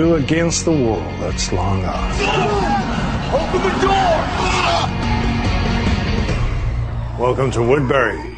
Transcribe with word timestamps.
Two 0.00 0.14
against 0.14 0.64
the 0.64 0.72
world 0.72 1.20
that's 1.20 1.52
long 1.52 1.82
gone. 1.82 2.10
Open 3.34 3.60
the 3.60 3.68
door! 3.84 4.16
Welcome 7.18 7.50
to 7.50 7.62
Woodbury. 7.62 8.29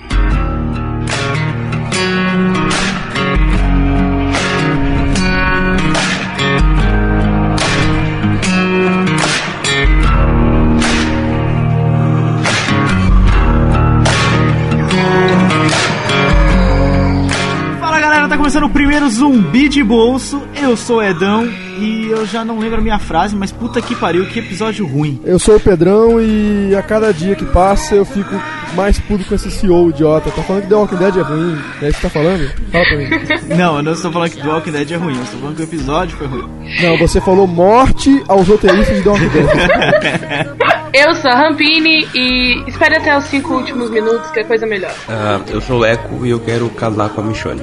Tá 18.32 18.38
começando 18.38 18.64
o 18.64 18.70
primeiro 18.70 19.06
Zumbi 19.10 19.68
de 19.68 19.84
Bolso. 19.84 20.40
Eu 20.58 20.74
sou 20.74 20.96
o 20.96 21.02
Edão 21.02 21.46
e 21.78 22.08
eu 22.08 22.24
já 22.24 22.42
não 22.42 22.58
lembro 22.58 22.78
a 22.78 22.80
minha 22.80 22.98
frase, 22.98 23.36
mas 23.36 23.52
puta 23.52 23.82
que 23.82 23.94
pariu, 23.94 24.24
que 24.24 24.38
episódio 24.38 24.86
ruim. 24.86 25.20
Eu 25.22 25.38
sou 25.38 25.56
o 25.56 25.60
Pedrão 25.60 26.18
e 26.18 26.74
a 26.74 26.82
cada 26.82 27.12
dia 27.12 27.34
que 27.34 27.44
passa 27.44 27.94
eu 27.94 28.06
fico 28.06 28.34
mais 28.74 28.98
puto 28.98 29.22
com 29.26 29.34
esse 29.34 29.50
CEO 29.50 29.90
idiota. 29.90 30.30
Tá 30.30 30.42
falando 30.42 30.62
que 30.62 30.68
The 30.70 30.74
Walking 30.74 30.96
Dead 30.96 31.16
é 31.18 31.20
ruim? 31.20 31.58
É 31.82 31.88
isso 31.90 31.96
que 31.96 32.02
tá 32.02 32.08
falando? 32.08 32.50
Fala 32.70 32.84
pra 32.86 32.96
mim. 32.96 33.08
Não, 33.54 33.76
eu 33.76 33.82
não 33.82 33.92
estou 33.92 34.10
falando 34.10 34.30
que 34.30 34.40
The 34.40 34.48
Walking 34.48 34.70
Dead 34.70 34.90
é 34.92 34.96
ruim, 34.96 35.16
eu 35.16 35.22
estou 35.24 35.40
falando 35.40 35.56
que 35.56 35.62
o 35.62 35.64
episódio 35.64 36.16
foi 36.16 36.26
ruim. 36.26 36.48
Não, 36.80 36.96
você 36.96 37.20
falou 37.20 37.46
morte 37.46 38.24
aos 38.28 38.48
roteiristas 38.48 38.96
de 38.96 39.02
The 39.02 39.10
Walking 39.10 39.28
Dead. 39.28 40.72
Eu 40.94 41.14
sou 41.14 41.30
a 41.30 41.34
Rampini 41.34 42.06
e 42.14 42.64
espere 42.68 42.96
até 42.96 43.16
os 43.16 43.24
cinco 43.24 43.54
últimos 43.54 43.88
minutos 43.88 44.30
que 44.30 44.40
é 44.40 44.44
coisa 44.44 44.66
melhor. 44.66 44.92
Ah, 45.08 45.40
eu 45.48 45.58
sou 45.58 45.80
o 45.80 45.84
Eco 45.86 46.26
e 46.26 46.28
eu 46.28 46.38
quero 46.38 46.68
casar 46.68 47.08
com 47.08 47.22
a 47.22 47.24
Michonne. 47.24 47.62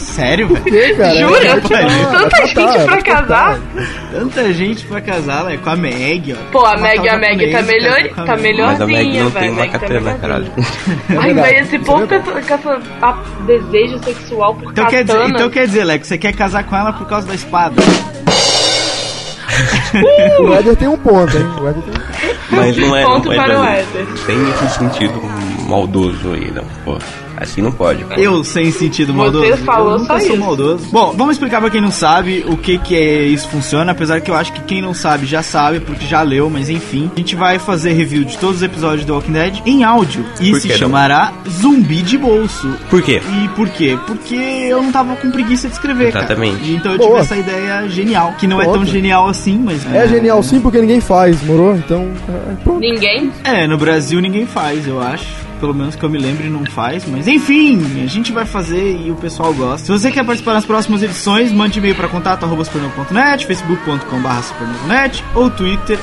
Sério, 0.00 0.48
velho? 0.48 0.96
Cara? 0.96 1.14
Jura? 1.14 1.48
É, 1.48 1.60
Tanta 1.60 2.46
gente 2.46 2.54
tratar, 2.54 2.84
pra 2.84 3.02
casar? 3.02 3.58
Tanta 4.12 4.52
gente 4.52 4.84
pra 4.86 5.00
casar, 5.00 5.44
né? 5.44 5.58
Com 5.62 5.70
a 5.70 5.76
Meg, 5.76 6.32
ó. 6.32 6.50
Pô, 6.52 6.64
a 6.64 6.76
Meg, 6.76 7.08
a 7.08 7.16
Meg 7.18 7.50
tá 7.52 7.62
melhor, 7.62 7.96
casar 7.96 8.14
com 8.14 8.20
a 8.20 8.24
tá 8.24 8.36
Meg. 8.36 8.60
Mas 8.62 8.80
a 8.80 8.86
Meg 8.86 8.96
melhorzinha, 8.96 9.24
não 9.24 9.30
velho. 9.30 9.44
tem 9.44 9.50
uma 9.50 9.60
Meg 9.62 9.72
tá 9.72 9.78
caralho. 10.18 10.44
melhorzinha. 10.56 10.66
Ai, 11.08 11.14
verdade, 11.34 11.34
velho, 11.52 11.64
esse 11.64 11.78
povo 11.80 12.04
é 12.04 12.06
com 12.06 12.14
essa, 12.14 12.32
com 12.32 12.54
essa 12.54 12.80
a- 13.02 13.22
desejo 13.46 14.04
sexual 14.04 14.54
por 14.54 14.72
Então 14.72 14.86
quer, 14.86 15.04
dizer, 15.04 15.28
então 15.28 15.50
quer 15.50 15.66
dizer, 15.66 15.84
Leco, 15.84 16.04
você 16.06 16.18
quer 16.18 16.32
casar 16.32 16.64
com 16.64 16.76
ela 16.76 16.92
por 16.92 17.06
causa 17.08 17.26
da 17.26 17.34
espada? 17.34 17.74
O 20.40 20.52
Éder 20.54 20.76
tem 20.76 20.88
um 20.88 20.96
ponto, 20.96 21.36
hein? 21.36 21.44
O 21.60 21.68
Éder 21.68 21.82
tem 21.82 21.92
um 21.92 21.98
ponto. 21.98 22.44
Mas 22.50 22.76
não 22.76 22.96
é. 22.96 23.04
Ponto 23.04 23.26
não 23.26 23.32
é 23.32 23.36
para 23.36 23.58
o 23.58 23.62
pra- 23.62 23.76
Éder. 23.76 24.06
Tem 24.26 24.50
esse 24.50 24.78
sentido 24.78 25.22
maldoso 25.68 26.32
aí, 26.32 26.50
não. 26.50 26.64
Pô, 26.84 26.98
assim 27.36 27.60
não 27.62 27.72
pode. 27.72 28.04
Eu 28.16 28.42
sem 28.44 28.70
sentido 28.70 29.12
Você 29.12 29.18
maldoso. 29.18 29.56
falou 29.64 29.92
eu 29.92 29.98
nunca 30.00 30.14
só 30.14 30.20
sou 30.20 30.28
isso. 30.34 30.40
maldoso. 30.44 30.86
Bom, 30.90 31.14
vamos 31.16 31.34
explicar 31.36 31.60
pra 31.60 31.70
quem 31.70 31.80
não 31.80 31.90
sabe 31.90 32.44
o 32.48 32.56
que 32.56 32.78
que 32.78 32.94
é 32.96 33.22
isso 33.24 33.48
funciona, 33.48 33.92
apesar 33.92 34.20
que 34.20 34.30
eu 34.30 34.34
acho 34.34 34.52
que 34.52 34.60
quem 34.62 34.80
não 34.82 34.94
sabe 34.94 35.26
já 35.26 35.42
sabe 35.42 35.80
porque 35.80 36.06
já 36.06 36.22
leu, 36.22 36.48
mas 36.50 36.68
enfim. 36.68 37.10
A 37.14 37.18
gente 37.18 37.34
vai 37.36 37.58
fazer 37.58 37.92
review 37.92 38.24
de 38.24 38.38
todos 38.38 38.56
os 38.56 38.62
episódios 38.62 39.04
do 39.06 39.14
Walking 39.14 39.32
Dead 39.32 39.60
em 39.66 39.84
áudio 39.84 40.24
e 40.40 40.50
Por 40.50 40.60
se 40.60 40.68
não? 40.68 40.76
chamará 40.76 41.32
Zumbi 41.48 42.02
de 42.02 42.18
Bolso. 42.18 42.74
Por 42.90 43.02
quê? 43.02 43.20
E 43.44 43.48
por 43.48 43.68
quê? 43.68 43.98
Porque 44.06 44.34
eu 44.34 44.82
não 44.82 44.92
tava 44.92 45.16
com 45.16 45.30
preguiça 45.30 45.68
de 45.68 45.74
escrever, 45.74 46.08
Exatamente. 46.08 46.58
cara. 46.58 46.70
Então 46.70 46.92
eu 46.92 46.98
Boa. 46.98 47.10
tive 47.10 47.20
essa 47.22 47.36
ideia 47.36 47.88
genial, 47.88 48.34
que 48.38 48.46
não 48.46 48.60
é 48.60 48.64
tão 48.64 48.84
genial 48.84 49.28
assim, 49.28 49.58
mas... 49.58 49.84
É 49.92 50.06
genial 50.08 50.42
sim 50.42 50.60
porque 50.60 50.80
ninguém 50.80 51.00
faz, 51.00 51.42
morou? 51.42 51.74
Então, 51.76 52.08
é, 52.28 52.54
pronto. 52.62 52.80
Ninguém? 52.80 53.30
É, 53.44 53.66
no 53.66 53.76
Brasil 53.78 54.20
ninguém 54.20 54.46
faz, 54.46 54.86
eu 54.86 55.00
acho. 55.00 55.43
Pelo 55.64 55.72
menos 55.72 55.96
que 55.96 56.04
eu 56.04 56.10
me 56.10 56.18
lembre, 56.18 56.50
não 56.50 56.66
faz. 56.66 57.06
Mas 57.06 57.26
enfim, 57.26 58.02
a 58.04 58.06
gente 58.06 58.32
vai 58.32 58.44
fazer 58.44 59.00
e 59.00 59.10
o 59.10 59.14
pessoal 59.14 59.54
gosta. 59.54 59.86
Se 59.86 59.90
você 59.90 60.12
quer 60.12 60.22
participar 60.22 60.52
nas 60.52 60.66
próximas 60.66 61.02
edições, 61.02 61.50
mande 61.50 61.78
e-mail 61.78 61.94
para 61.94 62.06
contato 62.06 62.44
arroba 62.44 62.62
supernovo.net, 62.66 63.46
facebook.com.br 63.46 64.42
supernovonet 64.42 65.24
ou 65.34 65.48
twitter 65.48 65.98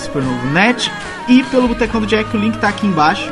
supernovonet. 0.00 0.92
E 1.28 1.42
pelo 1.42 1.66
Botecão 1.66 2.00
do 2.00 2.06
Jack, 2.06 2.36
o 2.36 2.38
link 2.38 2.56
tá 2.58 2.68
aqui 2.68 2.86
embaixo. 2.86 3.28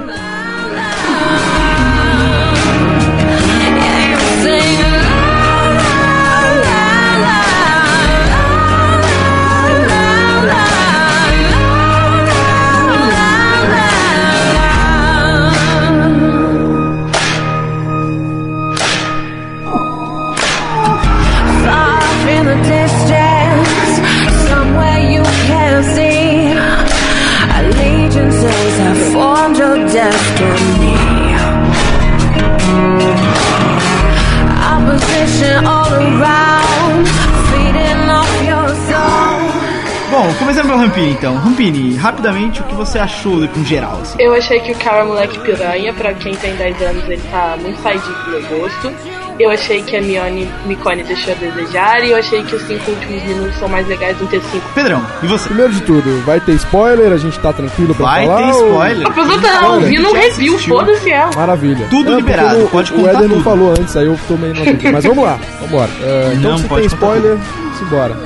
Rapidamente, 41.98 42.60
o 42.60 42.64
que 42.64 42.74
você 42.74 42.98
achou 42.98 43.44
em 43.44 43.64
geral? 43.64 43.98
Assim? 44.02 44.16
Eu 44.20 44.32
achei 44.34 44.60
que 44.60 44.72
o 44.72 44.74
cara 44.76 45.00
é 45.00 45.04
moleque 45.04 45.38
piranha, 45.40 45.92
pra 45.92 46.14
quem 46.14 46.34
tem 46.34 46.54
10 46.54 46.82
anos 46.82 47.04
ele 47.08 47.22
tá 47.30 47.56
muito 47.60 47.80
saidinho 47.82 48.14
pro 48.14 48.30
meu 48.30 48.42
gosto. 48.60 48.92
Eu 49.38 49.50
achei 49.50 49.82
que 49.82 49.96
a 49.96 50.02
Mione 50.02 50.48
Micone 50.66 51.04
deixou 51.04 51.32
a 51.32 51.36
desejar 51.36 52.02
e 52.04 52.10
eu 52.10 52.16
achei 52.18 52.42
que 52.42 52.56
os 52.56 52.62
cinco 52.62 52.90
últimos 52.90 53.22
minutos 53.22 53.54
são 53.56 53.68
mais 53.68 53.86
legais 53.86 54.16
do 54.16 54.26
que 54.26 54.36
os 54.36 54.44
cinco. 54.46 54.68
Pedrão, 54.74 55.00
e 55.22 55.26
você? 55.28 55.46
Primeiro 55.48 55.72
de 55.72 55.80
tudo, 55.82 56.24
vai 56.26 56.40
ter 56.40 56.52
spoiler? 56.54 57.12
A 57.12 57.16
gente 57.18 57.38
tá 57.38 57.52
tranquilo 57.52 57.94
pra 57.94 58.04
Vai 58.04 58.26
falar? 58.26 58.36
ter 58.38 58.52
ou- 58.56 58.68
spoiler. 58.70 59.06
A 59.06 59.10
pessoa 59.10 59.40
tá 59.40 59.48
Spoiler, 59.54 59.70
ouvindo 59.74 60.08
um 60.08 60.12
review, 60.12 60.58
foda-se 60.58 61.10
ela. 61.10 61.30
Maravilha. 61.36 61.86
Tudo 61.88 62.04
porque 62.10 62.16
liberado, 62.20 62.64
o- 62.64 62.68
pode 62.68 62.92
O 62.92 62.96
contar 62.96 63.10
Éder 63.10 63.22
não 63.22 63.28
tudo. 63.36 63.44
falou 63.44 63.70
antes, 63.70 63.96
aí 63.96 64.06
eu 64.06 64.18
tomei 64.26 64.52
dúvida. 64.52 64.90
Mas 64.92 65.04
vamos 65.06 65.24
lá, 65.24 65.38
vambora. 65.60 65.90
É, 66.02 66.32
então 66.36 66.50
Não, 66.50 66.58
se 66.58 66.64
pode 66.64 66.80
tem 66.80 66.86
spoiler, 66.88 67.38
simbora. 67.78 68.16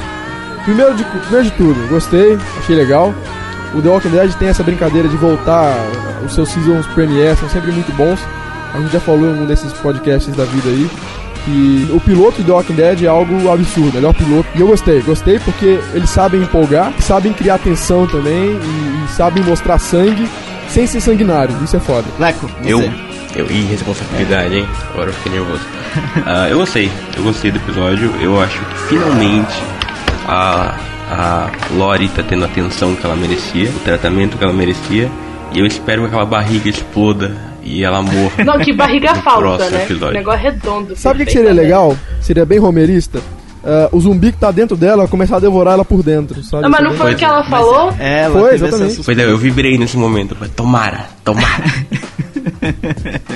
Primeiro 0.64 0.94
de, 0.94 1.04
primeiro 1.04 1.44
de 1.44 1.50
tudo, 1.52 1.88
gostei, 1.88 2.38
achei 2.58 2.74
legal. 2.76 3.12
O 3.74 3.80
The 3.80 3.88
Walking 3.88 4.10
Dead 4.10 4.32
tem 4.34 4.48
essa 4.48 4.62
brincadeira 4.62 5.08
de 5.08 5.16
voltar, 5.16 5.74
os 6.24 6.34
seus 6.34 6.50
seasons 6.50 6.86
premiere 6.88 7.36
são 7.36 7.48
sempre 7.48 7.72
muito 7.72 7.92
bons. 7.96 8.20
A 8.74 8.78
gente 8.80 8.92
já 8.92 9.00
falou 9.00 9.30
em 9.30 9.40
um 9.42 9.46
desses 9.46 9.72
podcasts 9.74 10.34
da 10.34 10.44
vida 10.44 10.68
aí. 10.68 10.90
que 11.44 11.88
o 11.92 12.00
piloto 12.00 12.36
de 12.36 12.44
The 12.44 12.52
Walking 12.52 12.74
Dead 12.74 13.02
é 13.02 13.06
algo 13.08 13.50
absurdo, 13.50 13.94
melhor 13.94 14.14
piloto. 14.14 14.48
E 14.54 14.60
eu 14.60 14.66
gostei, 14.66 15.00
gostei 15.02 15.38
porque 15.40 15.78
eles 15.92 16.08
sabem 16.10 16.42
empolgar, 16.42 16.92
sabem 17.00 17.32
criar 17.32 17.58
tensão 17.58 18.06
também 18.06 18.52
e, 18.52 19.04
e 19.04 19.08
sabem 19.08 19.42
mostrar 19.42 19.78
sangue 19.78 20.28
sem 20.68 20.86
ser 20.86 21.00
sanguinário. 21.00 21.54
Isso 21.62 21.76
é 21.76 21.80
foda. 21.80 22.06
Leco, 22.18 22.46
você. 22.46 22.72
Eu, 22.72 22.80
eu, 23.34 23.50
ih, 23.50 23.64
responsabilidade, 23.64 24.56
hein? 24.56 24.68
Agora 24.92 25.10
eu 25.10 25.14
fiquei 25.14 25.32
nervoso. 25.32 25.62
Ah, 26.24 26.48
eu 26.48 26.56
gostei, 26.58 26.90
eu 27.16 27.22
gostei 27.22 27.50
do 27.50 27.58
episódio. 27.58 28.10
Eu 28.18 28.40
acho 28.40 28.58
que 28.58 28.78
finalmente 28.88 29.62
a, 30.26 30.74
a 31.12 31.50
Lori 31.74 32.08
tá 32.08 32.22
tendo 32.22 32.44
a 32.44 32.46
atenção 32.46 32.94
que 32.94 33.04
ela 33.04 33.16
merecia, 33.16 33.70
o 33.70 33.78
tratamento 33.80 34.36
que 34.36 34.44
ela 34.44 34.52
merecia. 34.52 35.10
E 35.52 35.58
eu 35.58 35.66
espero 35.66 36.02
que 36.02 36.08
aquela 36.08 36.24
barriga 36.24 36.68
exploda 36.68 37.36
e 37.62 37.84
ela 37.84 38.00
morra. 38.00 38.42
Não, 38.44 38.58
que 38.58 38.72
barriga 38.72 39.14
falsa, 39.16 39.40
próximo 39.40 39.70
né? 39.70 39.84
episódio. 39.84 40.14
Negócio 40.14 40.40
redondo. 40.40 40.96
Sabe 40.96 41.22
o 41.22 41.26
que, 41.26 41.32
seria 41.32 41.52
legal? 41.52 41.96
Seria 42.20 42.46
bem 42.46 42.58
romerista. 42.58 43.20
Ah, 43.64 43.88
o 43.92 44.00
zumbi 44.00 44.32
que 44.32 44.38
tá 44.38 44.50
dentro 44.50 44.76
dela 44.76 45.06
começar 45.06 45.36
a 45.36 45.40
devorar 45.40 45.74
ela 45.74 45.84
por 45.84 46.02
dentro, 46.02 46.42
sabe? 46.42 46.64
Não, 46.64 46.70
mas 46.70 46.82
não 46.82 46.92
é 46.92 46.96
foi 46.96 47.14
o 47.14 47.16
que 47.16 47.24
ela 47.24 47.44
falou? 47.44 47.94
É, 47.98 48.22
ela 48.22 48.40
Foi, 48.40 48.54
exatamente. 48.54 49.02
Pois 49.04 49.18
é, 49.18 49.24
eu 49.24 49.38
vibrei 49.38 49.78
nesse 49.78 49.96
momento. 49.96 50.36
Tomara, 50.56 51.06
tomara. 51.24 51.64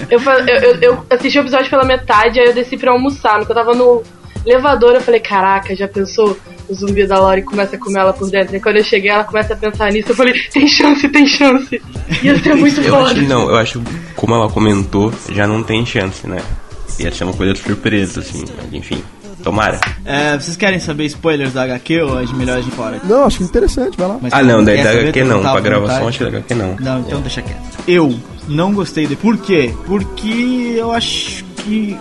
Eu, 0.08 0.20
eu, 0.20 0.80
eu 0.80 1.06
assisti 1.10 1.38
o 1.38 1.42
episódio 1.42 1.68
pela 1.68 1.84
metade, 1.84 2.38
aí 2.38 2.46
eu 2.46 2.54
desci 2.54 2.76
pra 2.76 2.92
almoçar. 2.92 3.38
No 3.38 3.44
que 3.44 3.50
eu 3.50 3.56
tava 3.56 3.72
no 3.72 4.02
elevador, 4.44 4.94
eu 4.94 5.00
falei, 5.00 5.20
caraca, 5.20 5.74
já 5.74 5.88
pensou? 5.88 6.36
O 6.68 6.74
zumbi 6.74 7.06
da 7.06 7.18
Lori 7.18 7.42
começa 7.42 7.76
a 7.76 7.78
comer 7.78 8.00
ela 8.00 8.12
por 8.12 8.28
dentro. 8.30 8.56
E 8.56 8.60
quando 8.60 8.76
eu 8.76 8.84
cheguei, 8.84 9.10
ela 9.10 9.24
começa 9.24 9.54
a 9.54 9.56
pensar 9.56 9.90
nisso. 9.92 10.10
Eu 10.10 10.16
falei, 10.16 10.34
tem 10.52 10.66
chance, 10.66 11.08
tem 11.08 11.26
chance. 11.26 11.80
Ia 12.22 12.38
ser 12.42 12.54
muito 12.54 12.80
Eu 12.80 12.90
foda. 12.92 13.10
acho 13.12 13.22
não, 13.22 13.48
eu 13.48 13.56
acho 13.56 13.82
como 14.16 14.34
ela 14.34 14.48
comentou, 14.48 15.12
já 15.30 15.46
não 15.46 15.62
tem 15.62 15.84
chance, 15.86 16.26
né? 16.26 16.38
Ia 16.98 17.12
ser 17.12 17.24
uma 17.24 17.32
coisa 17.34 17.52
de 17.52 17.60
surpresa, 17.60 18.20
assim, 18.20 18.44
mas 18.56 18.72
enfim. 18.72 19.02
Tomara. 19.42 19.78
É, 20.04 20.36
vocês 20.36 20.56
querem 20.56 20.80
saber 20.80 21.04
spoilers 21.04 21.52
da 21.52 21.62
HQ 21.62 22.00
ou 22.02 22.18
as 22.18 22.32
melhores 22.32 22.64
de 22.64 22.70
fora? 22.72 23.00
Não, 23.04 23.26
acho 23.26 23.44
interessante, 23.44 23.96
vai 23.96 24.08
lá. 24.08 24.18
Mas 24.20 24.32
Ah 24.32 24.42
não, 24.42 24.64
da 24.64 24.76
saber? 24.76 25.08
HQ 25.08 25.22
não, 25.24 25.40
pra 25.40 25.60
gravação 25.60 26.08
acho 26.08 26.18
que 26.18 26.24
da 26.24 26.30
HQ 26.30 26.54
não. 26.54 26.76
Não, 26.80 27.00
então 27.00 27.20
deixa 27.20 27.42
quieto. 27.42 27.60
Eu 27.86 28.18
não 28.48 28.72
gostei 28.74 29.06
de. 29.06 29.14
Por 29.14 29.36
quê? 29.38 29.72
Porque 29.86 30.74
eu 30.76 30.90
acho 30.90 31.44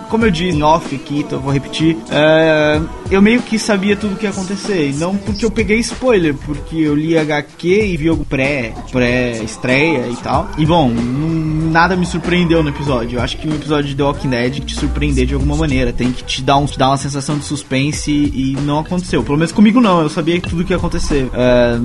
como 0.08 0.24
eu 0.24 0.30
disse 0.30 0.62
off 0.62 0.94
aqui, 0.94 1.20
então 1.20 1.40
vou 1.40 1.52
repetir, 1.52 1.96
é, 2.10 2.80
eu 3.10 3.20
meio 3.20 3.42
que 3.42 3.58
sabia 3.58 3.96
tudo 3.96 4.14
o 4.14 4.16
que 4.16 4.24
ia 4.24 4.30
acontecer. 4.30 4.90
E 4.90 4.92
não 4.94 5.16
porque 5.16 5.44
eu 5.44 5.50
peguei 5.50 5.78
spoiler, 5.78 6.34
porque 6.34 6.76
eu 6.76 6.94
li 6.94 7.16
HQ 7.16 7.68
e 7.68 7.96
vi 7.96 8.08
algo 8.08 8.24
pré, 8.24 8.72
pré-estreia 8.90 10.08
e 10.08 10.16
tal. 10.16 10.50
E 10.58 10.66
bom, 10.66 10.90
nada 10.90 11.96
me 11.96 12.06
surpreendeu 12.06 12.62
no 12.62 12.70
episódio. 12.70 13.18
Eu 13.18 13.22
acho 13.22 13.36
que 13.36 13.48
o 13.48 13.54
episódio 13.54 13.88
de 13.88 13.94
The 13.94 14.02
Walking 14.02 14.30
Dead 14.30 14.60
te 14.60 14.74
surpreender 14.74 15.26
de 15.26 15.34
alguma 15.34 15.56
maneira. 15.56 15.92
Tem 15.92 16.12
que 16.12 16.24
te 16.24 16.42
dar, 16.42 16.56
um, 16.56 16.66
te 16.66 16.78
dar 16.78 16.88
uma 16.88 16.96
sensação 16.96 17.38
de 17.38 17.44
suspense 17.44 18.10
e 18.10 18.56
não 18.62 18.80
aconteceu. 18.80 19.22
Pelo 19.22 19.38
menos 19.38 19.52
comigo 19.52 19.80
não, 19.80 20.02
eu 20.02 20.08
sabia 20.08 20.40
tudo 20.40 20.62
o 20.62 20.64
que 20.64 20.72
ia 20.72 20.76
acontecer. 20.76 21.28
É, 21.34 21.78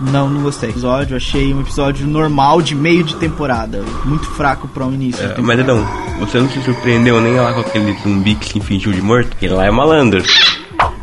não, 0.00 0.28
não 0.28 0.42
gostei. 0.42 0.70
Episódio, 0.70 1.16
achei 1.16 1.54
um 1.54 1.60
episódio 1.60 2.06
normal 2.06 2.60
de 2.60 2.74
meio 2.74 3.04
de 3.04 3.16
temporada. 3.16 3.82
Muito 4.04 4.26
fraco 4.26 4.68
pra 4.68 4.84
um 4.84 4.92
início. 4.92 5.24
É, 5.24 5.40
mas 5.40 5.66
não, 5.66 5.84
você 6.18 6.38
não 6.38 6.48
se 6.48 6.62
surpreendeu 6.62 7.20
nem 7.20 7.34
lá 7.34 7.52
com 7.52 7.60
aquele 7.60 7.96
zumbi 8.02 8.34
que 8.34 8.48
se 8.48 8.60
fingiu 8.60 8.92
de 8.92 9.02
morto? 9.02 9.32
Aquele 9.32 9.54
lá 9.54 9.66
é 9.66 9.70
malandro. 9.70 10.22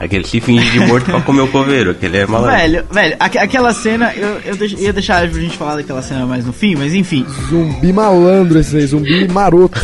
Aquele 0.04 0.26
se 0.28 0.40
finge 0.42 0.70
de 0.72 0.80
morto 0.82 1.06
pra 1.06 1.22
comer 1.22 1.42
o 1.42 1.48
coveiro, 1.48 1.92
aquele 1.92 2.18
é 2.18 2.26
malandro. 2.26 2.58
Velho, 2.58 2.86
velho, 2.92 3.16
aque- 3.20 3.38
aquela 3.38 3.74
cena, 3.74 4.12
eu, 4.16 4.40
eu 4.46 4.56
deix- 4.56 4.74
ia 4.74 4.92
deixar 4.92 5.30
pra 5.30 5.40
gente 5.40 5.58
falar 5.58 5.76
daquela 5.78 6.02
cena 6.02 6.26
mais 6.26 6.46
no 6.46 6.52
fim, 6.54 6.76
mas 6.76 6.94
enfim. 6.94 7.26
Zumbi 7.50 7.94
malandro 7.94 8.60
esse 8.60 8.76
aí, 8.78 8.86
zumbi 8.86 9.28
maroto. 9.30 9.80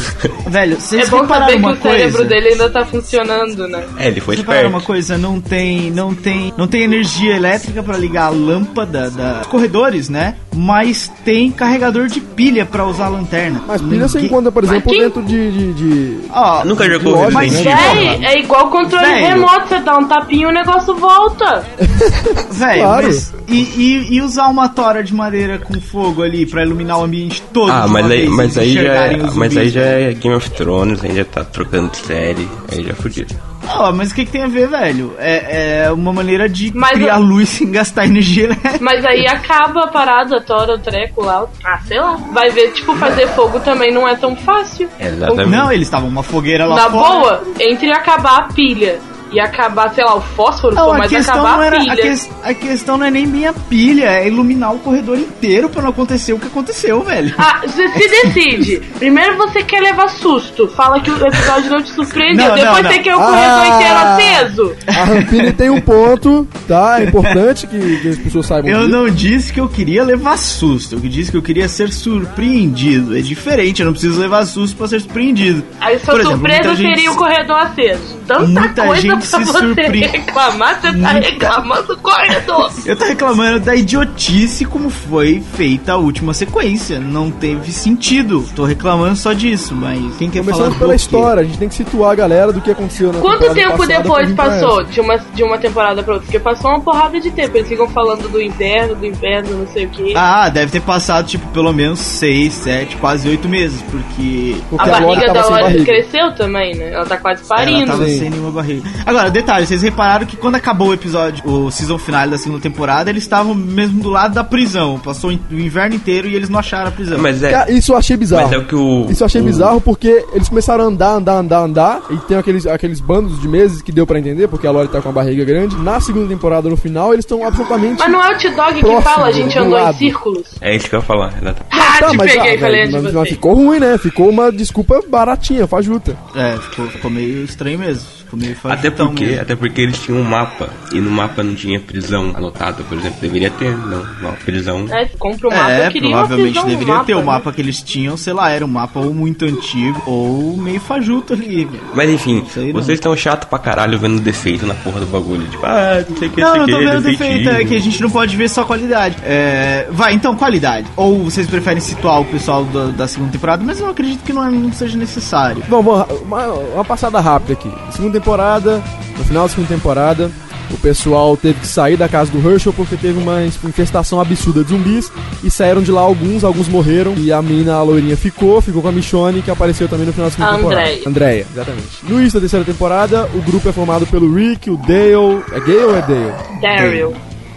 Velho, 0.47 0.75
vocês 0.79 1.07
É 1.07 1.09
bom 1.09 1.21
repararam 1.21 1.45
saber 1.47 1.53
que 1.59 1.65
uma 1.65 1.71
o 1.73 1.81
cérebro 1.81 2.11
coisa? 2.17 2.25
dele 2.29 2.47
ainda 2.49 2.69
tá 2.69 2.85
funcionando, 2.85 3.67
né? 3.67 3.83
É, 3.97 4.07
ele 4.07 4.19
foi 4.21 4.35
esperto. 4.35 4.67
uma 4.67 4.81
coisa, 4.81 5.17
não 5.17 5.39
tem, 5.39 5.91
não 5.91 6.13
tem, 6.13 6.53
não 6.57 6.67
tem 6.67 6.83
energia 6.83 7.35
elétrica 7.35 7.81
pra 7.81 7.97
ligar 7.97 8.25
a 8.25 8.29
lâmpada 8.29 9.09
da- 9.09 9.39
dos 9.39 9.47
corredores, 9.47 10.09
né? 10.09 10.35
Mas 10.61 11.09
tem 11.23 11.49
carregador 11.51 12.07
de 12.07 12.19
pilha 12.19 12.65
pra 12.65 12.85
usar 12.85 13.05
a 13.05 13.09
lanterna. 13.09 13.61
Mas 13.65 13.81
pilha 13.81 14.07
você 14.09 14.19
encontra, 14.19 14.51
por 14.51 14.63
exemplo, 14.65 14.91
quem- 14.91 14.99
dentro 15.01 15.23
de. 15.23 15.51
de, 15.51 15.73
de- 15.73 16.17
Ó, 16.31 16.65
Nunca 16.65 16.83
de 16.85 16.93
jogou 16.95 17.13
loja, 17.13 17.31
mas 17.31 17.51
Resident 17.53 17.77
já- 17.79 17.91
Evil? 17.95 18.03
Véi, 18.19 18.25
é 18.25 18.39
igual 18.39 18.69
controle 18.69 19.05
Velho. 19.05 19.25
remoto, 19.27 19.67
você 19.69 19.79
dá 19.79 19.97
um 19.97 20.05
tapinha 20.07 20.43
e 20.43 20.45
o 20.47 20.51
negócio 20.51 20.93
volta. 20.95 21.63
velho, 22.51 22.81
Claro. 22.81 23.07
mas 23.07 23.33
e, 23.47 23.53
e, 23.55 24.15
e 24.15 24.21
usar 24.21 24.47
uma 24.47 24.67
tora 24.67 25.01
de 25.03 25.13
madeira 25.13 25.59
com 25.59 25.79
fogo 25.79 26.21
ali 26.23 26.45
pra 26.45 26.63
iluminar 26.63 26.99
o 26.99 27.03
ambiente 27.05 27.41
todo? 27.53 27.71
Ah, 27.71 27.87
mas 27.87 28.05
aí, 28.11 28.27
mas, 28.27 28.57
aí 28.57 28.73
já 28.73 28.81
é, 28.81 29.17
mas 29.35 29.55
aí 29.57 29.69
já 29.69 29.81
é 29.81 30.13
Game 30.13 30.35
of 30.35 30.49
Thrones, 30.51 31.03
aí 31.03 31.15
já 31.15 31.23
tá 31.25 31.43
trocando 31.43 31.95
série, 31.95 32.47
aí 32.71 32.83
já 32.83 32.93
fudiu. 32.95 33.25
Ah, 33.71 33.91
mas 33.91 34.11
o 34.11 34.15
que, 34.15 34.25
que 34.25 34.31
tem 34.31 34.43
a 34.43 34.47
ver, 34.47 34.67
velho? 34.67 35.13
É, 35.19 35.83
é 35.85 35.91
uma 35.91 36.11
maneira 36.11 36.49
de 36.49 36.71
Mas 36.75 36.91
criar 36.91 37.17
eu- 37.19 37.23
luz 37.23 37.49
sem 37.49 37.71
gastar 37.71 38.05
energia 38.05 38.45
elétrica. 38.45 38.77
Mas 38.81 39.05
aí 39.05 39.25
acaba 39.27 39.85
a 39.85 39.87
parada, 39.87 40.37
a 40.37 40.41
tora, 40.41 40.75
o 40.75 40.79
treco 40.79 41.23
lá. 41.23 41.45
Ah, 41.63 41.79
sei 41.85 41.99
lá. 41.99 42.15
Vai 42.33 42.49
ver, 42.49 42.71
tipo, 42.73 42.95
fazer 42.95 43.27
fogo 43.29 43.59
também 43.59 43.93
não 43.93 44.07
é 44.07 44.15
tão 44.15 44.35
fácil. 44.35 44.89
Exatamente. 44.99 45.49
Não, 45.49 45.71
eles 45.71 45.87
estavam 45.87 46.09
uma 46.09 46.23
fogueira 46.23 46.65
lá 46.65 46.75
Na 46.75 46.89
fora. 46.89 47.19
boa, 47.19 47.43
entre 47.59 47.91
acabar 47.91 48.37
a 48.39 48.43
pilha 48.53 48.99
e 49.31 49.39
acabar, 49.39 49.93
sei 49.93 50.03
lá, 50.03 50.15
o 50.15 50.21
fósforo, 50.21 50.75
Não, 50.75 50.85
pô, 50.85 50.91
a 50.93 50.97
mas 50.99 51.13
acabar 51.13 51.53
não 51.57 51.61
a 51.61 51.65
era, 51.65 51.77
a, 51.77 51.79
pilha. 51.81 51.95
ques- 52.01 52.29
a 52.43 52.53
questão 52.53 52.97
não 52.97 53.05
é 53.05 53.11
nem 53.11 53.27
minha 53.27 53.53
pilha, 53.53 54.05
é 54.05 54.27
iluminar 54.27 54.73
o 54.73 54.79
corredor 54.79 55.17
inteiro 55.17 55.69
pra 55.69 55.81
não 55.81 55.89
acontecer 55.89 56.33
o 56.33 56.39
que 56.39 56.47
aconteceu, 56.47 57.01
velho. 57.03 57.33
Ah, 57.37 57.61
você 57.65 57.87
se 57.89 58.07
decide. 58.09 58.81
Primeiro 58.97 59.37
você 59.37 59.63
quer 59.63 59.81
levar 59.81 60.09
susto. 60.09 60.67
Fala 60.69 60.99
que 60.99 61.11
o 61.11 61.27
episódio 61.27 61.69
não 61.69 61.81
te 61.81 61.89
surpreendeu. 61.91 62.47
Não, 62.49 62.55
Depois 62.55 62.83
não. 62.83 62.91
você 62.91 62.99
quer 62.99 63.15
o 63.15 63.19
corredor 63.19 63.61
Ah. 63.61 63.75
inteiro 63.75 63.95
aceso. 63.95 64.75
A 64.87 65.03
Rampini 65.03 65.51
tem 65.53 65.69
um 65.69 65.81
ponto, 65.81 66.47
tá? 66.67 67.01
É 67.01 67.05
importante 67.05 67.67
que, 67.67 67.97
que 67.97 68.07
as 68.09 68.17
pessoas 68.17 68.45
saibam 68.45 68.71
Eu 68.71 68.79
disso. 68.79 68.89
não 68.91 69.09
disse 69.09 69.53
que 69.53 69.59
eu 69.59 69.67
queria 69.69 70.03
levar 70.03 70.37
susto, 70.37 70.95
eu 70.95 70.99
disse 71.01 71.31
que 71.31 71.37
eu 71.37 71.41
queria 71.41 71.67
ser 71.69 71.91
surpreendido. 72.33 73.17
É 73.17 73.21
diferente, 73.21 73.81
eu 73.81 73.85
não 73.85 73.93
preciso 73.93 74.19
levar 74.19 74.45
susto 74.45 74.75
pra 74.77 74.87
ser 74.87 75.01
surpreendido. 75.01 75.63
Aí 75.79 75.97
sua 75.99 76.13
Por 76.13 76.21
exemplo, 76.21 76.37
surpresa 76.39 76.75
gente 76.75 76.95
seria 76.95 77.09
o 77.09 77.13
se- 77.13 77.19
corredor 77.19 77.57
aceso. 77.57 78.17
Tanta 78.27 78.45
muita 78.47 78.85
coisa 78.85 79.01
gente 79.01 79.18
pra 79.19 79.39
se 79.39 79.45
você 79.45 79.59
surpre- 79.59 79.99
reclamar, 80.07 80.81
você 80.81 80.93
tá 80.99 81.09
reclamando 81.11 81.83
do 81.87 81.97
corredor. 81.97 82.71
Eu 82.85 82.95
tô 82.95 83.05
reclamando 83.05 83.59
da 83.59 83.75
idiotice 83.75 84.65
como 84.65 84.89
foi 84.89 85.41
feita 85.55 85.93
a 85.93 85.97
última 85.97 86.33
sequência. 86.33 86.99
Não 86.99 87.29
teve 87.31 87.71
sentido. 87.71 88.45
Tô 88.55 88.63
reclamando 88.65 89.15
só 89.15 89.33
disso, 89.33 89.75
mas 89.75 89.99
quem 90.17 90.29
quer 90.29 90.43
falar 90.43 90.55
Começando 90.57 90.73
do 90.73 90.79
pela 90.79 90.95
história, 90.95 91.41
a 91.41 91.45
gente 91.45 91.57
tem 91.57 91.69
que 91.69 91.75
situar 91.75 92.11
a 92.11 92.15
galera 92.15 92.51
do 92.51 92.61
que 92.61 92.71
aconteceu 92.71 93.11
na 93.13 93.19
Quanto 93.19 93.53
tempo 93.53 93.85
depois 93.85 94.31
passou 94.33 94.83
de 94.83 94.99
uma, 95.01 95.17
de 95.17 95.43
uma 95.43 95.57
temporada 95.57 96.01
pra 96.03 96.13
outra? 96.15 96.25
Porque 96.25 96.39
passou 96.39 96.71
uma 96.71 96.79
porrada 96.81 97.19
de 97.19 97.31
tempo. 97.31 97.55
Eles 97.57 97.67
ficam 97.69 97.87
falando 97.89 98.27
do 98.29 98.41
inverno, 98.41 98.95
do 98.95 99.05
inverno, 99.05 99.57
não 99.57 99.67
sei 99.67 99.85
o 99.85 99.89
que. 99.89 100.13
Ah, 100.15 100.49
deve 100.49 100.71
ter 100.71 100.81
passado, 100.81 101.27
tipo, 101.27 101.47
pelo 101.47 101.71
menos 101.73 101.99
seis, 101.99 102.53
sete, 102.53 102.95
quase 102.97 103.27
oito 103.29 103.47
meses, 103.47 103.81
porque 103.89 104.55
a 104.57 104.69
Porque 104.69 104.89
a 104.89 104.99
Lori 104.99 105.05
barriga 105.21 105.33
tava 105.33 105.49
da 105.55 105.61
Lori 105.67 105.83
cresceu 105.85 106.35
também, 106.35 106.75
né? 106.75 106.91
Ela 106.93 107.05
tá 107.05 107.17
quase 107.17 107.43
parindo. 107.47 107.83
ela 107.83 107.91
tava 107.91 108.05
Sim. 108.05 108.19
sem 108.19 108.29
nenhuma 108.29 108.51
barriga. 108.51 108.89
Agora, 109.09 109.31
detalhe, 109.31 109.65
vocês 109.65 109.81
repararam 109.81 110.25
que 110.25 110.37
quando 110.37 110.55
acabou 110.55 110.89
o 110.89 110.93
episódio, 110.93 111.43
o 111.49 111.71
season 111.71 111.97
final 111.97 112.27
da 112.29 112.37
segunda 112.37 112.61
temporada, 112.61 113.09
eles 113.09 113.23
estavam 113.23 113.55
mesmo 113.55 114.01
do 114.03 114.09
lado 114.09 114.33
da 114.35 114.43
prisão. 114.43 114.99
Passou 114.99 115.31
o 115.31 115.33
inverno 115.53 115.95
inteiro 115.95 116.27
e 116.27 116.35
eles 116.35 116.47
não 116.47 116.59
acharam 116.59 116.89
a 116.89 116.91
prisão. 116.91 117.17
Mas 117.17 117.41
é, 117.41 117.49
Cara, 117.49 117.71
isso 117.71 117.91
eu 117.91 117.97
achei 117.97 118.15
bizarro. 118.15 118.43
mas 118.43 118.53
é 118.53 118.57
o 118.57 118.65
que 118.65 118.75
o... 118.75 119.07
Isso 119.09 119.23
eu 119.23 119.25
achei 119.25 119.41
o- 119.41 119.43
bizarro 119.45 119.81
porque 119.81 120.23
eles 120.33 120.47
começaram 120.47 120.83
a 120.83 120.87
andar, 120.87 121.13
andar, 121.13 121.33
andar, 121.37 121.59
andar. 121.61 122.01
E 122.11 122.17
tem 122.17 122.37
aqueles, 122.37 122.67
aqueles 122.67 122.99
bandos 122.99 123.41
de 123.41 123.47
meses 123.47 123.81
que 123.81 123.91
deu 123.91 124.05
pra 124.05 124.19
entender, 124.19 124.47
porque 124.47 124.67
a 124.67 124.71
Lori 124.71 124.87
tá 124.89 125.01
com 125.01 125.09
a 125.09 125.11
barriga 125.11 125.43
grande. 125.43 125.75
Na 125.77 125.99
segunda 125.99 126.27
temporada, 126.27 126.69
no 126.69 126.77
final, 126.77 127.11
eles 127.13 127.25
estão 127.25 127.43
absolutamente. 127.47 127.99
Mas 127.99 128.11
não 128.11 128.23
é 128.23 128.35
o 128.35 128.37
T-Dog 128.37 128.73
que 128.83 129.01
fala, 129.01 129.25
a 129.25 129.31
gente 129.31 129.53
do 129.57 129.63
andou 129.65 129.79
em 129.79 129.83
lado. 129.83 129.97
círculos. 129.97 130.43
É 130.61 130.75
isso 130.75 130.87
que 130.87 130.95
eu 130.95 130.99
ia 130.99 131.05
falar, 131.05 131.29
exatamente. 131.29 131.65
Ah, 131.71 131.89
Tá, 131.99 132.09
te 132.11 132.17
mas, 132.17 132.31
peguei, 132.31 132.55
ah, 132.55 132.59
falei 132.59 132.91
mas, 132.91 133.03
mas 133.03 133.13
você. 133.13 133.29
ficou 133.31 133.53
ruim, 133.55 133.79
né? 133.79 133.97
Ficou 133.97 134.29
uma 134.29 134.51
desculpa 134.51 135.01
baratinha, 135.09 135.67
fajuta. 135.67 136.15
É, 136.35 136.55
ficou, 136.57 136.85
ficou 136.87 137.11
meio 137.11 137.43
estranho 137.43 137.79
mesmo. 137.79 138.18
Ficou 138.29 138.39
meio 138.39 138.55
Até 138.65 138.91
porque, 138.91 139.25
mesmo. 139.25 139.41
até 139.41 139.55
porque 139.55 139.81
eles 139.81 139.97
tinham 139.99 140.21
um 140.21 140.23
mapa, 140.23 140.69
e 140.93 140.99
no 141.01 141.09
mapa 141.09 141.41
não 141.41 141.55
tinha 141.55 141.79
prisão 141.79 142.31
anotada, 142.35 142.83
por 142.83 142.95
exemplo. 142.97 143.17
Deveria 143.19 143.49
ter, 143.49 143.75
não. 143.75 144.05
Uma 144.21 144.33
prisão. 144.33 144.85
É, 144.91 145.05
compra 145.17 145.47
o 145.47 145.51
mapa, 145.51 145.71
É, 145.71 145.89
uma 145.89 145.99
provavelmente 145.99 146.65
deveria 146.65 146.99
ter. 146.99 147.15
O 147.15 147.19
né? 147.19 147.23
mapa 147.23 147.51
que 147.51 147.59
eles 147.59 147.81
tinham, 147.81 148.15
sei 148.15 148.33
lá, 148.33 148.51
era 148.51 148.63
um 148.63 148.67
mapa 148.67 148.99
ou 148.99 149.13
muito 149.13 149.45
antigo 149.45 149.99
ou 150.05 150.55
meio 150.57 150.79
fajuto 150.79 151.33
ali. 151.33 151.67
Mas 151.95 152.09
enfim, 152.09 152.45
vocês 152.71 152.99
estão 152.99 153.15
chato 153.17 153.47
pra 153.47 153.57
caralho 153.57 153.97
vendo 153.97 154.19
defeito 154.21 154.65
na 154.67 154.75
porra 154.75 154.99
do 154.99 155.07
bagulho. 155.07 155.47
Tipo, 155.47 155.65
ah, 155.65 156.05
não 156.07 156.17
sei 156.17 156.27
o 156.27 156.31
que, 156.31 156.41
Não, 156.41 156.51
sei 156.51 156.59
não 156.59 156.67
tô 156.67 156.77
vendo 156.77 157.01
defeito, 157.01 157.49
é 157.49 157.65
que 157.65 157.75
a 157.75 157.79
gente 157.79 157.99
não 158.01 158.09
pode 158.11 158.35
ver 158.37 158.47
só 158.49 158.63
qualidade. 158.63 159.15
É, 159.23 159.87
vai, 159.89 160.13
então, 160.13 160.35
qualidade. 160.35 160.87
Ou 160.95 161.23
vocês 161.23 161.47
preferem 161.47 161.79
situar 161.79 162.21
o 162.21 162.25
pessoal 162.25 162.63
da, 162.65 162.85
da 162.87 163.07
segunda 163.07 163.31
temporada, 163.31 163.63
mas 163.65 163.79
eu 163.79 163.89
acredito 163.89 164.23
que 164.23 164.31
não, 164.33 164.45
é- 164.47 164.51
não 164.51 164.71
seja 164.71 164.97
necessário. 164.97 165.63
Bom, 165.67 165.81
vamos, 165.81 166.21
uma, 166.21 166.45
uma 166.47 166.85
passada 166.85 167.19
rápida 167.19 167.53
aqui. 167.53 167.71
Segunda 167.91 168.18
temporada, 168.19 168.81
no 169.17 169.23
final 169.23 169.43
da 169.43 169.49
segunda 169.49 169.67
temporada, 169.69 170.31
o 170.71 170.77
pessoal 170.77 171.35
teve 171.35 171.59
que 171.59 171.67
sair 171.67 171.97
da 171.97 172.07
casa 172.07 172.31
do 172.31 172.47
Herschel 172.47 172.71
porque 172.73 172.95
teve 172.95 173.19
uma 173.19 173.43
infestação 173.43 174.21
absurda 174.21 174.63
de 174.63 174.69
zumbis 174.69 175.11
e 175.43 175.49
saíram 175.49 175.81
de 175.81 175.91
lá 175.91 176.01
alguns, 176.01 176.43
alguns 176.43 176.67
morreram 176.67 177.15
e 177.17 177.31
a 177.31 177.41
mina, 177.41 177.73
a 177.73 177.81
loirinha, 177.81 178.15
ficou, 178.15 178.61
ficou 178.61 178.81
com 178.81 178.87
a 178.87 178.91
Michonne 178.91 179.41
que 179.41 179.49
apareceu 179.49 179.87
também 179.87 180.05
no 180.05 180.13
final 180.13 180.29
da 180.29 180.35
segunda 180.35 180.51
A 180.51 180.57
temporada. 180.57 181.09
Andrea, 181.09 181.45
exatamente. 181.51 181.87
No 182.03 182.19
início 182.19 182.33
da 182.35 182.41
terceira 182.41 182.65
temporada, 182.65 183.27
o 183.33 183.41
grupo 183.41 183.67
é 183.67 183.71
formado 183.71 184.05
pelo 184.05 184.33
Rick, 184.33 184.69
o 184.69 184.77
Dale. 184.77 185.43
É 185.51 185.59
Gale 185.59 185.85
ou 185.85 185.95
é 185.95 186.01
Dale? 186.01 186.61
Daryl. 186.61 187.15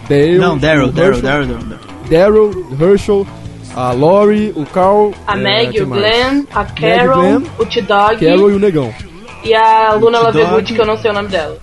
Dale. 0.09 0.37
não, 0.37 0.57
Daryl, 0.57 0.91
Daryl, 0.91 1.21
Daryl, 1.21 1.47
Daryl. 1.47 1.79
Daryl, 2.09 2.67
Herschel, 2.81 3.27
a 3.75 3.91
Lori, 3.91 4.51
o 4.55 4.65
Carl. 4.65 5.13
A 5.27 5.37
é, 5.37 5.41
Meg, 5.41 5.81
o 5.81 5.87
mais? 5.87 6.01
Glenn, 6.01 6.43
a 6.53 6.65
Carol, 6.65 7.15
Glenn, 7.15 7.43
o 7.59 7.65
T-Dog 7.65 8.25
Carol 8.25 8.51
e 8.51 8.53
o 8.53 8.59
Negão. 8.59 8.93
E 9.43 9.53
a 9.53 9.93
Luna. 9.93 10.19
Lovegood, 10.19 10.73
que 10.73 10.79
eu 10.81 10.85
não 10.85 10.97
sei 10.97 11.11
o 11.11 11.13
nome 11.13 11.29
dela. 11.29 11.57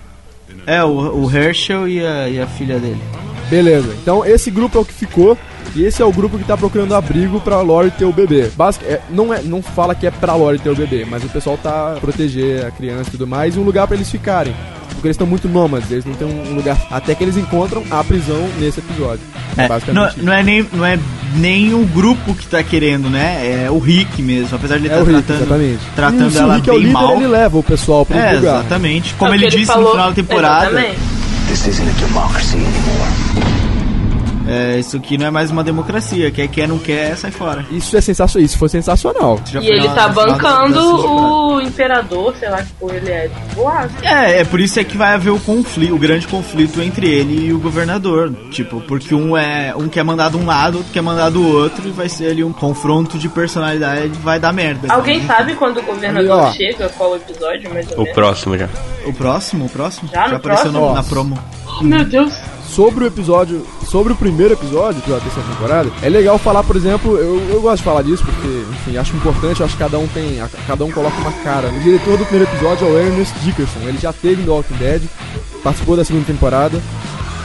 É, 0.65 0.83
o, 0.83 1.23
o 1.23 1.35
Herschel 1.35 1.87
e 1.87 2.05
a, 2.05 2.29
e 2.29 2.39
a 2.39 2.47
filha 2.47 2.79
dele. 2.79 3.01
Beleza, 3.49 3.93
então 4.01 4.25
esse 4.25 4.49
grupo 4.49 4.77
é 4.77 4.81
o 4.81 4.85
que 4.85 4.93
ficou. 4.93 5.37
E 5.73 5.85
esse 5.85 6.01
é 6.01 6.05
o 6.05 6.11
grupo 6.11 6.37
que 6.37 6.43
tá 6.43 6.57
procurando 6.57 6.93
abrigo 6.93 7.39
pra 7.39 7.61
Lori 7.61 7.91
ter 7.91 8.03
o 8.03 8.11
bebê. 8.11 8.51
Basic, 8.57 8.83
é, 8.85 8.99
não, 9.09 9.33
é, 9.33 9.41
não 9.41 9.61
fala 9.61 9.95
que 9.95 10.05
é 10.05 10.11
pra 10.11 10.35
Lori 10.35 10.59
ter 10.59 10.69
o 10.69 10.75
bebê, 10.75 11.05
mas 11.09 11.23
o 11.23 11.29
pessoal 11.29 11.57
tá 11.57 11.95
proteger 12.01 12.65
a 12.65 12.71
criança 12.71 13.07
e 13.07 13.11
tudo 13.11 13.25
mais 13.25 13.55
e 13.55 13.59
um 13.59 13.63
lugar 13.63 13.87
pra 13.87 13.95
eles 13.95 14.11
ficarem. 14.11 14.53
Porque 15.01 15.07
eles 15.07 15.15
estão 15.15 15.25
muito 15.25 15.49
nômades, 15.49 15.89
eles 15.89 16.05
não 16.05 16.13
têm 16.13 16.27
um 16.27 16.53
lugar. 16.53 16.77
Até 16.91 17.15
que 17.15 17.23
eles 17.23 17.35
encontram 17.35 17.83
a 17.89 18.03
prisão 18.03 18.47
nesse 18.59 18.81
episódio. 18.81 19.21
É, 19.57 19.63
não, 19.63 19.67
basicamente. 19.67 20.21
não 20.21 20.31
é 20.31 20.43
nem, 20.43 20.67
não 20.71 20.85
é 20.85 20.99
nem 21.37 21.73
o 21.73 21.83
grupo 21.87 22.35
que 22.35 22.45
tá 22.45 22.61
querendo, 22.61 23.09
né? 23.09 23.63
É 23.65 23.71
o 23.71 23.79
Rick 23.79 24.21
mesmo. 24.21 24.55
Apesar 24.55 24.77
de 24.77 24.85
ele 24.85 24.93
É 24.93 24.99
estar 24.99 25.11
o 25.11 25.15
Rick, 25.15 25.23
tratando, 25.23 25.41
exatamente. 25.41 25.79
tratando 25.95 26.31
e 26.33 26.37
ela 26.37 26.55
Rick 26.57 26.69
é 26.69 26.71
o 26.71 26.75
bem 26.75 26.83
líder, 26.85 26.93
mal. 26.93 27.15
ele 27.15 27.27
leva 27.27 27.57
o 27.57 27.63
pessoal 27.63 28.05
pro 28.05 28.15
É, 28.15 28.33
lugar. 28.33 28.59
exatamente. 28.59 29.15
Como 29.15 29.33
É 29.33 29.37
ele 29.37 29.45
que 29.49 29.57
disse 29.57 29.65
falou- 29.65 29.85
no 29.85 29.91
final 29.93 30.09
da 30.09 30.15
temporada. 30.15 30.65
Exatamente. 30.69 30.99
This 31.47 31.65
isn't 31.67 31.89
a 31.89 32.05
democracy 32.05 32.57
anymore. 32.57 33.60
É, 34.51 34.79
isso 34.79 34.97
aqui 34.97 35.17
não 35.17 35.27
é 35.27 35.31
mais 35.31 35.49
uma 35.51 35.63
democracia. 35.63 36.29
Quer 36.31 36.47
quer, 36.47 36.67
não 36.67 36.77
quer, 36.77 37.15
sai 37.15 37.31
fora. 37.31 37.65
Isso 37.71 37.95
é 37.95 38.01
sensacional. 38.01 38.45
Isso 38.45 38.57
foi 38.57 38.67
sensacional. 38.69 39.39
Isso 39.43 39.53
já 39.53 39.61
E 39.61 39.67
foi 39.67 39.75
ele 39.77 39.89
tá 39.89 40.07
bancando 40.09 40.79
o 41.07 41.61
imperador, 41.61 42.35
sei 42.39 42.49
lá 42.49 42.61
que 42.63 42.71
porra 42.73 42.95
ele 42.95 43.09
é. 43.09 43.29
Tipo, 43.29 43.67
ah, 43.67 43.87
É, 44.01 44.41
é 44.41 44.43
por 44.43 44.59
isso 44.59 44.79
é 44.79 44.83
que 44.83 44.97
vai 44.97 45.13
haver 45.13 45.29
o 45.31 45.39
conflito, 45.39 45.93
o 45.95 45.97
grande 45.97 46.27
conflito 46.27 46.81
entre 46.81 47.07
ele 47.07 47.47
e 47.47 47.53
o 47.53 47.59
governador. 47.59 48.33
Tipo, 48.51 48.81
porque 48.81 49.15
um 49.15 49.37
é 49.37 49.73
um 49.75 49.87
quer 49.87 50.03
mandar 50.03 50.29
de 50.31 50.37
um 50.37 50.45
lado, 50.45 50.79
outro 50.79 50.91
quer 50.91 51.01
mandar 51.01 51.29
do 51.29 51.47
outro, 51.47 51.87
e 51.87 51.91
vai 51.91 52.09
ser 52.09 52.31
ali 52.31 52.43
um 52.43 52.51
confronto 52.53 53.17
de 53.17 53.29
personalidade, 53.29 54.09
vai 54.19 54.39
dar 54.39 54.51
merda. 54.51 54.91
Alguém 54.93 55.25
sabe 55.25 55.53
quando 55.55 55.77
o 55.77 55.83
governador 55.83 56.31
ó. 56.31 56.51
chega? 56.51 56.89
Qual 56.89 57.15
episódio, 57.15 57.71
mais 57.73 57.87
ou 57.91 57.95
O 57.95 58.01
menos? 58.01 58.13
próximo 58.15 58.57
já. 58.57 58.67
O 59.05 59.13
próximo, 59.13 59.65
o 59.65 59.69
próximo? 59.69 60.09
Já 60.11 60.27
no 60.27 60.35
apareceu 60.35 60.71
próximo? 60.71 60.89
na, 60.89 60.93
na 60.95 61.03
promo. 61.03 61.39
Oh, 61.79 61.83
meu 61.83 62.03
Deus. 62.03 62.33
Sobre 62.75 63.03
o 63.03 63.07
episódio, 63.07 63.65
sobre 63.85 64.13
o 64.13 64.15
primeiro 64.15 64.53
episódio 64.53 65.01
da 65.01 65.19
terceira 65.19 65.49
temporada, 65.49 65.91
é 66.01 66.07
legal 66.09 66.37
falar, 66.37 66.63
por 66.63 66.75
exemplo, 66.77 67.17
eu, 67.17 67.39
eu 67.49 67.59
gosto 67.61 67.77
de 67.79 67.83
falar 67.83 68.01
disso 68.01 68.23
porque, 68.23 68.47
enfim, 68.71 68.97
acho 68.97 69.13
importante, 69.15 69.61
acho 69.61 69.73
que 69.73 69.79
cada 69.79 69.99
um 69.99 70.07
tem, 70.07 70.39
a- 70.39 70.47
cada 70.65 70.85
um 70.85 70.91
coloca 70.91 71.15
uma 71.19 71.31
cara. 71.43 71.67
O 71.69 71.79
diretor 71.81 72.17
do 72.17 72.25
primeiro 72.25 72.49
episódio 72.49 72.87
é 72.87 72.91
o 72.91 72.97
Ernest 72.97 73.37
Dickerson, 73.39 73.79
ele 73.85 73.97
já 73.97 74.13
teve 74.13 74.43
The 74.43 74.49
Walking 74.49 74.75
Dead, 74.75 75.01
participou 75.61 75.97
da 75.97 76.05
segunda 76.05 76.25
temporada, 76.25 76.81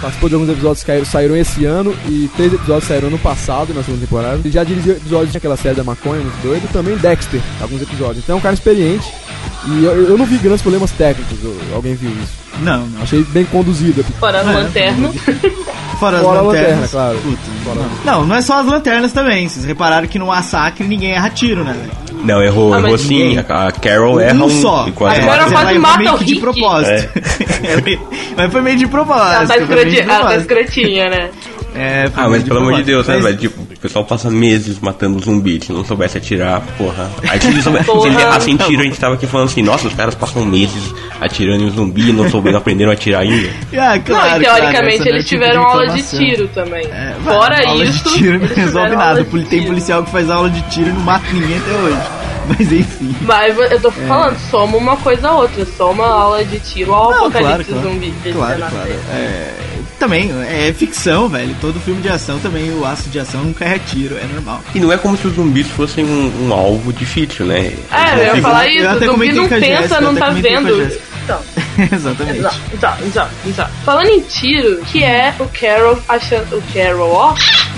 participou 0.00 0.28
de 0.28 0.34
alguns 0.36 0.50
episódios 0.50 0.84
que 0.84 1.04
saíram 1.04 1.36
esse 1.36 1.64
ano 1.64 1.92
e 2.08 2.30
três 2.36 2.52
episódios 2.52 2.84
saíram 2.84 3.08
ano 3.08 3.18
passado 3.18 3.74
na 3.74 3.82
segunda 3.82 4.04
temporada. 4.06 4.36
Ele 4.36 4.50
já 4.52 4.62
dirigiu 4.62 4.92
episódios 4.94 5.32
daquela 5.32 5.56
série 5.56 5.74
da 5.74 5.82
maconha, 5.82 6.20
muito 6.20 6.40
doido, 6.42 6.70
também 6.72 6.96
Dexter, 6.98 7.40
alguns 7.60 7.82
episódios. 7.82 8.18
Então 8.22 8.36
é 8.36 8.38
um 8.38 8.42
cara 8.42 8.54
experiente 8.54 9.12
e 9.68 9.84
eu, 9.84 10.08
eu 10.10 10.18
não 10.18 10.24
vi 10.26 10.38
grandes 10.38 10.62
problemas 10.62 10.90
técnicos, 10.92 11.38
eu- 11.42 11.56
alguém 11.74 11.94
viu 11.94 12.10
isso. 12.10 12.32
Não, 12.62 12.86
não. 12.86 13.02
Achei 13.02 13.22
bem 13.24 13.44
conduzido. 13.44 14.02
Fora 14.18 14.44
o 14.44 14.50
É, 14.50 14.54
lanterno. 14.54 15.12
Fora 16.00 16.18
as 16.18 16.22
Fora 16.22 16.38
a 16.38 16.42
lanternas. 16.42 16.70
lanterna, 16.70 16.88
claro. 16.88 17.18
Puta, 17.18 17.38
Fora 17.64 17.80
não. 18.04 18.12
não, 18.20 18.26
não 18.26 18.36
é 18.36 18.42
só 18.42 18.60
as 18.60 18.66
lanternas 18.66 19.12
também. 19.12 19.48
Vocês 19.48 19.64
repararam 19.64 20.06
que 20.06 20.18
no 20.18 20.26
massacre 20.26 20.86
ninguém 20.86 21.12
erra 21.12 21.30
tiro, 21.30 21.64
né? 21.64 21.72
velho? 21.74 22.22
Não, 22.24 22.42
errou, 22.42 22.74
Ah, 22.74 22.78
errou 22.80 22.98
sim. 22.98 23.38
A, 23.38 23.66
a 23.68 23.72
Carol 23.72 24.20
erra 24.20 24.34
um 24.34 24.44
um 24.46 24.60
só. 24.62 24.86
e 24.88 24.92
quase 24.92 25.20
É, 25.20 25.22
Agora 25.22 25.42
mas 25.44 25.52
quase 25.52 25.70
ela 25.70 25.78
mata 25.80 25.98
meio 25.98 26.14
o 26.14 26.18
que 26.18 26.24
de 26.24 26.34
Rick. 26.34 26.40
propósito. 26.42 27.08
mas 28.36 28.52
foi 28.52 28.60
meio 28.62 28.76
de 28.78 28.86
propósito. 28.86 29.26
Ela 29.34 29.46
tá, 29.46 29.56
escrotinha, 29.58 30.06
tá 30.06 30.36
escrotinha, 30.36 31.08
né? 31.10 31.30
É, 31.74 32.10
foi 32.12 32.24
Ah, 32.24 32.28
mas 32.28 32.42
pelo 32.42 32.58
amor 32.60 32.74
de. 32.74 32.82
Deus, 32.84 33.06
né, 33.06 33.14
Mas- 33.16 33.24
velho? 33.24 33.36
Tipo, 33.38 33.65
pessoal 33.86 34.04
passa 34.04 34.30
meses 34.30 34.78
matando 34.80 35.22
zumbi. 35.22 35.60
Se 35.64 35.72
não 35.72 35.84
soubesse 35.84 36.18
atirar, 36.18 36.60
porra. 36.76 37.10
Aí 37.28 37.40
se 37.40 37.46
ele 37.48 37.62
soubesse, 37.62 37.84
se 37.84 37.90
ele 37.90 38.00
Porra. 38.00 38.20
errasse 38.20 38.50
em 38.50 38.56
tiro, 38.56 38.82
a 38.82 38.84
gente 38.84 38.98
tava 38.98 39.14
aqui 39.14 39.26
falando 39.26 39.46
assim, 39.46 39.62
nossa, 39.62 39.86
os 39.86 39.94
caras 39.94 40.14
passam 40.14 40.44
meses 40.44 40.94
atirando 41.20 41.62
em 41.62 41.66
um 41.66 41.70
zumbi 41.70 42.10
e 42.10 42.12
não 42.12 42.28
souberam, 42.28 42.58
aprenderam 42.58 42.90
a 42.90 42.94
atirar 42.94 43.22
ainda. 43.22 43.48
Ah, 43.76 43.98
claro, 43.98 43.98
não, 43.98 44.00
e 44.00 44.00
claro, 44.00 44.40
teoricamente 44.40 44.94
essa 44.94 45.04
não 45.04 45.10
é 45.10 45.14
eles 45.14 45.28
tipo 45.28 45.42
tiveram 45.42 45.60
de 45.60 45.70
aula 45.70 45.88
de 45.88 46.02
tiro 46.02 46.48
também. 46.48 46.86
É, 46.86 47.14
Fora 47.22 47.68
aula 47.68 47.84
isso. 47.84 48.04
de 48.04 48.14
tiro 48.14 48.38
não 48.38 48.44
eles 48.46 48.56
resolve 48.56 48.90
tiveram 48.90 49.06
nada. 49.06 49.24
Tem 49.48 49.66
policial 49.66 50.02
que 50.02 50.10
faz 50.10 50.30
aula 50.30 50.50
de 50.50 50.62
tiro 50.70 50.88
e 50.88 50.92
não 50.92 51.00
mata 51.00 51.26
ninguém 51.32 51.58
até 51.58 51.72
hoje. 51.72 51.98
Mas 52.48 52.72
enfim. 52.72 53.14
Mas 53.22 53.58
eu 53.58 53.80
tô 53.80 53.90
falando, 53.90 54.36
soma 54.50 54.76
uma 54.76 54.96
coisa 54.96 55.28
a 55.28 55.36
outra. 55.36 55.64
Soma 55.64 56.04
a 56.04 56.12
aula 56.12 56.44
de 56.44 56.58
tiro 56.60 56.94
ao 56.94 57.10
apocalipse 57.10 57.40
claro, 57.40 57.64
claro. 57.64 57.82
zumbi. 57.82 58.14
que 58.22 58.28
eles 58.28 58.36
Claro, 58.36 58.58
claro. 58.58 58.90
É, 59.12 59.54
também, 59.98 60.30
é 60.42 60.72
ficção, 60.72 61.28
velho. 61.28 61.54
Todo 61.60 61.80
filme 61.80 62.00
de 62.02 62.08
ação 62.08 62.38
também, 62.38 62.70
o 62.72 62.84
aço 62.84 63.08
de 63.08 63.18
ação 63.18 63.42
nunca 63.44 63.64
é 63.64 63.78
tiro, 63.78 64.16
é 64.16 64.24
normal. 64.32 64.62
E 64.74 64.80
não 64.80 64.92
é 64.92 64.96
como 64.96 65.16
se 65.16 65.26
os 65.26 65.34
zumbis 65.34 65.66
fossem 65.68 66.04
um, 66.04 66.46
um 66.46 66.52
alvo 66.52 66.92
difícil, 66.92 67.46
né? 67.46 67.72
É, 67.90 68.14
eu 68.14 68.18
ia 68.18 68.36
Eu 68.36 68.42
falar 68.42 68.60
até 68.60 68.70
isso. 68.70 68.86
O 68.86 68.92
zumbi 68.92 69.06
comentei 69.08 69.34
não 69.34 69.48
pensa, 69.48 69.66
Jéssica, 69.66 70.00
não 70.00 70.10
até 70.10 70.20
tá 70.20 70.30
vendo. 70.30 70.98
Então, 71.24 71.40
Exatamente. 71.92 72.38
exato, 72.38 72.60
exato, 72.72 73.04
exato, 73.04 73.30
exato. 73.46 73.72
Falando 73.84 74.08
em 74.08 74.20
tiro, 74.20 74.80
que 74.84 75.02
é 75.02 75.34
o 75.40 75.48
Carol 75.48 75.98
achando. 76.08 76.56
O 76.56 76.62
Carol, 76.72 77.10
ó. 77.12 77.34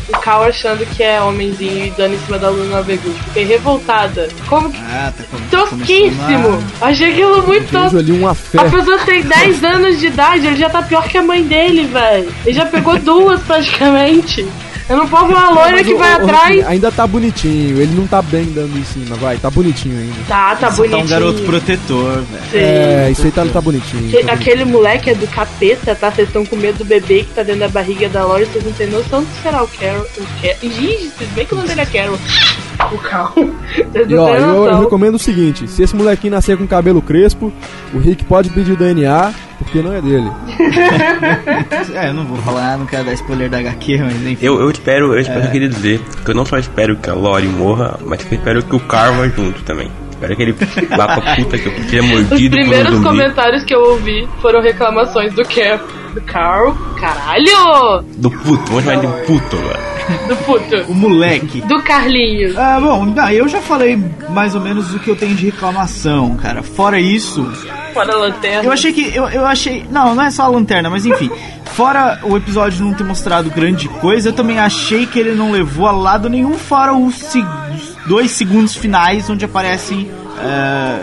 O 0.09 0.13
Cal 0.19 0.43
achando 0.45 0.87
que 0.87 1.03
é 1.03 1.21
homenzinho 1.21 1.87
e 1.87 1.91
dando 1.91 2.15
em 2.15 2.19
cima 2.21 2.39
da 2.39 2.49
Luna 2.49 2.81
Vegut. 2.83 3.15
Fiquei 3.25 3.45
revoltada. 3.45 4.29
Como 4.49 4.71
que. 4.73 4.79
Ah, 4.79 5.13
tá 5.17 5.25
com- 5.31 5.39
Tosquíssimo! 5.51 6.65
Achei 6.81 7.11
aquilo 7.13 7.47
muito 7.47 7.71
tosco. 7.71 7.99
ali 7.99 8.13
uma 8.13 8.35
fé. 8.35 8.59
A 8.61 8.65
pessoa 8.65 8.99
tem 9.01 9.23
10 9.23 9.63
anos 9.65 9.99
de 9.99 10.07
idade, 10.07 10.47
ele 10.47 10.57
já 10.57 10.71
tá 10.71 10.81
pior 10.83 11.07
que 11.09 11.19
a 11.19 11.23
mãe 11.23 11.43
dele, 11.43 11.85
velho. 11.87 12.33
Ele 12.47 12.55
já 12.55 12.65
pegou 12.67 12.99
duas 12.99 13.41
praticamente. 13.43 14.47
Eu 14.89 14.97
não 14.97 15.07
posso 15.09 15.27
ver 15.27 15.35
uma 15.35 15.51
loira 15.51 15.85
que 15.85 15.93
o- 15.93 15.99
vai 15.99 16.13
o- 16.13 16.25
atrás. 16.25 16.67
Ainda 16.67 16.91
tá 16.91 17.07
bonitinho, 17.07 17.81
ele 17.81 17.95
não 17.95 18.07
tá 18.07 18.23
bem 18.23 18.47
dando 18.47 18.77
em 18.79 18.85
cima, 18.85 19.17
vai, 19.17 19.37
tá 19.37 19.51
bonitinho 19.51 19.99
ainda. 19.99 20.15
Tá, 20.27 20.57
tá 20.57 20.71
Você 20.71 20.77
bonitinho. 20.79 20.99
tá 21.01 21.05
um 21.05 21.09
garoto 21.09 21.43
protetor, 21.43 22.13
velho. 22.23 22.43
Sim. 22.51 22.57
É, 22.59 23.09
isso 23.11 23.25
aí 23.27 23.31
tá, 23.31 23.45
tá 23.47 23.61
bonitinho. 23.61 24.25
Tá 24.25 24.33
Aquele 24.33 24.65
moleque 24.65 25.11
é 25.11 25.15
do 25.15 25.27
capeta, 25.27 25.95
tá? 25.95 26.11
Vocês 26.11 26.29
estão 26.29 26.45
com 26.47 26.57
medo 26.57 26.79
do 26.79 26.85
bebê 26.85 27.25
que 27.25 27.35
tá 27.35 27.43
dentro 27.43 27.61
da 27.61 27.69
barriga 27.69 28.09
da 28.09 28.25
Lori, 28.25 28.45
vocês 28.47 28.65
não 28.65 28.73
têm 28.73 28.87
noção 28.87 29.21
do 29.21 29.27
que 29.27 29.43
será 29.43 29.63
o 29.63 29.69
Carol. 29.69 30.03
O 30.17 30.41
Carol. 30.41 30.57
Ih, 30.63 31.11
vocês 31.17 31.31
bem 31.35 31.45
que 31.45 31.53
o 31.53 31.57
nome 31.57 31.69
dele 31.69 31.81
é 31.83 31.87
Carol. 31.87 32.19
O 32.93 32.97
Cal. 32.99 33.33
Vocês 33.35 34.09
E 34.09 34.15
ó, 34.17 34.29
eu, 34.37 34.65
eu 34.67 34.79
recomendo 34.79 35.17
o 35.17 35.19
seguinte: 35.19 35.67
se 35.67 35.83
esse 35.83 35.97
molequinho 35.97 36.33
nascer 36.33 36.57
com 36.57 36.65
cabelo 36.65 37.03
crespo, 37.03 37.53
o 37.93 37.99
Rick 37.99 38.25
pode 38.25 38.51
pedir 38.51 38.71
o 38.73 38.77
DNA, 38.77 39.33
porque 39.69 39.83
não 39.83 39.93
é 39.95 40.01
dele. 40.01 40.31
É, 41.95 42.09
eu 42.09 42.15
não 42.15 42.25
vou 42.25 42.37
falar, 42.39 42.77
não 42.79 42.87
quero 42.87 43.05
dar 43.05 43.13
spoiler 43.15 43.49
da 43.49 43.59
HQ, 43.59 43.99
mas 44.03 44.15
enfim. 44.27 44.47
Eu, 44.47 44.61
eu 44.61 44.71
espero, 44.71 45.13
eu 45.15 45.21
espero 45.21 45.41
É. 45.41 45.47
eu 45.47 45.51
queria 45.51 45.69
dizer 45.69 46.01
que 46.25 46.31
eu 46.31 46.35
não 46.35 46.45
só 46.45 46.59
espero 46.59 46.97
que 46.97 47.09
a 47.11 47.15
Lori 47.15 47.47
morra, 47.49 47.99
mas 48.05 48.23
que 48.23 48.35
eu 48.35 48.39
espero 48.39 48.63
que 48.63 48.77
o 48.77 48.81
Carl 48.81 49.15
vá 49.15 49.29
junto 49.29 49.63
também. 49.63 49.91
Espero 50.19 50.37
que 50.37 50.43
ele 50.43 50.53
vá 50.97 51.07
pra 51.07 51.37
puta 51.37 51.57
que 51.59 51.67
eu 51.69 51.73
Os 51.73 52.09
mordido 52.11 52.57
um 52.57 52.61
primeiros 52.61 53.01
comentários 53.03 53.63
que 53.65 53.73
eu 53.75 53.81
ouvi 53.81 54.29
foram 54.43 54.61
reclamações 54.61 55.33
do 55.33 55.43
Carol. 55.45 55.81
Do 56.15 56.21
Carl. 56.23 56.75
Caralho! 57.01 58.03
Do 58.17 58.31
puto, 58.31 58.65
vamos 58.73 58.85
chamar 58.85 59.05
ele 59.05 59.07
de 59.07 59.27
puto 59.27 59.57
agora. 59.57 59.79
Do 60.27 60.37
puto. 60.37 60.77
O 60.91 60.95
moleque. 60.95 61.61
Do 61.61 61.83
Carlinhos. 61.83 62.57
Ah, 62.57 62.81
bom, 62.81 63.05
não, 63.05 63.31
eu 63.31 63.47
já 63.47 63.61
falei 63.61 63.97
mais 64.31 64.55
ou 64.55 64.61
menos 64.61 64.93
o 64.95 64.99
que 64.99 65.09
eu 65.11 65.15
tenho 65.17 65.35
de 65.35 65.47
reclamação, 65.47 66.35
cara. 66.37 66.63
Fora 66.63 66.99
isso, 66.99 67.45
Fora 67.93 68.13
a 68.15 68.17
lanterna. 68.17 68.65
eu 68.65 68.73
achei 68.73 68.93
que. 68.93 69.15
Eu, 69.15 69.29
eu 69.29 69.45
achei. 69.47 69.85
Não, 69.91 70.15
não 70.15 70.25
é 70.25 70.31
só 70.31 70.45
a 70.45 70.49
lanterna, 70.49 70.89
mas 70.91 71.05
enfim. 71.07 71.31
Fora 71.75 72.19
o 72.25 72.37
episódio 72.37 72.85
não 72.85 72.93
ter 72.95 73.05
mostrado 73.05 73.51
grande 73.51 73.87
coisa, 73.89 74.31
eu 74.31 74.33
também 74.33 74.59
achei 74.59 75.07
que 75.07 75.19
ele 75.19 75.35
não 75.35 75.53
levou 75.53 75.87
a 75.87 75.93
lado 75.93 76.29
nenhum, 76.29 76.55
fora 76.55 76.93
os, 76.93 77.15
se- 77.15 77.45
os 77.77 77.88
dois 78.09 78.31
segundos 78.33 78.75
finais 78.75 79.29
onde 79.31 79.45
aparecem 79.45 80.11
é, 80.41 80.99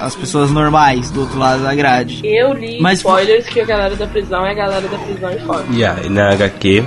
as 0.00 0.14
pessoas 0.14 0.50
normais 0.50 1.10
do 1.10 1.20
outro 1.22 1.38
lado 1.38 1.62
da 1.62 1.74
grade. 1.74 2.20
Eu 2.24 2.52
li 2.52 2.80
Mas- 2.80 2.98
spoilers 2.98 3.46
que 3.46 3.60
a 3.60 3.64
galera 3.64 3.96
da 3.96 4.06
prisão 4.06 4.44
é 4.46 4.50
a 4.50 4.54
galera 4.54 4.86
da 4.86 4.98
prisão 4.98 5.30
e 5.32 5.38
fora. 5.40 5.64
Yeah, 5.72 6.04
e 6.04 6.08
na 6.08 6.32
HQ, 6.32 6.84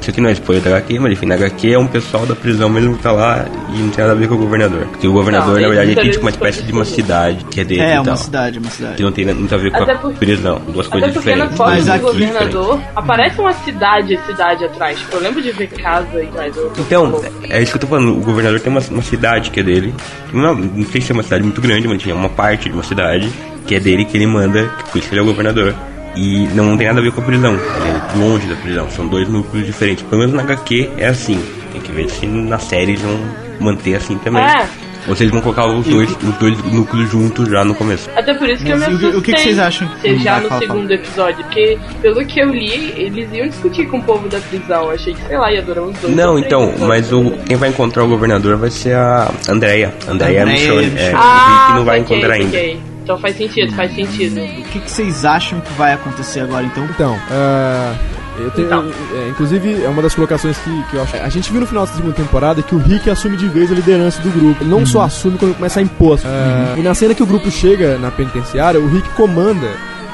isso 0.00 0.10
aqui 0.10 0.20
não 0.20 0.28
é 0.30 0.32
spoiler 0.32 0.62
da 0.64 0.70
HQ, 0.76 0.98
mas 0.98 1.12
enfim, 1.12 1.26
na 1.26 1.34
HQ 1.34 1.72
é 1.72 1.78
um 1.78 1.86
pessoal 1.86 2.24
da 2.26 2.34
prisão 2.34 2.68
mesmo 2.70 2.96
que 2.96 3.02
tá 3.02 3.12
lá 3.12 3.44
e 3.74 3.78
não 3.78 3.90
tem 3.90 3.98
nada 4.04 4.12
a 4.12 4.14
ver 4.14 4.28
com 4.28 4.34
o 4.34 4.38
governador. 4.38 4.86
Porque 4.86 5.06
o 5.06 5.12
governador, 5.12 5.54
Não, 5.54 5.60
na 5.60 5.68
verdade, 5.68 5.88
ele 5.88 5.94
tem 5.94 6.04
eles 6.04 6.16
tipo 6.16 6.24
uma 6.24 6.30
espécie 6.30 6.62
de 6.62 6.72
uma 6.72 6.84
cidade 6.84 7.44
que 7.50 7.60
é 7.60 7.64
dele 7.64 7.80
É, 7.82 7.94
e 7.94 7.98
uma 7.98 8.04
tal. 8.04 8.16
cidade, 8.16 8.58
uma 8.58 8.70
cidade. 8.70 8.96
Que 8.96 9.02
não 9.02 9.12
tem 9.12 9.24
nada 9.26 9.54
a 9.54 9.58
ver 9.58 9.70
com 9.70 9.82
Até 9.82 9.92
a 9.92 9.98
por- 9.98 10.14
prisão, 10.14 10.60
duas 10.72 10.86
Até 10.86 10.98
coisas 11.00 11.12
diferentes. 11.14 11.56
foto 11.56 11.68
Mas 11.70 11.84
do 11.84 11.92
aqui- 11.92 12.02
governador 12.04 12.80
aparece 12.96 13.40
uma 13.40 13.52
cidade, 13.52 14.20
cidade 14.26 14.64
atrás. 14.64 14.98
Tipo, 14.98 15.16
eu 15.16 15.20
lembro 15.20 15.42
de 15.42 15.52
ver 15.52 15.66
casa 15.68 16.22
e 16.22 16.30
mais 16.34 16.56
outra. 16.56 16.82
Então, 16.82 17.20
é 17.48 17.62
isso 17.62 17.72
que 17.72 17.76
eu 17.76 17.80
tô 17.80 17.86
falando. 17.86 18.16
O 18.16 18.20
governador 18.20 18.58
tem 18.60 18.72
uma, 18.72 18.80
uma 18.90 19.02
cidade 19.02 19.50
que 19.50 19.60
é 19.60 19.62
dele. 19.62 19.94
Não, 20.32 20.54
não 20.54 20.86
sei 20.86 21.00
se 21.00 21.12
é 21.12 21.14
uma 21.14 21.22
cidade 21.22 21.42
muito 21.44 21.60
grande, 21.60 21.86
mas 21.86 22.00
tinha 22.02 22.14
uma 22.14 22.28
parte 22.28 22.68
de 22.68 22.74
uma 22.74 22.82
cidade 22.84 23.30
que 23.66 23.74
é 23.74 23.80
dele 23.80 24.04
que 24.04 24.16
ele 24.16 24.26
manda, 24.26 24.64
que 24.78 24.90
por 24.90 24.98
isso 24.98 25.08
que 25.08 25.14
ele 25.14 25.20
é 25.20 25.22
o 25.22 25.26
governador. 25.26 25.74
E 26.16 26.48
não 26.54 26.76
tem 26.76 26.86
nada 26.88 27.00
a 27.00 27.02
ver 27.02 27.12
com 27.12 27.20
a 27.20 27.24
prisão. 27.24 27.52
Ele 27.54 27.90
é 27.90 28.18
longe 28.18 28.46
da 28.48 28.56
prisão. 28.56 28.88
São 28.90 29.06
dois 29.06 29.28
núcleos 29.28 29.64
diferentes. 29.66 30.04
Pelo 30.04 30.20
menos 30.20 30.34
na 30.34 30.42
HQ 30.42 30.90
é 30.98 31.06
assim. 31.08 31.40
Tem 31.72 31.80
que 31.80 31.92
ver 31.92 32.08
se 32.10 32.26
na 32.26 32.58
série 32.58 32.92
eles 32.92 33.00
vão 33.02 33.18
manter 33.60 33.94
assim 33.94 34.18
também. 34.18 34.42
É. 34.42 34.66
Ou 35.08 35.16
se 35.16 35.22
eles 35.22 35.32
vão 35.32 35.40
colocar 35.40 35.66
os 35.66 35.86
dois, 35.86 36.10
os 36.10 36.34
dois 36.36 36.58
núcleos 36.64 37.10
juntos 37.10 37.48
já 37.48 37.64
no 37.64 37.74
começo. 37.74 38.10
Até 38.14 38.34
por 38.34 38.46
isso 38.50 38.62
que 38.62 38.70
Mas 38.74 38.82
eu 38.82 38.88
me 38.90 38.94
o 38.96 38.98
que- 38.98 39.06
assustei. 39.06 39.18
o 39.18 39.22
que 39.22 39.32
que 39.32 39.40
vocês 39.40 39.58
acham 39.58 39.88
que 39.88 40.00
Ser 40.02 40.18
já 40.18 40.40
no 40.40 40.48
falar- 40.48 40.60
segundo 40.60 40.90
episódio. 40.90 41.36
Porque, 41.44 41.78
pelo 42.02 42.26
que 42.26 42.40
eu 42.40 42.50
li, 42.50 42.92
eles 42.96 43.28
iam 43.32 43.48
discutir 43.48 43.86
com 43.88 43.96
o 43.98 44.02
povo 44.02 44.28
da 44.28 44.38
prisão. 44.40 44.90
Achei 44.90 45.14
que, 45.14 45.22
sei 45.26 45.38
lá, 45.38 45.50
ia 45.52 45.62
durar 45.62 45.84
uns 45.84 45.98
dois 46.00 46.14
Não, 46.14 46.38
então, 46.38 46.74
mas 46.80 47.10
o, 47.12 47.30
quem 47.46 47.56
vai 47.56 47.70
encontrar 47.70 48.04
o 48.04 48.08
governador 48.08 48.56
vai 48.58 48.70
ser 48.70 48.94
a 48.94 49.30
Andrea. 49.48 49.94
Andrea 50.06 50.42
Andrea 50.42 50.46
Michonne. 50.46 50.92
É, 50.98 51.12
o 51.12 51.16
Ah, 51.16 51.64
Rick 51.68 51.78
não 51.78 51.84
vai 51.86 52.00
saquei, 52.00 52.16
encontrar 52.18 52.34
ainda. 52.34 52.89
Então 53.02 53.18
faz 53.18 53.36
sentido, 53.36 53.72
faz 53.74 53.94
sentido. 53.94 54.40
O 54.40 54.62
que, 54.70 54.78
que 54.80 54.90
vocês 54.90 55.24
acham 55.24 55.60
que 55.60 55.72
vai 55.74 55.92
acontecer 55.94 56.40
agora, 56.40 56.64
então? 56.64 56.84
Então, 56.84 57.18
é, 57.30 57.94
eu 58.38 58.50
tenho, 58.52 58.66
Então. 58.66 58.90
é, 59.14 59.28
inclusive, 59.30 59.82
é 59.82 59.88
uma 59.88 60.00
das 60.02 60.14
colocações 60.14 60.56
que, 60.58 60.82
que 60.90 60.96
eu 60.96 61.02
acho. 61.02 61.16
A 61.16 61.28
gente 61.28 61.50
viu 61.50 61.60
no 61.60 61.66
final 61.66 61.86
da 61.86 61.92
segunda 61.92 62.14
temporada 62.14 62.62
que 62.62 62.74
o 62.74 62.78
Rick 62.78 63.08
assume 63.10 63.36
de 63.36 63.48
vez 63.48 63.70
a 63.72 63.74
liderança 63.74 64.20
do 64.22 64.30
grupo. 64.30 64.62
Ele 64.62 64.70
não 64.70 64.86
só 64.86 65.02
assume 65.02 65.38
quando 65.38 65.54
começa 65.56 65.80
a 65.80 65.82
impor. 65.82 66.18
É, 66.24 66.78
E 66.78 66.82
na 66.82 66.94
cena 66.94 67.14
que 67.14 67.22
o 67.22 67.26
grupo 67.26 67.50
chega 67.50 67.98
na 67.98 68.10
penitenciária, 68.10 68.78
o 68.80 68.86
Rick 68.88 69.08
comanda 69.10 69.68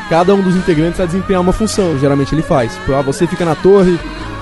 cada 0.09 0.35
um 0.35 0.41
dos 0.41 0.55
integrantes 0.57 1.01
a 1.01 1.05
desempenhar 1.07 1.43
uma 1.43 1.53
função. 1.53 1.99
Geralmente 1.99 2.35
ele 2.35 2.43
faz. 2.43 2.73
Tipo, 2.75 2.95
ah, 2.95 3.03
você 3.03 3.27
fica 3.27 3.45
na 3.45 3.55
torre, 3.57 3.99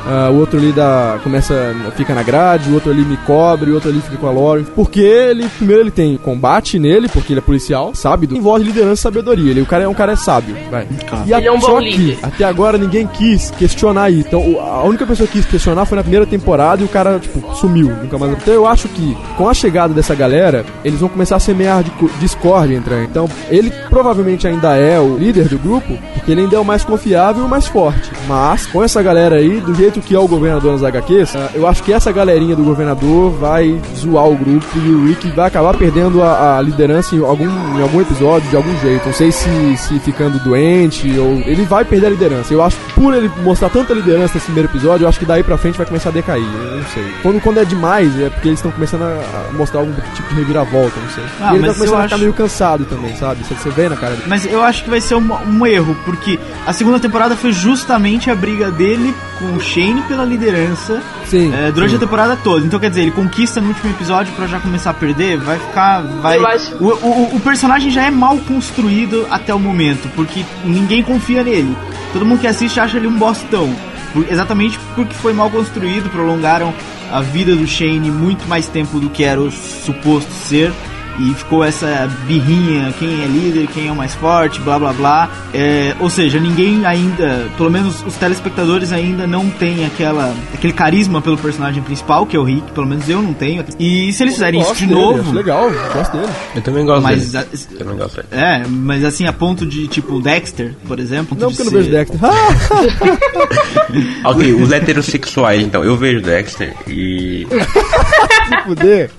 ah, 0.07 0.31
o 0.31 0.39
outro 0.39 0.59
ali 0.59 0.73
dá, 0.73 1.19
começa, 1.23 1.75
fica 1.97 2.15
na 2.15 2.23
grade, 2.23 2.71
o 2.71 2.75
outro 2.75 2.91
ali 2.91 3.03
me 3.03 3.17
cobre, 3.19 3.71
o 3.71 3.75
outro 3.75 3.91
ali 3.91 4.01
fica 4.01 4.17
com 4.17 4.27
a 4.27 4.31
Lore. 4.31 4.65
Porque 4.75 5.01
ele, 5.01 5.49
primeiro 5.49 5.83
ele 5.83 5.91
tem 5.91 6.17
combate 6.17 6.79
nele, 6.79 7.09
porque 7.09 7.33
ele 7.33 7.41
é 7.41 7.43
policial, 7.43 7.93
voz 8.41 8.63
de 8.63 8.69
liderança 8.69 9.01
e 9.01 9.03
sabedoria. 9.03 9.51
Ele, 9.51 9.61
o 9.63 9.67
cara 9.67 9.85
é 9.85 9.89
um 9.89 9.95
cara 9.95 10.17
sábio, 10.17 10.57
vai. 10.71 10.87
E 11.27 11.33
Ele 11.33 11.47
é 11.47 11.53
um 11.53 11.59
bom 11.59 11.67
só 11.67 11.79
que, 11.81 11.97
líder. 11.97 12.19
até 12.23 12.45
agora 12.45 12.79
ninguém 12.79 13.07
quis 13.07 13.51
questionar 13.53 14.05
aí. 14.05 14.21
Então, 14.21 14.41
a 14.61 14.83
única 14.85 15.07
pessoa 15.07 15.27
que 15.27 15.35
quis 15.35 15.47
questionar 15.47 15.85
foi 15.85 15.97
na 15.97 16.03
primeira 16.03 16.27
temporada 16.27 16.83
e 16.83 16.85
o 16.85 16.89
cara, 16.89 17.19
tipo, 17.19 17.55
sumiu. 17.55 17.89
Nunca 18.03 18.19
mais. 18.19 18.33
Então, 18.33 18.55
eu 18.55 18.67
acho 18.67 18.89
que 18.89 19.17
com 19.37 19.49
a 19.49 19.55
chegada 19.55 19.93
dessa 19.95 20.15
galera, 20.15 20.65
eles 20.85 21.01
vão 21.01 21.09
começar 21.09 21.37
a 21.37 21.41
semear 21.41 21.83
de 21.83 21.93
discórdia 22.21 22.77
entre. 22.77 23.05
Então, 23.05 23.29
ele 23.49 23.71
provavelmente 23.89 24.47
ainda 24.47 24.77
é 24.77 24.99
o 25.01 25.17
líder 25.17 25.49
do 25.49 25.59
grupo, 25.59 25.97
porque 26.15 26.31
ele 26.33 26.43
ainda 26.43 26.57
é 26.57 26.59
o 26.59 26.65
mais 26.65 26.85
confiável 26.85 27.43
e 27.43 27.47
o 27.47 27.49
mais 27.49 27.67
forte. 27.67 28.11
Mas, 28.27 28.67
com 28.67 28.83
essa 28.83 29.03
galera 29.03 29.37
aí, 29.37 29.61
do 29.61 29.75
jeito 29.75 29.94
que 30.01 30.15
é 30.15 30.19
o 30.19 30.27
governador 30.29 30.73
nas 30.73 30.83
HQs, 30.83 31.35
eu 31.55 31.67
acho 31.67 31.83
que 31.83 31.93
essa 31.93 32.11
galerinha 32.13 32.55
do 32.57 32.63
governador 32.63 33.31
vai 33.33 33.81
zoar 33.97 34.27
o 34.29 34.37
grupo 34.37 34.67
e 34.77 34.89
o 34.91 35.07
Rick 35.07 35.29
vai 35.31 35.47
acabar 35.49 35.75
perdendo 35.77 36.23
a, 36.23 36.59
a 36.59 36.63
liderança 36.63 37.15
em 37.15 37.21
algum, 37.25 37.49
em 37.79 37.83
algum 37.83 38.01
episódio, 38.01 38.49
de 38.51 38.57
algum 38.57 38.77
jeito. 38.81 39.07
Não 39.07 39.13
sei 39.13 39.31
se, 39.33 39.77
se 39.77 39.99
ficando 40.01 40.39
doente 40.41 41.09
ou. 41.19 41.35
Ele 41.47 41.65
vai 41.65 41.85
perder 41.85 42.07
a 42.07 42.11
liderança. 42.11 42.53
Eu 42.55 42.63
acho 42.63 42.77
que 42.77 42.93
por 42.95 43.15
ele 43.15 43.31
mostrar 43.43 43.69
tanta 43.71 43.93
liderança 43.95 44.35
nesse 44.35 44.47
primeiro 44.47 44.69
episódio, 44.69 45.05
eu 45.05 45.09
acho 45.09 45.19
que 45.19 45.25
daí 45.27 45.43
pra 45.43 45.57
frente 45.59 45.77
vai 45.77 45.87
começar 45.87 46.09
a 46.11 46.13
decair. 46.13 46.45
Eu 46.45 46.77
não 46.79 46.85
sei. 46.87 47.05
Quando, 47.23 47.41
quando 47.41 47.59
é 47.61 47.65
demais, 47.65 48.19
é 48.21 48.29
porque 48.31 48.49
eles 48.49 48.59
estão 48.59 48.71
começando 48.73 49.03
a 49.03 49.53
mostrar 49.53 49.81
algum 49.81 49.93
tipo 50.15 50.29
de 50.29 50.35
reviravolta, 50.37 50.99
não 51.01 51.11
sei. 51.11 51.25
Ah, 51.41 51.53
e 51.53 51.57
ele 51.57 51.67
tá 51.67 51.75
começando 51.75 51.99
a 51.99 52.03
ficar 52.03 52.15
acho- 52.15 52.19
meio 52.19 52.33
cansado 52.33 52.85
também, 52.85 53.15
sabe? 53.17 53.45
Você, 53.45 53.55
você 53.55 53.71
vê 53.71 53.89
na 53.89 53.97
cara 53.97 54.13
dele. 54.15 54.25
Mas 54.29 54.45
eu 54.47 54.63
acho 54.63 54.85
que 54.85 54.91
vai 54.91 55.01
ser 55.01 55.15
um, 55.17 55.33
um 55.49 55.67
erro, 55.67 55.97
porque 56.05 56.39
a 56.67 56.73
segunda 56.73 56.99
temporada 56.99 57.37
foi 57.37 57.53
justamente 57.53 58.31
a 58.31 58.35
briga 58.35 58.71
dele 58.71 59.15
com 59.39 59.57
o 59.57 59.61
Shane 59.61 59.84
pela 60.09 60.25
liderança 60.25 61.03
Sim. 61.27 61.53
é, 61.55 61.71
durante 61.71 61.91
sim. 61.91 61.97
a 61.97 61.99
temporada 62.01 62.37
toda. 62.37 62.65
Então 62.67 62.79
quer 62.81 62.89
dizer, 62.89 63.03
ele 63.03 63.11
conquista 63.11 63.61
no 63.61 63.69
último 63.69 63.91
episódio 63.91 64.33
pra 64.35 64.47
já 64.47 64.59
começar 64.61 64.91
a 64.91 64.95
perder, 64.95 65.39
vai 65.39 65.59
ficar. 65.59 66.03
Vai... 66.03 66.39
Eu 66.39 66.47
acho- 66.47 66.75
O, 66.81 66.87
o, 66.89 67.37
o 67.37 67.41
personagem 67.41 67.91
já 67.91 68.03
é 68.05 68.11
mal 68.11 68.37
construído 68.39 69.27
até 69.31 69.55
o 69.55 69.59
momento, 69.59 70.09
porque 70.15 70.45
ninguém 70.65 71.03
confia 71.03 71.43
nele. 71.43 71.77
Todo 72.13 72.25
mundo 72.25 72.41
que 72.41 72.47
assiste 72.47 72.79
acha 72.81 72.97
ele 72.97 73.07
um 73.07 73.19
bostão. 73.19 73.75
Por- 74.13 74.27
exatamente 74.31 74.79
porque 74.95 75.15
foi 75.15 75.33
mal 75.33 75.51
construído, 75.51 76.09
prolongaram 76.11 76.73
a 77.13 77.21
vida 77.21 77.55
do 77.55 77.67
Shane 77.67 78.11
muito 78.11 78.47
mais 78.49 78.67
tempo 78.67 78.99
do 78.99 79.11
que 79.11 79.25
era 79.25 79.41
o 79.41 79.51
suposto 79.51 80.31
ser. 80.33 80.73
E 81.19 81.33
ficou 81.35 81.63
essa 81.63 82.11
birrinha, 82.27 82.93
quem 82.99 83.23
é 83.23 83.27
líder, 83.27 83.69
quem 83.69 83.89
é 83.89 83.93
o 83.93 83.97
mais 83.97 84.15
forte, 84.15 84.59
blá 84.61 84.79
blá 84.79 84.93
blá. 84.93 85.31
É, 85.53 85.95
ou 86.01 86.11
seja, 86.11 86.41
ninguém 86.41 86.85
ainda, 86.85 87.49
pelo 87.57 87.71
menos 87.71 88.03
os 88.05 88.15
telespectadores 88.15 88.93
ainda 88.93 89.27
não 89.27 89.49
tem 89.49 89.87
aquela, 89.87 90.35
aquele 90.53 90.73
carisma 90.73 91.23
pelo 91.23 91.39
personagem 91.39 91.83
principal, 91.83 92.27
que 92.27 92.37
é 92.37 92.41
o 92.41 92.43
Rick, 92.43 92.73
pelo 92.73 92.87
menos 92.87 93.09
eu 93.09 93.23
não 93.23 93.33
tenho. 93.33 93.65
E 93.79 94.13
se 94.13 94.23
eles 94.25 94.35
fizerem 94.35 94.61
isso 94.61 94.75
de 94.75 94.87
dele, 94.87 95.01
novo. 95.01 95.33
Legal, 95.33 95.71
gosto 95.93 96.17
dele. 96.17 96.33
Eu 96.57 96.63
também 96.63 96.85
gosto 96.85 97.03
Mas, 97.03 97.31
dele. 97.33 97.45
a- 97.45 97.57
Eu 97.73 97.79
também 97.79 97.97
gosto 97.97 98.17
dele. 98.17 98.29
é, 98.33 98.63
mas 98.69 99.05
assim, 99.05 99.27
a 99.27 99.33
ponto 99.33 99.65
de, 99.65 99.87
tipo, 99.87 100.21
Dexter, 100.21 100.75
por 100.87 100.99
exemplo. 100.99 101.37
Não 101.39 101.49
porque 101.49 101.63
eu 101.63 101.67
não 101.67 101.73
vejo 101.73 101.91
Dexter. 101.91 102.19
Ok, 104.25 104.53
os 104.55 104.73
heterossexuais, 104.73 105.63
então. 105.63 105.85
Eu 105.85 105.97
vejo 105.97 106.21
Dexter 106.21 106.75
e. 106.89 107.47
se 108.49 108.57
fuder. 108.65 109.11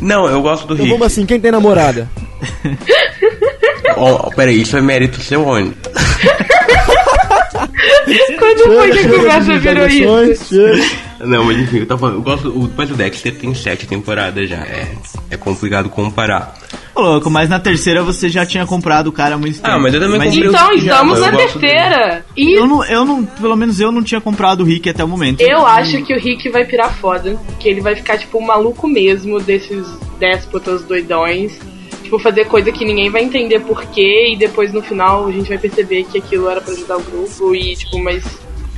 Não, 0.00 0.26
eu 0.28 0.40
gosto 0.42 0.66
do 0.66 0.74
Então 0.74 0.84
Rick. 0.86 0.98
vamos 0.98 1.06
assim, 1.12 1.26
quem 1.26 1.40
tem 1.40 1.50
namorada? 1.50 2.08
Ó, 3.96 4.30
peraí, 4.30 4.60
isso 4.62 4.76
é 4.76 4.80
mérito 4.80 5.20
seu 5.20 5.46
onde? 5.46 5.74
Quando 8.38 8.58
foi 8.64 8.90
que 8.90 8.98
a 8.98 9.02
Chega 9.02 9.16
conversa 9.16 9.52
de 9.52 9.58
virou 9.58 9.86
isso? 10.24 10.54
chega. 10.54 10.84
Não, 11.20 11.44
mas 11.44 11.58
enfim, 11.58 11.78
eu 11.78 11.86
tava 11.86 12.00
falando. 12.00 12.16
Eu 12.16 12.22
gosto. 12.22 12.48
O, 12.50 12.70
mas 12.76 12.90
o 12.90 12.94
Dexter 12.94 13.34
tem 13.34 13.54
sete 13.54 13.86
temporadas 13.86 14.48
já. 14.48 14.56
É, 14.58 14.86
é 15.30 15.36
complicado 15.36 15.88
comparar. 15.88 16.54
Louco, 16.98 17.30
mas 17.30 17.48
na 17.48 17.60
terceira 17.60 18.02
você 18.02 18.28
já 18.28 18.44
tinha 18.44 18.66
comprado 18.66 19.06
o 19.06 19.12
cara 19.12 19.36
há 19.36 19.38
muito 19.38 19.56
tempo. 19.56 19.68
Ah, 19.68 19.78
mas 19.78 19.94
eu 19.94 20.00
também 20.00 20.20
comprei 20.20 20.48
o 20.48 20.50
Então, 20.50 20.72
estamos 20.72 21.20
mas 21.20 21.32
na 21.32 21.36
terceira. 21.38 22.26
E 22.36 22.58
Eu 22.58 22.66
não, 22.66 22.84
eu 22.84 23.04
não, 23.04 23.24
pelo 23.24 23.56
menos 23.56 23.78
eu 23.78 23.92
não 23.92 24.02
tinha 24.02 24.20
comprado 24.20 24.62
o 24.62 24.64
Rick 24.64 24.88
até 24.90 25.04
o 25.04 25.08
momento. 25.08 25.40
eu 25.40 25.64
acho 25.64 26.02
que 26.02 26.12
o 26.12 26.18
Rick 26.18 26.48
vai 26.48 26.64
pirar 26.64 26.92
foda. 26.92 27.38
Que 27.60 27.68
ele 27.68 27.80
vai 27.80 27.94
ficar, 27.94 28.18
tipo, 28.18 28.38
um 28.38 28.46
maluco 28.46 28.88
mesmo 28.88 29.38
desses 29.40 29.86
déspotas 30.18 30.82
doidões. 30.84 31.58
Tipo, 32.02 32.18
fazer 32.18 32.46
coisa 32.46 32.72
que 32.72 32.84
ninguém 32.84 33.10
vai 33.10 33.22
entender 33.22 33.60
porquê. 33.60 34.32
E 34.32 34.36
depois 34.36 34.72
no 34.72 34.82
final 34.82 35.26
a 35.26 35.30
gente 35.30 35.48
vai 35.48 35.58
perceber 35.58 36.04
que 36.04 36.18
aquilo 36.18 36.48
era 36.50 36.60
pra 36.60 36.72
ajudar 36.72 36.96
o 36.96 37.02
grupo. 37.02 37.54
E, 37.54 37.76
tipo, 37.76 38.02
mas 38.02 38.24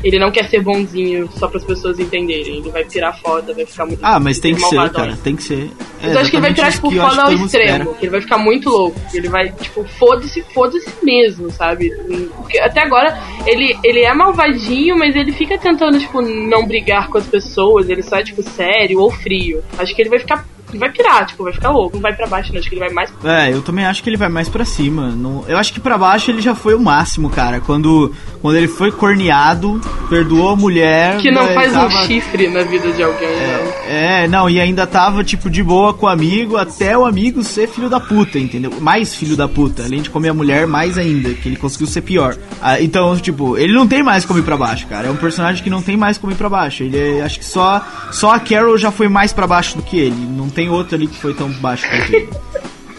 ele 0.03 0.19
não 0.19 0.31
quer 0.31 0.49
ser 0.49 0.61
bonzinho 0.61 1.29
só 1.37 1.49
para 1.49 1.59
as 1.59 1.65
pessoas 1.65 1.99
entenderem. 1.99 2.59
Ele 2.59 2.71
vai 2.71 2.85
pirar 2.85 3.19
foda, 3.21 3.53
vai 3.53 3.67
ficar 3.67 3.87
muito. 3.87 4.01
Ah, 4.03 4.19
mas 4.19 4.39
tem 4.39 4.55
que 4.55 4.61
ser, 4.61 4.77
malvadão. 4.77 5.05
cara, 5.05 5.19
tem 5.23 5.37
que 5.37 5.43
ser. 5.43 5.71
É 6.03 6.07
Mas 6.07 6.13
eu 6.15 6.21
acho 6.21 6.31
que 6.31 6.37
ele 6.37 6.43
vai 6.43 6.69
isso 6.69 6.71
tipo, 6.73 6.91
foda 6.91 7.23
ao 7.23 7.33
extremo. 7.33 7.97
ele 8.01 8.11
vai 8.11 8.21
ficar 8.21 8.39
muito 8.39 8.71
louco. 8.71 9.01
Ele 9.13 9.29
vai, 9.29 9.51
tipo, 9.53 9.85
foda-se, 9.99 10.43
foda-se 10.55 10.91
mesmo, 11.03 11.51
sabe? 11.51 11.91
Porque 12.37 12.59
até 12.59 12.83
agora 12.83 13.19
ele, 13.47 13.77
ele 13.85 14.01
é 14.01 14.15
malvadinho, 14.15 14.99
mas 14.99 15.15
ele 15.15 15.33
fica 15.33 15.59
tentando, 15.59 15.99
tipo, 15.99 16.23
não 16.23 16.67
brigar 16.67 17.09
com 17.09 17.19
as 17.19 17.27
pessoas. 17.27 17.89
Ele 17.89 18.03
só 18.03 18.17
é, 18.17 18.23
tipo, 18.23 18.43
sério 18.43 19.01
ou 19.01 19.11
frio. 19.11 19.63
Acho 19.79 19.95
que 19.95 20.03
ele 20.03 20.11
vai 20.11 20.19
ficar. 20.19 20.47
Ele 20.71 20.79
vai 20.79 20.91
pirar, 20.91 21.27
tipo, 21.27 21.45
vai 21.45 21.53
ficar 21.53 21.71
louco. 21.71 21.97
Não 21.97 22.03
vai 22.03 22.15
pra 22.15 22.27
baixo, 22.27 22.53
não. 22.53 22.61
Acho 22.61 22.69
que 22.69 22.75
ele 22.75 22.85
vai 22.85 22.91
mais. 22.95 23.13
É, 23.25 23.53
eu 23.53 23.63
também 23.63 23.85
acho 23.85 24.03
que 24.03 24.09
ele 24.11 24.17
vai 24.17 24.29
mais 24.29 24.49
pra 24.49 24.65
cima. 24.65 25.09
Não- 25.11 25.45
eu 25.49 25.59
acho 25.59 25.73
que 25.73 25.81
pra 25.81 25.97
baixo 25.99 26.31
ele 26.31 26.41
já 26.41 26.55
foi 26.55 26.75
o 26.75 26.81
máximo, 26.81 27.29
cara. 27.31 27.61
Quando, 27.61 28.13
quando 28.41 28.57
ele 28.57 28.69
foi 28.69 28.91
corneado, 28.91 29.81
perdoou 30.09 30.51
a 30.51 30.57
mulher. 30.57 31.19
Que 31.19 31.31
não 31.31 31.45
né, 31.47 31.55
faz 31.55 31.73
tava- 31.73 31.87
um 31.87 32.07
chifre 32.07 32.49
na 32.49 32.63
vida 32.63 32.91
de 32.93 33.03
alguém, 33.03 33.29
não. 33.29 33.71
É, 33.93 34.29
não, 34.29 34.49
e 34.49 34.61
ainda 34.61 34.87
tava, 34.87 35.23
tipo, 35.25 35.51
de 35.51 35.63
boa 35.63 35.93
com 35.95 36.07
o 36.07 36.09
amigo, 36.09 36.57
até 36.57 36.97
o 36.97 37.05
amigo 37.05 37.43
ser 37.43 37.69
filho 37.69 37.89
da 37.89 38.01
puta, 38.01 38.39
entendeu? 38.39 38.73
Mais 38.81 39.15
filho 39.15 39.37
da 39.37 39.49
puta. 39.49 39.83
Além 39.85 40.01
de 40.03 40.11
comer 40.11 40.29
a 40.31 40.35
mulher, 40.35 40.67
mais 40.67 40.97
ainda, 40.99 41.31
que 41.35 41.49
ele 41.49 41.57
conseguiu 41.57 41.87
ser 41.87 42.01
pior. 42.03 42.37
Ah, 42.61 42.81
então, 42.81 43.17
tipo, 43.17 43.57
ele 43.57 43.73
não 43.73 43.87
tem 43.87 44.03
mais 44.03 44.25
como 44.25 44.39
ir 44.39 44.43
pra 44.43 44.57
baixo, 44.57 44.87
cara. 44.87 45.09
É 45.09 45.11
um 45.11 45.17
personagem 45.17 45.63
que 45.63 45.71
não 45.71 45.83
tem 45.83 45.97
mais 45.97 46.19
como 46.19 46.33
ir 46.33 46.37
pra 46.37 46.49
baixo. 46.49 46.83
Ele 46.83 47.19
é, 47.19 47.23
acho 47.23 47.39
que 47.39 47.45
só, 47.45 47.85
só 48.11 48.33
a 48.35 48.41
Carol 48.41 48.77
já 48.79 48.91
foi 48.91 49.09
mais 49.09 49.33
pra 49.33 49.47
baixo 49.47 49.77
do 49.77 49.83
que 49.83 49.99
ele. 49.99 50.15
Não 50.17 50.49
tem 50.49 50.60
outro 50.69 50.95
ali 50.97 51.07
que 51.07 51.17
foi 51.17 51.35
tão 51.35 51.49
baixo 51.53 51.87
quanto 51.89 52.15
ele. 52.15 52.29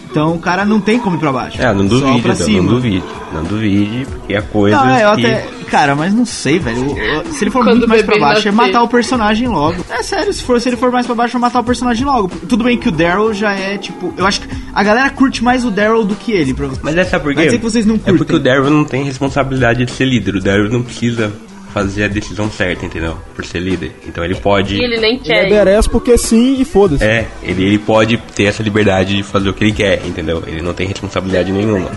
Então 0.09 0.33
o 0.35 0.39
cara 0.39 0.65
não 0.65 0.81
tem 0.81 0.99
como 0.99 1.15
ir 1.15 1.19
pra 1.19 1.31
baixo. 1.31 1.61
É, 1.61 1.73
não 1.73 1.87
Só 1.87 1.95
duvide, 1.99 2.21
pra 2.21 2.33
então, 2.33 2.45
cima. 2.45 2.61
não 2.63 2.69
duvide. 2.73 3.03
Não 3.33 3.43
duvide, 3.45 4.05
porque 4.09 4.33
é 4.33 4.41
coisa 4.41 4.75
Não, 4.75 4.89
é, 4.89 5.05
eu 5.05 5.15
que... 5.15 5.25
até. 5.25 5.47
Cara, 5.71 5.95
mas 5.95 6.13
não 6.13 6.25
sei, 6.25 6.59
velho. 6.59 6.85
Se 7.31 7.45
ele 7.45 7.49
for 7.51 7.63
Quando 7.63 7.77
muito 7.77 7.87
mais 7.87 8.01
pra 8.01 8.19
baixo, 8.19 8.45
é 8.45 8.51
matar 8.51 8.83
o 8.83 8.89
personagem 8.89 9.47
logo. 9.47 9.77
É 9.89 10.03
sério, 10.03 10.33
se, 10.33 10.43
for, 10.43 10.59
se 10.59 10.67
ele 10.67 10.75
for 10.75 10.91
mais 10.91 11.05
pra 11.05 11.15
baixo, 11.15 11.37
é 11.37 11.39
matar 11.39 11.61
o 11.61 11.63
personagem 11.63 12.05
logo. 12.05 12.27
Tudo 12.49 12.61
bem 12.65 12.77
que 12.77 12.89
o 12.89 12.91
Daryl 12.91 13.33
já 13.33 13.53
é, 13.53 13.77
tipo. 13.77 14.13
Eu 14.17 14.25
acho 14.25 14.41
que 14.41 14.47
a 14.73 14.83
galera 14.83 15.09
curte 15.11 15.41
mais 15.41 15.63
o 15.63 15.71
Daryl 15.71 16.03
do 16.03 16.13
que 16.13 16.33
ele. 16.33 16.53
Pra... 16.53 16.67
Mas 16.83 16.97
é 16.97 17.05
sabe 17.05 17.23
por 17.23 17.29
quê? 17.29 17.35
Vai 17.35 17.45
dizer 17.45 17.57
que 17.59 17.63
vocês 17.63 17.85
não 17.85 17.95
É 17.95 17.99
curtem. 17.99 18.17
porque 18.17 18.35
o 18.35 18.39
Daryl 18.39 18.69
não 18.69 18.83
tem 18.83 19.05
responsabilidade 19.05 19.85
de 19.85 19.91
ser 19.91 20.03
líder. 20.03 20.35
O 20.35 20.41
Daryl 20.41 20.69
não 20.69 20.81
precisa 20.83 21.31
fazer 21.73 22.05
a 22.05 22.07
decisão 22.07 22.49
certa, 22.49 22.85
entendeu? 22.85 23.17
Por 23.35 23.45
ser 23.45 23.59
líder. 23.59 23.91
Então 24.07 24.23
ele 24.23 24.35
pode... 24.35 24.75
E 24.75 24.83
ele 24.83 24.97
nem 24.99 25.15
Ele 25.15 25.19
quer. 25.23 25.45
é 25.45 25.49
badass 25.49 25.87
porque 25.87 26.17
sim 26.17 26.59
e 26.59 26.65
foda-se. 26.65 27.03
É, 27.03 27.27
ele, 27.41 27.63
ele 27.63 27.79
pode 27.79 28.17
ter 28.17 28.45
essa 28.45 28.61
liberdade 28.63 29.15
de 29.15 29.23
fazer 29.23 29.49
o 29.49 29.53
que 29.53 29.63
ele 29.63 29.73
quer, 29.73 30.05
entendeu? 30.05 30.43
Ele 30.45 30.61
não 30.61 30.73
tem 30.73 30.87
responsabilidade 30.87 31.51
nenhuma 31.51 31.89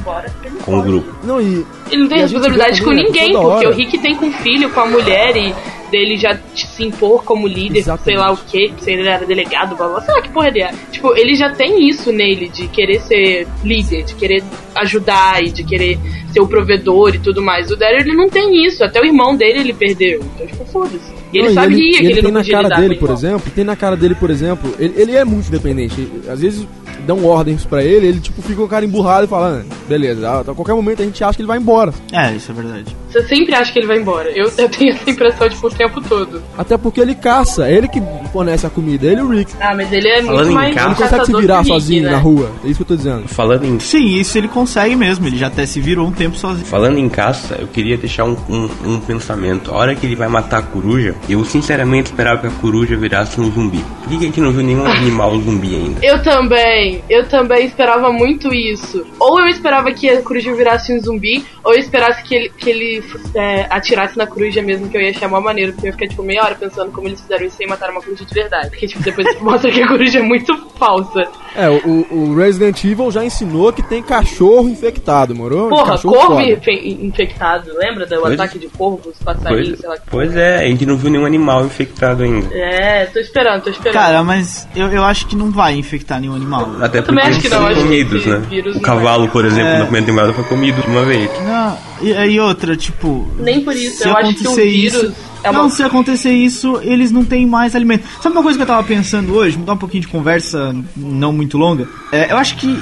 com 0.63 0.79
o 0.79 0.83
grupo. 0.83 1.15
Não, 1.25 1.41
e. 1.41 1.65
Ele 1.91 2.03
não 2.03 2.09
tem 2.09 2.19
E 2.19 2.23
responsabilidade 2.23 2.83
com 2.83 2.91
né, 2.91 3.03
ninguém, 3.03 3.33
porque 3.33 3.67
o 3.67 3.73
Rick 3.73 3.99
tem 3.99 4.15
com 4.15 4.27
um 4.27 4.33
filho, 4.33 4.71
com 4.71 4.81
a 4.81 4.87
mulher 4.87 5.37
e 5.37 5.55
dele 5.95 6.17
já 6.17 6.37
se 6.55 6.83
impor 6.83 7.23
como 7.23 7.47
líder, 7.47 7.79
Exatamente. 7.79 8.05
sei 8.05 8.17
lá 8.17 8.33
o 8.33 8.37
que, 8.37 8.73
se 8.83 8.91
ele 8.91 9.07
era 9.07 9.25
delegado, 9.25 9.77
blá 9.77 9.87
blá, 9.87 10.01
sei 10.01 10.13
lá 10.13 10.21
que 10.21 10.29
porra 10.31 10.49
ele 10.49 10.63
é. 10.63 10.75
Tipo, 10.91 11.17
ele 11.17 11.37
já 11.37 11.51
tem 11.51 11.89
isso 11.89 12.11
nele, 12.11 12.49
de 12.49 12.67
querer 12.67 13.01
ser 13.01 13.47
líder, 13.63 14.03
de 14.03 14.15
querer 14.17 14.43
ajudar 14.75 15.41
e 15.45 15.51
de 15.51 15.63
querer 15.63 15.97
ser 16.33 16.41
o 16.41 16.49
provedor 16.49 17.15
e 17.15 17.21
tudo 17.21 17.41
mais. 17.41 17.71
O 17.71 17.77
Daryl, 17.77 18.01
ele 18.01 18.17
não 18.17 18.29
tem 18.29 18.67
isso, 18.67 18.83
até 18.83 19.01
o 19.01 19.05
irmão 19.05 19.37
dele 19.37 19.61
ele 19.61 19.73
perdeu. 19.73 20.21
Então, 20.35 20.47
tipo, 20.49 20.65
foda-se. 20.65 21.13
E 21.33 21.39
ele 21.39 21.49
Não, 21.49 21.55
sabia 21.55 21.77
e 21.77 21.93
que 21.93 21.97
ele 21.99 22.07
ele 22.07 22.15
tem 22.15 22.23
não 22.25 22.31
na 22.33 22.41
podia 22.41 22.53
cara 22.55 22.65
lidar 22.65 22.81
dele, 22.81 22.95
por 22.97 23.11
exemplo, 23.11 23.53
tem 23.55 23.65
na 23.65 23.77
cara 23.77 23.97
dele, 23.97 24.15
por 24.17 24.31
exemplo, 24.31 24.75
ele, 24.79 24.95
ele 24.97 25.17
é 25.17 25.25
muito 25.25 25.47
independente. 25.47 26.09
Às 26.29 26.41
vezes 26.41 26.67
dão 27.05 27.25
ordens 27.25 27.65
pra 27.65 27.83
ele, 27.83 28.07
ele 28.07 28.21
tipo 28.21 28.43
fica 28.43 28.57
com 28.57 28.65
o 28.65 28.69
cara 28.69 28.85
emburrado 28.85 29.25
e 29.25 29.29
fala, 29.29 29.63
"Ah, 29.63 29.75
beleza, 29.89 30.41
a 30.41 30.45
qualquer 30.55 30.75
momento 30.75 31.03
a 31.03 31.05
gente 31.05 31.23
acha 31.23 31.35
que 31.37 31.43
ele 31.43 31.47
vai 31.49 31.59
embora. 31.59 31.93
É, 32.13 32.33
isso 32.33 32.51
é 32.51 32.55
verdade. 32.55 32.97
Você 33.11 33.23
sempre 33.29 33.55
acha 33.55 33.73
que 33.73 33.79
ele 33.79 33.87
vai 33.87 33.99
embora. 33.99 34.29
Eu, 34.31 34.51
eu 34.59 34.69
tenho 34.69 34.93
essa 34.93 35.09
impressão, 35.09 35.49
tipo, 35.49 35.67
o 35.69 35.71
tempo 35.71 36.01
todo. 36.01 36.43
Até 36.59 36.77
porque 36.77 37.01
ele 37.01 37.15
caça, 37.15 37.69
é 37.69 37.73
ele 37.77 37.87
que 37.87 38.03
fornece 38.33 38.67
a 38.67 38.71
comida, 38.71 39.07
ele 39.07 39.21
e 39.21 39.23
o 39.23 39.29
Rick. 39.29 39.53
Ah, 39.61 39.73
mas 39.77 39.93
ele 39.93 40.09
é 40.09 40.21
Falando 40.23 40.47
muito 40.47 40.55
mais 40.55 40.75
caça- 40.75 40.89
Ele 40.89 40.97
consegue 40.97 41.27
se 41.27 41.33
virar 41.41 41.59
Rick, 41.59 41.69
sozinho 41.69 42.03
né? 42.03 42.11
na 42.11 42.19
rua, 42.19 42.51
é 42.65 42.67
isso 42.67 42.77
que 42.77 42.83
eu 42.83 42.87
tô 42.87 42.97
dizendo. 42.97 43.29
Falando 43.29 43.65
em 43.65 43.79
Sim, 43.79 44.05
isso 44.17 44.37
ele 44.37 44.49
consegue 44.49 44.97
mesmo. 44.97 45.27
Ele 45.29 45.37
já 45.37 45.47
até 45.47 45.65
se 45.65 45.81
virou 45.81 46.09
um 46.09 46.11
tempo 46.13 46.37
sozinho. 46.37 46.67
Falando 46.67 46.99
em 46.99 47.09
caça, 47.09 47.55
eu 47.61 47.69
queria 47.69 47.97
deixar 47.97 48.25
um, 48.25 48.37
um, 48.49 48.69
um 48.85 49.01
pensamento. 49.01 49.71
A 49.71 49.75
hora 49.77 49.95
que 49.95 50.05
ele 50.07 50.17
vai 50.17 50.27
matar 50.29 50.59
a 50.59 50.63
coruja, 50.63 51.15
eu 51.29 51.45
sinceramente 51.45 52.11
esperava 52.11 52.41
que 52.41 52.47
a 52.49 52.51
coruja 52.61 52.97
virasse 52.97 53.41
um 53.41 53.49
zumbi. 53.53 53.85
Por 54.03 54.09
que 54.11 54.17
a 54.17 54.21
gente 54.27 54.41
não 54.41 54.51
viu 54.51 54.65
nenhum 54.65 54.85
animal 54.87 55.39
zumbi 55.41 55.75
ainda? 55.77 56.01
Eu 56.05 56.21
também, 56.23 56.94
eu 57.09 57.27
também 57.29 57.67
esperava 57.67 58.13
muito 58.13 58.53
isso. 58.55 59.07
Ou 59.19 59.41
eu 59.41 59.47
esperava 59.49 59.93
que 59.93 60.09
a 60.09 60.23
coruja 60.23 60.55
virasse 60.55 60.93
um 60.93 61.01
zumbi, 61.01 61.45
ou 61.63 61.73
eu 61.73 61.79
esperasse 61.81 62.23
que 62.23 62.35
ele, 62.35 62.49
que 62.51 62.71
ele 62.71 63.05
é, 63.35 63.67
atirasse 63.71 64.17
na 64.17 64.27
coruja 64.27 64.61
mesmo, 64.63 64.89
que 64.89 64.97
eu 64.97 65.01
ia 65.01 65.11
achar 65.11 65.29
mó 65.29 65.41
maneiro, 65.41 65.73
porque 65.73 65.87
eu 65.87 65.91
ia 65.91 65.93
ficar 65.95 66.09
tipo 66.09 66.23
meia 66.23 66.43
hora 66.45 66.55
pensando 66.55 66.91
como 66.93 67.09
eles 67.09 67.21
fizeram 67.21 67.47
isso 67.47 67.57
sem 67.57 67.67
matar 67.67 67.91
uma 67.91 68.01
coruja 68.03 68.25
de 68.25 68.35
verdade. 68.35 68.71
Porque 68.71 68.87
tipo, 68.87 69.03
depois 69.03 69.27
mostra 69.41 69.71
que 69.71 69.83
a 69.83 69.89
coruja 69.89 70.19
é 70.19 70.23
muito 70.23 70.57
falsa. 70.79 71.23
É, 71.57 71.69
o, 71.71 72.07
o 72.11 72.35
Resident 72.37 72.83
Evil 72.85 73.11
já 73.11 73.25
ensinou 73.25 73.73
que 73.73 73.83
tem 73.83 74.03
cachorro 74.03 74.69
infectado, 74.69 75.35
moro? 75.35 75.69
Porra, 75.69 75.99
corvo 75.99 76.41
infectado, 76.41 77.71
lembra 77.79 78.07
do 78.07 78.21
Pois- 78.21 78.35
ataque 78.35 78.59
de 78.59 78.69
corvos, 78.69 79.15
passarinhos, 79.25 79.69
Pois, 79.69 79.81
sei 79.81 79.89
lá. 79.89 79.97
que 79.97 80.11
pois 80.11 80.37
é, 80.37 80.57
a 80.65 80.67
gente 80.69 80.87
não 80.87 80.97
viu 80.97 81.11
nenhum 81.11 81.27
animal 81.27 81.65
infectado 81.65 82.23
ainda. 82.23 82.49
É, 82.55 83.07
tô 83.07 83.19
esperando, 83.19 83.63
tô 83.63 83.71
esperando. 83.71 83.95
Cara, 83.95 84.23
mas 84.23 84.69
eu, 84.75 84.89
eu 84.89 85.05
acho 85.05 85.27
que 85.27 85.37
não 85.37 85.51
vai 85.51 85.75
infectar 85.75 86.21
nenhum 86.21 86.35
animal. 86.35 86.69
Até 86.85 87.01
porque 87.01 87.19
eles 87.21 87.43
não, 87.51 87.51
são 87.51 87.69
que 87.69 87.75
comidos, 87.83 88.27
né? 88.27 88.43
O 88.67 88.75
não 88.75 88.81
cavalo, 88.81 89.29
por 89.29 89.45
exemplo, 89.45 89.69
É. 89.69 89.79
na 89.79 89.85
primeira 89.85 90.07
temporada 90.07 90.33
foi 90.35 90.45
comido 90.45 90.83
de 90.83 90.89
uma 90.89 91.03
vez. 91.05 91.31
Não, 91.47 91.79
e, 92.03 92.11
e 92.13 92.41
outra, 92.41 92.77
tipo. 92.77 93.27
Nem 93.39 93.63
por 93.63 93.75
isso, 93.75 94.03
se 94.03 94.09
eu 94.09 94.13
acho 94.17 94.35
que 94.35 94.43
acontecer 94.45 94.71
vírus 94.71 94.95
isso. 95.03 95.15
é 95.43 95.51
uma- 95.51 95.63
Não, 95.63 95.71
se 95.71 95.83
acontecer 95.83 96.33
isso, 96.33 96.79
eles 96.83 97.11
não 97.11 97.25
têm 97.25 97.47
mais 97.47 97.75
alimento. 97.75 98.05
Sabe 98.21 98.35
uma 98.37 98.43
coisa 98.43 98.59
que 98.59 98.63
eu 98.63 98.67
tava 98.67 98.83
pensando 98.85 99.35
hoje? 99.35 99.57
Mudar 99.57 99.73
um 99.73 99.79
pouquinho 99.79 100.03
de 100.03 100.09
conversa, 100.09 100.77
não 100.95 101.33
muito 101.33 101.57
longa. 101.57 101.89
É, 102.13 102.31
eu 102.31 102.37
acho 102.37 102.57
que. 102.57 102.79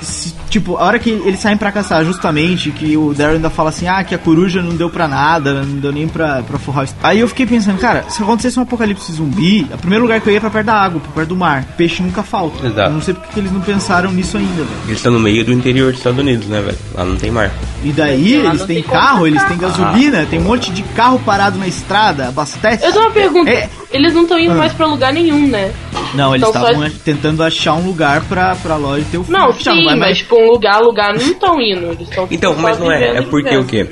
se- 0.00 0.35
tipo, 0.50 0.76
a 0.76 0.84
hora 0.84 0.98
que 0.98 1.10
eles 1.10 1.40
saem 1.40 1.56
pra 1.56 1.72
caçar, 1.72 2.04
justamente, 2.04 2.70
que 2.70 2.96
o 2.96 3.12
Daryl 3.14 3.36
ainda 3.36 3.50
fala 3.50 3.70
assim, 3.70 3.86
ah, 3.88 4.02
que 4.04 4.14
a 4.14 4.18
coruja 4.18 4.62
não 4.62 4.74
deu 4.76 4.88
pra 4.90 5.06
nada, 5.08 5.62
não 5.62 5.76
deu 5.78 5.92
nem 5.92 6.06
pra, 6.08 6.42
pra 6.42 6.58
forrar 6.58 6.84
o 6.84 6.88
Aí 7.02 7.20
eu 7.20 7.28
fiquei 7.28 7.46
pensando, 7.46 7.78
cara, 7.78 8.04
se 8.08 8.22
acontecesse 8.22 8.58
um 8.58 8.62
apocalipse 8.62 9.12
zumbi, 9.12 9.66
o 9.72 9.78
primeiro 9.78 10.04
lugar 10.04 10.20
que 10.20 10.28
eu 10.28 10.32
ia 10.32 10.38
é 10.38 10.40
pra 10.40 10.50
perto 10.50 10.66
da 10.66 10.74
água, 10.74 11.00
pra 11.00 11.10
perto 11.12 11.28
do 11.28 11.36
mar. 11.36 11.64
Peixe 11.76 12.02
nunca 12.02 12.22
falta. 12.22 12.66
Exato. 12.66 12.90
Eu 12.90 12.94
não 12.94 13.02
sei 13.02 13.14
porque 13.14 13.32
que 13.32 13.40
eles 13.40 13.52
não 13.52 13.60
pensaram 13.60 14.10
nisso 14.12 14.36
ainda, 14.36 14.62
velho. 14.64 14.68
Eles 14.86 14.96
estão 14.98 15.12
no 15.12 15.20
meio 15.20 15.44
do 15.44 15.52
interior 15.52 15.90
dos 15.90 16.00
Estados 16.00 16.18
Unidos, 16.18 16.46
né, 16.48 16.60
velho? 16.60 16.78
Lá 16.94 17.04
não 17.04 17.16
tem 17.16 17.30
mar. 17.30 17.50
E 17.84 17.90
daí 17.92 18.42
Lá 18.42 18.50
eles 18.50 18.64
têm 18.64 18.82
carro, 18.82 19.26
eles 19.26 19.42
têm 19.44 19.56
gasolina, 19.58 20.26
tem 20.26 20.38
um 20.40 20.44
monte 20.44 20.70
de 20.70 20.82
carro 20.82 21.18
parado 21.20 21.58
na 21.58 21.66
estrada, 21.66 22.28
abastece. 22.28 22.84
Eu 22.84 22.92
tenho 22.92 23.04
uma 23.04 23.10
pergunta. 23.12 23.50
É. 23.50 23.68
Eles 23.90 24.12
não 24.14 24.22
estão 24.22 24.38
indo 24.38 24.52
Ah. 24.52 24.56
mais 24.56 24.72
pra 24.72 24.86
lugar 24.86 25.12
nenhum, 25.12 25.46
né? 25.46 25.72
Não, 26.14 26.34
eles 26.34 26.46
Então 26.48 26.60
só- 26.60 26.68
estavam 26.70 26.90
tentando 27.04 27.42
achar 27.42 27.74
um 27.74 27.86
lugar 27.86 28.20
pra, 28.22 28.54
pra 28.56 28.76
loja 28.76 29.04
ter 29.10 29.18
o 29.18 29.24
filho. 29.24 29.38
Não, 29.38 29.52
Já 29.52 29.72
sim, 29.72 29.84
vai 29.84 29.94
mas 29.94 29.98
mais- 29.98 30.18
tipo, 30.18 30.34
um 30.46 30.52
lugar, 30.52 30.80
lugar 30.80 31.12
não 31.14 31.20
estão 31.22 31.60
indo. 31.60 31.86
Eles 31.92 32.08
estão 32.08 32.26
Então, 32.30 32.54
mas 32.56 32.78
não 32.78 32.90
é. 32.90 33.18
É 33.18 33.22
porque 33.22 33.56
o 33.56 33.64
quê? 33.64 33.86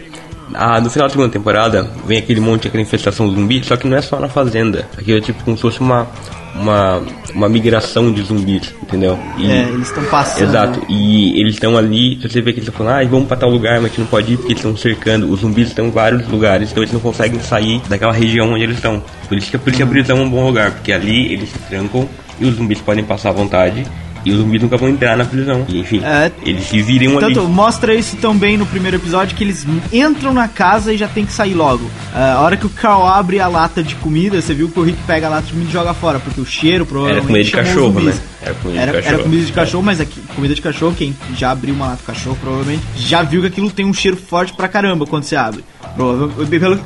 Ah, 0.52 0.80
no 0.80 0.90
final 0.90 1.08
da 1.08 1.12
segunda 1.12 1.30
temporada 1.30 1.90
vem 2.06 2.18
aquele 2.18 2.40
monte, 2.40 2.68
aquela 2.68 2.82
infestação 2.82 3.28
zumbi, 3.30 3.64
só 3.64 3.76
que 3.76 3.86
não 3.88 3.96
é 3.96 4.02
só 4.02 4.20
na 4.20 4.28
fazenda. 4.28 4.86
Aqui 4.96 5.12
é 5.16 5.20
tipo 5.20 5.42
como 5.42 5.56
se 5.56 5.62
fosse 5.62 5.80
uma, 5.80 6.06
uma, 6.54 7.02
uma 7.34 7.48
migração 7.48 8.12
de 8.12 8.22
zumbis, 8.22 8.72
entendeu? 8.82 9.18
E- 9.38 9.50
É, 9.50 9.62
eles 9.62 9.88
estão 9.88 10.04
passando. 10.04 10.44
Exato, 10.48 10.82
e 10.88 11.40
eles 11.40 11.54
estão 11.54 11.76
ali, 11.76 12.16
você 12.22 12.40
vê 12.42 12.52
que 12.52 12.58
eles 12.60 12.68
estão 12.68 12.74
falando, 12.86 13.02
ah, 13.02 13.08
vamos 13.08 13.26
pra 13.26 13.36
tal 13.38 13.48
lugar, 13.50 13.76
mas 13.76 13.86
a 13.86 13.88
gente 13.88 14.00
não 14.00 14.06
pode 14.06 14.34
ir 14.34 14.36
porque 14.36 14.52
eles 14.52 14.58
estão 14.64 14.76
cercando, 14.76 15.32
os 15.32 15.40
zumbis 15.40 15.68
estão 15.68 15.86
em 15.86 15.90
vários 15.90 16.28
lugares, 16.28 16.70
então 16.70 16.82
eles 16.82 16.92
não 16.92 17.00
conseguem 17.00 17.40
sair 17.40 17.80
daquela 17.88 18.12
região 18.12 18.52
onde 18.52 18.62
eles 18.62 18.76
estão. 18.76 19.02
Por 19.26 19.38
isso 19.38 19.50
que, 19.50 19.58
por 19.58 19.68
isso 19.70 19.78
que 19.78 19.82
a 19.82 19.86
prisão 19.86 20.18
é 20.18 20.20
um 20.20 20.30
bom 20.30 20.44
lugar, 20.46 20.70
porque 20.72 20.92
ali 20.92 21.32
eles 21.32 21.48
se 21.48 21.58
trancam 21.70 22.06
e 22.38 22.44
os 22.44 22.54
zumbis 22.54 22.80
podem 22.82 23.02
passar 23.02 23.30
à 23.30 23.32
vontade, 23.32 23.84
e 24.24 24.30
os 24.32 24.38
zumbis 24.38 24.62
nunca 24.62 24.76
vão 24.76 24.88
entrar 24.88 25.16
na 25.16 25.24
prisão. 25.24 25.64
E, 25.68 25.78
enfim, 25.80 26.00
É. 26.04 26.30
eles 26.42 26.64
se 26.64 26.80
viram 26.82 27.18
ali. 27.18 27.34
Tanto 27.34 27.48
mostra 27.48 27.94
isso 27.94 28.16
também 28.16 28.56
no 28.56 28.66
primeiro 28.66 28.96
episódio 28.96 29.36
que 29.36 29.44
eles 29.44 29.66
entram 29.92 30.32
na 30.32 30.48
casa 30.48 30.92
e 30.92 30.96
já 30.96 31.08
tem 31.08 31.24
que 31.26 31.32
sair 31.32 31.54
logo. 31.54 31.90
Ah, 32.14 32.34
a 32.34 32.40
hora 32.40 32.56
que 32.56 32.66
o 32.66 32.70
Carl 32.70 33.06
abre 33.06 33.40
a 33.40 33.48
lata 33.48 33.82
de 33.82 33.94
comida, 33.96 34.40
você 34.40 34.54
viu 34.54 34.68
que 34.68 34.78
o 34.78 34.82
Rick 34.82 34.98
pega 35.06 35.26
a 35.26 35.30
lata 35.30 35.42
de 35.46 35.52
comida 35.52 35.70
e 35.70 35.72
joga 35.72 35.92
fora, 35.94 36.18
porque 36.18 36.40
o 36.40 36.46
cheiro 36.46 36.76
Era 36.76 36.84
provavelmente 36.86 37.26
comida 37.26 37.44
de 37.44 37.50
cachorro, 37.50 38.00
né? 38.00 38.14
Era 38.42 38.54
comida 38.54 38.72
de 38.72 38.82
Era, 38.82 38.92
cachorro. 38.92 39.14
era 39.14 39.22
comida 39.22 39.44
de 39.46 39.52
cachorro, 39.52 39.82
mas 39.82 40.00
aqui, 40.00 40.20
comida 40.34 40.54
de 40.54 40.62
cachorro, 40.62 40.94
quem 40.96 41.16
já 41.36 41.50
abriu 41.50 41.74
uma 41.74 41.86
lata 41.86 41.98
de 41.98 42.02
cachorro 42.04 42.38
provavelmente 42.40 42.82
já 42.96 43.22
viu 43.22 43.40
que 43.40 43.46
aquilo 43.48 43.70
tem 43.70 43.84
um 43.86 43.94
cheiro 43.94 44.16
forte 44.16 44.52
pra 44.52 44.68
caramba 44.68 45.06
quando 45.06 45.24
você 45.24 45.36
abre. 45.36 45.64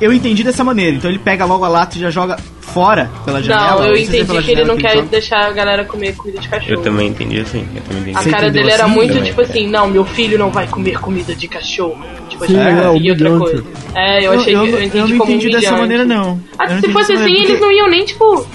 Eu 0.01 0.13
entendi 0.13 0.43
dessa 0.43 0.63
maneira, 0.63 0.95
então 0.95 1.09
ele 1.09 1.19
pega 1.19 1.45
logo 1.45 1.63
a 1.65 1.67
lata 1.67 1.97
e 1.97 2.01
já 2.01 2.09
joga 2.09 2.37
fora 2.73 3.09
pela 3.25 3.41
janela. 3.41 3.81
Não, 3.81 3.87
eu 3.87 3.95
é 3.95 3.99
entendi 4.01 4.41
que 4.41 4.51
ele 4.51 4.63
não 4.63 4.77
quer 4.77 5.01
deixar 5.03 5.47
a 5.47 5.51
galera 5.51 5.83
comer 5.85 6.15
comida 6.15 6.39
de 6.39 6.47
cachorro. 6.47 6.73
Eu 6.73 6.81
também 6.81 7.07
entendi 7.09 7.39
assim, 7.39 7.67
eu 7.75 7.81
também 7.81 8.01
entendi. 8.01 8.17
A 8.17 8.21
Você 8.21 8.29
cara 8.29 8.49
dele 8.51 8.71
era 8.71 8.85
assim? 8.85 8.93
muito 8.93 9.13
Também. 9.13 9.29
tipo 9.29 9.41
assim, 9.41 9.67
não, 9.67 9.87
meu 9.87 10.05
filho 10.05 10.37
não 10.37 10.49
vai 10.49 10.67
comer 10.67 10.99
comida 10.99 11.35
de 11.35 11.47
cachorro. 11.47 11.97
Tipo, 12.29 12.45
Sim, 12.45 12.53
que 12.53 12.59
é, 12.59 12.83
conseguia 12.83 13.11
outra 13.13 13.37
coisa. 13.37 13.63
É, 13.95 14.25
eu 14.25 14.31
achei 14.33 14.55
eu, 14.55 14.61
que 14.63 14.69
eu 14.69 14.77
eu, 14.77 14.83
entendi 14.83 14.97
eu 14.97 15.07
não 15.07 15.17
como 15.17 15.31
entendi 15.31 15.51
dessa 15.51 15.77
maneira, 15.77 16.05
não. 16.05 16.39
Ah, 16.57 16.71
Eu 16.71 16.79
se 16.79 16.89
fosse 16.91 17.13
assim, 17.13 17.23
maneira, 17.23 17.49
eles 17.49 17.59
não 17.59 17.71
iam 17.71 17.89
nem, 17.89 18.05
tipo. 18.05 18.47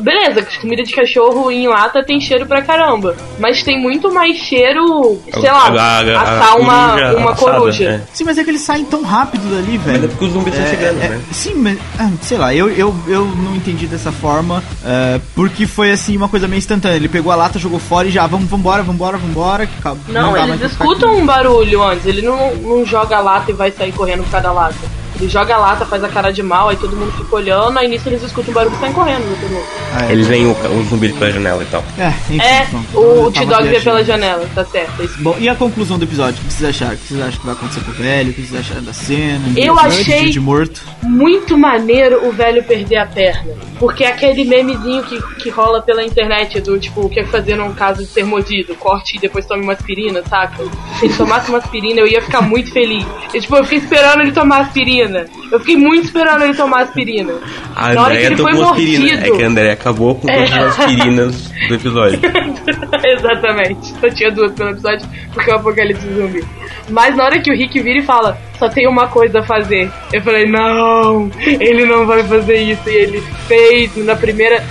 Beleza, 0.00 0.42
comida 0.60 0.82
de 0.82 0.92
cachorro 0.94 1.50
em 1.50 1.66
lata 1.68 2.02
tem 2.04 2.20
cheiro 2.20 2.46
pra 2.46 2.62
caramba. 2.62 3.16
Mas 3.38 3.62
tem 3.62 3.80
muito 3.80 4.12
mais 4.12 4.36
cheiro, 4.38 5.20
sei 5.32 5.50
lá, 5.50 5.68
A- 5.68 5.72
a- 5.72 5.98
a- 6.00 6.22
assar 6.22 6.52
a 6.52 6.56
uma, 6.56 6.88
coruja 6.90 7.16
uma 7.16 7.30
assada, 7.32 7.58
coruja. 7.58 7.84
é. 7.84 8.00
Sim, 8.12 8.24
mas 8.24 8.38
é 8.38 8.44
que 8.44 8.50
eles 8.50 8.60
saem 8.62 8.84
tão 8.84 9.02
rápido 9.02 9.42
dali, 9.50 9.78
velho. 9.78 10.00
Mas 10.00 10.04
é 10.04 10.08
porque 10.08 10.24
os 10.24 10.32
zumbis 10.32 10.54
estão 10.54 10.70
chegando, 10.70 11.02
é, 11.02 11.08
né? 11.08 11.20
Sim, 11.32 11.54
mas 11.56 11.78
ah, 11.98 12.10
sei 12.22 12.38
lá, 12.38 12.54
eu, 12.54 12.68
eu, 12.70 12.94
eu 13.06 13.24
não 13.26 13.54
entendi 13.56 13.86
dessa 13.86 14.10
forma, 14.12 14.62
é, 14.84 15.20
porque 15.34 15.66
foi 15.66 15.90
assim 15.92 16.16
uma 16.16 16.28
coisa 16.28 16.46
meio 16.48 16.58
instantânea. 16.58 16.96
Ele 16.96 17.08
pegou 17.08 17.32
a 17.32 17.36
lata, 17.36 17.58
jogou 17.58 17.78
fora 17.78 18.08
e 18.08 18.10
já, 18.10 18.26
vamos, 18.26 18.48
vambora, 18.48 18.82
vambora, 18.82 19.16
vambora. 19.18 19.68
Não, 20.08 20.32
dá 20.32 20.46
eles 20.48 20.72
escutam 20.72 21.16
um 21.16 21.26
barulho 21.26 21.82
antes. 21.82 22.06
Ele 22.06 22.22
não, 22.22 22.54
não 22.56 22.84
joga 22.84 23.16
a 23.16 23.20
lata 23.20 23.50
e 23.50 23.54
vai 23.54 23.70
sair 23.70 23.92
correndo 23.92 24.22
por 24.24 24.30
cada 24.30 24.52
lata. 24.52 24.74
Ele 25.24 25.32
joga 25.32 25.54
a 25.54 25.58
lata, 25.58 25.86
faz 25.86 26.04
a 26.04 26.08
cara 26.08 26.30
de 26.30 26.42
mal, 26.42 26.68
aí 26.68 26.76
todo 26.76 26.94
mundo 26.94 27.10
fica 27.12 27.34
olhando, 27.34 27.78
aí 27.78 27.88
nisso 27.88 28.06
eles 28.10 28.22
escutam 28.22 28.50
um 28.50 28.54
barulho 28.54 28.76
e 28.76 28.78
saem 28.78 28.92
correndo. 28.92 29.24
né. 29.24 29.64
Ah, 29.94 30.06
é. 30.06 30.12
Eles 30.12 30.26
veem 30.26 30.46
o, 30.46 30.50
o 30.52 30.84
zumbi 30.84 31.10
pela 31.14 31.30
janela 31.30 31.62
e 31.62 31.66
tal. 31.66 31.82
É, 31.98 32.08
enfim, 32.08 32.40
É, 32.42 32.66
pronto. 32.66 32.98
o 33.26 33.32
T-Dog 33.32 33.68
vê 33.68 33.80
pela 33.80 34.04
janela, 34.04 34.46
tá 34.54 34.64
certo. 34.66 35.00
é 35.00 35.04
isso. 35.06 35.14
Bom, 35.22 35.34
e 35.38 35.48
a 35.48 35.54
conclusão 35.54 35.98
do 35.98 36.04
episódio? 36.04 36.42
O 36.42 36.46
que 36.46 36.52
vocês 36.52 36.68
acharam? 36.68 36.94
O 36.94 36.98
que 36.98 37.08
vocês 37.08 37.20
acham 37.22 37.40
que 37.40 37.46
vai 37.46 37.54
acontecer 37.54 37.80
com 37.80 37.90
o 37.90 37.94
velho? 37.94 38.30
O 38.30 38.34
que 38.34 38.42
vocês 38.42 38.60
acharam 38.60 38.82
da 38.84 38.92
cena? 38.92 39.40
Eu 39.56 39.78
achei- 39.78 40.28
de 40.28 40.40
morto. 40.40 40.82
Muito 41.02 41.56
maneiro 41.56 42.28
o 42.28 42.32
velho 42.32 42.62
perder 42.64 42.96
a 42.98 43.06
perna. 43.06 43.54
Porque 43.84 44.02
é 44.02 44.08
aquele 44.08 44.44
memezinho 44.44 45.02
que, 45.04 45.20
que 45.42 45.50
rola 45.50 45.82
pela 45.82 46.02
internet 46.02 46.58
do 46.62 46.78
tipo, 46.78 47.02
o 47.02 47.10
que 47.10 47.22
fazer 47.24 47.54
num 47.54 47.74
caso 47.74 48.00
de 48.02 48.08
ser 48.08 48.24
mordido? 48.24 48.74
Corte 48.76 49.16
e 49.16 49.20
depois 49.20 49.44
tome 49.44 49.62
uma 49.62 49.74
aspirina, 49.74 50.22
saca? 50.26 50.64
Se 50.98 51.04
ele 51.04 51.14
tomasse 51.14 51.50
uma 51.50 51.58
aspirina, 51.58 52.00
eu 52.00 52.06
ia 52.06 52.22
ficar 52.22 52.40
muito 52.40 52.72
feliz. 52.72 53.04
E, 53.34 53.40
tipo, 53.40 53.54
eu 53.56 53.64
fiquei 53.64 53.78
esperando 53.80 54.22
ele 54.22 54.32
tomar 54.32 54.60
aspirina. 54.62 55.26
Eu 55.52 55.60
fiquei 55.60 55.76
muito 55.76 56.04
esperando 56.06 56.44
ele 56.44 56.54
tomar 56.54 56.80
aspirina. 56.84 57.34
A 57.76 57.92
Na 57.92 58.02
hora 58.04 58.16
que 58.16 58.22
ele 58.24 58.36
foi 58.38 58.52
aspirina. 58.52 58.66
mordido. 58.68 59.26
É 59.26 59.36
que 59.36 59.42
a 59.42 59.46
Andrea 59.46 59.72
acabou 59.74 60.14
com 60.14 60.26
todas 60.28 60.50
É. 60.50 60.58
as 60.58 60.78
aspirinas 60.80 61.50
do 61.68 61.74
episódio. 61.74 62.20
Exatamente. 63.04 63.88
Só 64.00 64.08
tinha 64.10 64.30
duas 64.30 64.52
pelo 64.52 64.70
episódio 64.70 65.06
porque 65.32 65.50
é 65.50 65.54
o 65.54 65.56
apocalipse 65.58 66.06
zumbi. 66.14 66.44
Mas 66.88 67.16
na 67.16 67.24
hora 67.24 67.38
que 67.40 67.50
o 67.50 67.54
Rick 67.56 67.80
vira 67.80 67.98
e 67.98 68.02
fala, 68.02 68.38
só 68.64 68.68
tem 68.68 68.88
uma 68.88 69.08
coisa 69.08 69.40
a 69.40 69.42
fazer. 69.42 69.90
Eu 70.12 70.22
falei, 70.22 70.46
não, 70.46 71.30
ele 71.38 71.84
não 71.84 72.06
vai 72.06 72.22
fazer 72.24 72.56
isso. 72.56 72.88
E 72.88 72.94
ele 72.94 73.20
fez 73.46 73.94
na 73.96 74.16
primeira 74.16 74.64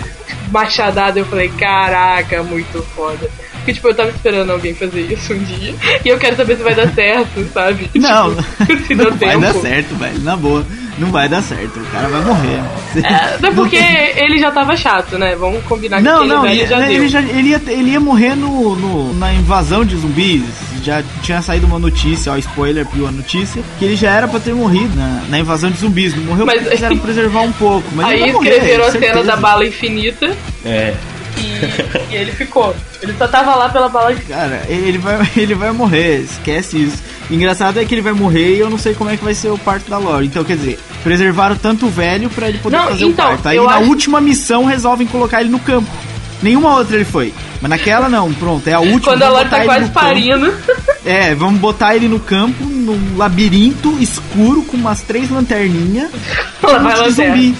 machadada. 0.49 1.19
Eu 1.19 1.25
falei, 1.25 1.49
caraca, 1.49 2.41
muito 2.41 2.81
foda. 2.95 3.29
Porque, 3.63 3.73
tipo, 3.73 3.87
eu 3.87 3.95
tava 3.95 4.09
esperando 4.09 4.51
alguém 4.51 4.73
fazer 4.75 5.01
isso 5.01 5.33
um 5.33 5.39
dia. 5.39 5.73
E 6.03 6.09
eu 6.09 6.17
quero 6.17 6.35
saber 6.35 6.57
se 6.57 6.63
vai 6.63 6.75
dar 6.75 6.93
certo, 6.93 7.45
sabe? 7.53 7.89
Não, 7.95 8.35
Tipo, 8.35 8.77
se 8.87 8.93
deu 8.95 9.09
não 9.11 9.17
vai 9.17 9.29
tempo. 9.29 9.39
dar 9.41 9.53
certo, 9.53 9.95
velho. 9.95 10.19
Na 10.19 10.35
boa, 10.35 10.65
não 10.97 11.09
vai 11.11 11.29
dar 11.29 11.41
certo. 11.41 11.79
O 11.79 11.85
cara 11.85 12.09
vai 12.09 12.21
morrer. 12.21 12.61
É, 13.03 13.09
até 13.35 13.51
porque 13.51 13.77
ele 13.77 14.37
já 14.39 14.51
tava 14.51 14.75
chato, 14.75 15.17
né? 15.17 15.33
Vamos 15.35 15.63
combinar 15.63 15.97
que 15.97 16.03
Não, 16.03 16.17
aquele 16.17 16.33
não, 16.33 16.41
velho 16.41 16.59
ele, 16.59 16.67
já 16.67 16.89
ele, 16.89 16.99
deu. 16.99 17.07
já, 17.07 17.21
ele, 17.21 17.47
ia, 17.49 17.61
ele 17.67 17.91
ia 17.91 17.99
morrer 18.01 18.35
no, 18.35 18.75
no- 18.75 19.13
na 19.13 19.33
invasão 19.33 19.85
de 19.85 19.95
zumbis. 19.95 20.43
Já 20.83 21.01
tinha 21.21 21.41
saído 21.41 21.65
uma 21.65 21.79
notícia, 21.79 22.33
ó, 22.33 22.37
spoiler 22.37 22.85
pior 22.85 23.09
notícia, 23.13 23.63
que 23.79 23.85
ele 23.85 23.95
já 23.95 24.09
era 24.11 24.27
pra 24.27 24.41
ter 24.41 24.53
morrido 24.53 24.93
na, 24.97 25.23
na 25.29 25.39
invasão 25.39 25.71
de 25.71 25.77
zumbis. 25.77 26.13
Não 26.13 26.23
morreu 26.25 26.45
Mas- 26.45 26.57
porque 26.61 26.75
quiseram 26.75 26.97
preservar 26.97 27.41
um 27.41 27.53
pouco. 27.53 27.87
Mas 27.95 28.07
ele 28.07 28.15
Aí 28.15 28.21
vai 28.23 28.31
morrer, 28.33 28.49
escreveram 28.49 28.85
a 28.85 28.91
cena 28.91 29.23
da 29.23 29.35
bala 29.37 29.65
infinita 29.65 30.35
É. 30.65 30.93
e, 31.37 32.13
e 32.13 32.15
ele 32.15 32.31
ficou. 32.31 32.75
Ele 33.01 33.13
só 33.17 33.27
tava 33.27 33.55
lá 33.55 33.69
pela 33.69 33.89
bala 33.89 34.13
infinita. 34.13 34.33
Cara, 34.33 34.63
ele 34.67 34.97
vai, 34.97 35.29
ele 35.35 35.55
vai 35.55 35.71
morrer, 35.71 36.19
esquece 36.21 36.77
isso. 36.83 37.03
Engraçado 37.29 37.79
é 37.79 37.85
que 37.85 37.93
ele 37.93 38.01
vai 38.01 38.13
morrer 38.13 38.55
e 38.55 38.59
eu 38.59 38.69
não 38.69 38.77
sei 38.77 38.93
como 38.93 39.09
é 39.09 39.17
que 39.17 39.23
vai 39.23 39.33
ser 39.33 39.49
o 39.49 39.57
parto 39.57 39.89
da 39.89 39.97
Lore. 39.97 40.25
Então, 40.25 40.43
quer 40.43 40.57
dizer, 40.57 40.79
preservaram 41.03 41.55
tanto 41.55 41.85
o 41.85 41.89
velho 41.89 42.29
pra 42.29 42.49
ele 42.49 42.57
poder 42.59 42.77
Não, 42.77 42.87
fazer 42.87 43.05
então, 43.05 43.25
o 43.25 43.29
parto. 43.29 43.47
Aí 43.47 43.57
na 43.57 43.75
acho- 43.77 43.89
última 43.89 44.19
missão 44.21 44.65
resolvem 44.65 45.07
colocar 45.07 45.41
ele 45.41 45.49
no 45.49 45.59
campo. 45.59 45.89
Nenhuma 46.43 46.77
outra 46.77 46.95
ele 46.95 47.05
foi. 47.05 47.33
Mas 47.61 47.69
naquela 47.69 48.09
não, 48.09 48.33
pronto, 48.33 48.67
é 48.67 48.73
a 48.73 48.79
última. 48.79 49.13
Quando 49.13 49.23
a 49.23 49.29
Lore 49.29 49.49
tá 49.49 49.63
quase 49.63 49.89
parindo. 49.89 50.53
É, 51.05 51.33
vamos 51.33 51.59
botar 51.59 51.95
ele 51.95 52.07
no 52.07 52.19
campo, 52.19 52.63
num 52.63 53.17
labirinto 53.17 53.97
escuro 53.99 54.63
com 54.63 54.77
umas 54.77 55.01
três 55.01 55.29
lanterninhas. 55.29 56.11
Lanterna. 56.63 57.09
zumbi. 57.09 57.55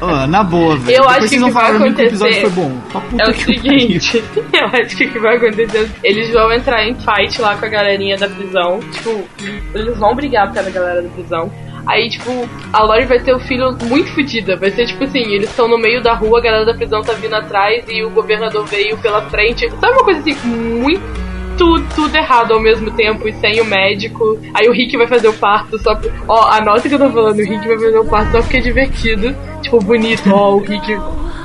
Ó, 0.00 0.26
na 0.26 0.42
boa, 0.42 0.76
velho. 0.76 0.96
Eu 0.96 1.02
Depois 1.02 1.16
acho 1.16 1.28
que 1.28 1.38
vocês 1.38 1.44
que 1.44 1.50
vai 1.52 1.78
mim 1.78 1.94
que 1.94 2.02
o 2.02 2.06
episódio 2.06 2.36
acontecer 2.36 2.40
foi 2.40 2.50
bom. 2.50 2.80
É 3.18 3.30
o 3.30 3.34
seguinte, 3.34 4.24
eu 4.52 4.66
acho 4.66 4.96
que 4.96 5.04
o 5.04 5.12
que 5.12 5.18
vai 5.18 5.36
acontecer, 5.36 5.90
eles 6.02 6.32
vão 6.32 6.52
entrar 6.52 6.84
em 6.84 6.94
fight 6.96 7.40
lá 7.40 7.56
com 7.56 7.66
a 7.66 7.68
galerinha 7.68 8.16
da 8.16 8.28
prisão, 8.28 8.80
tipo, 8.92 9.24
eles 9.74 9.96
vão 9.96 10.14
brigar 10.14 10.52
da 10.52 10.62
galera 10.62 11.02
da 11.02 11.08
prisão. 11.08 11.50
Aí, 11.86 12.08
tipo, 12.08 12.30
a 12.72 12.82
Lori 12.82 13.04
vai 13.04 13.20
ter 13.20 13.34
o 13.34 13.38
filho 13.40 13.76
muito 13.84 14.12
fodida. 14.12 14.56
Vai 14.56 14.70
ser 14.70 14.86
tipo 14.86 15.04
assim, 15.04 15.20
eles 15.20 15.48
estão 15.50 15.68
no 15.68 15.78
meio 15.78 16.02
da 16.02 16.14
rua, 16.14 16.38
a 16.38 16.42
galera 16.42 16.64
da 16.64 16.74
prisão 16.74 17.02
tá 17.02 17.12
vindo 17.12 17.34
atrás 17.34 17.84
e 17.88 18.02
o 18.02 18.10
governador 18.10 18.66
veio 18.66 18.96
pela 18.98 19.22
frente. 19.22 19.70
Sabe 19.80 19.92
uma 19.92 20.04
coisa 20.04 20.20
assim, 20.20 20.34
muito 20.46 21.26
tudo, 21.56 21.86
tudo 21.94 22.16
errado 22.16 22.52
ao 22.52 22.60
mesmo 22.60 22.90
tempo 22.90 23.26
e 23.26 23.32
sem 23.34 23.60
o 23.60 23.64
médico. 23.64 24.38
Aí 24.54 24.68
o 24.68 24.72
Rick 24.72 24.96
vai 24.96 25.06
fazer 25.06 25.28
o 25.28 25.32
parto 25.32 25.78
só. 25.78 25.98
Ó, 26.28 26.46
a 26.48 26.60
nota 26.60 26.88
que 26.88 26.94
eu 26.94 26.98
tô 26.98 27.10
falando, 27.10 27.38
o 27.38 27.42
Rick 27.42 27.66
vai 27.66 27.78
fazer 27.78 27.98
o 27.98 28.04
parto 28.04 28.32
só 28.32 28.40
porque 28.40 28.58
é 28.58 28.60
divertido. 28.60 29.34
Tipo, 29.62 29.78
bonito, 29.78 30.30
ó, 30.32 30.54
o 30.54 30.58
Rick 30.58 30.96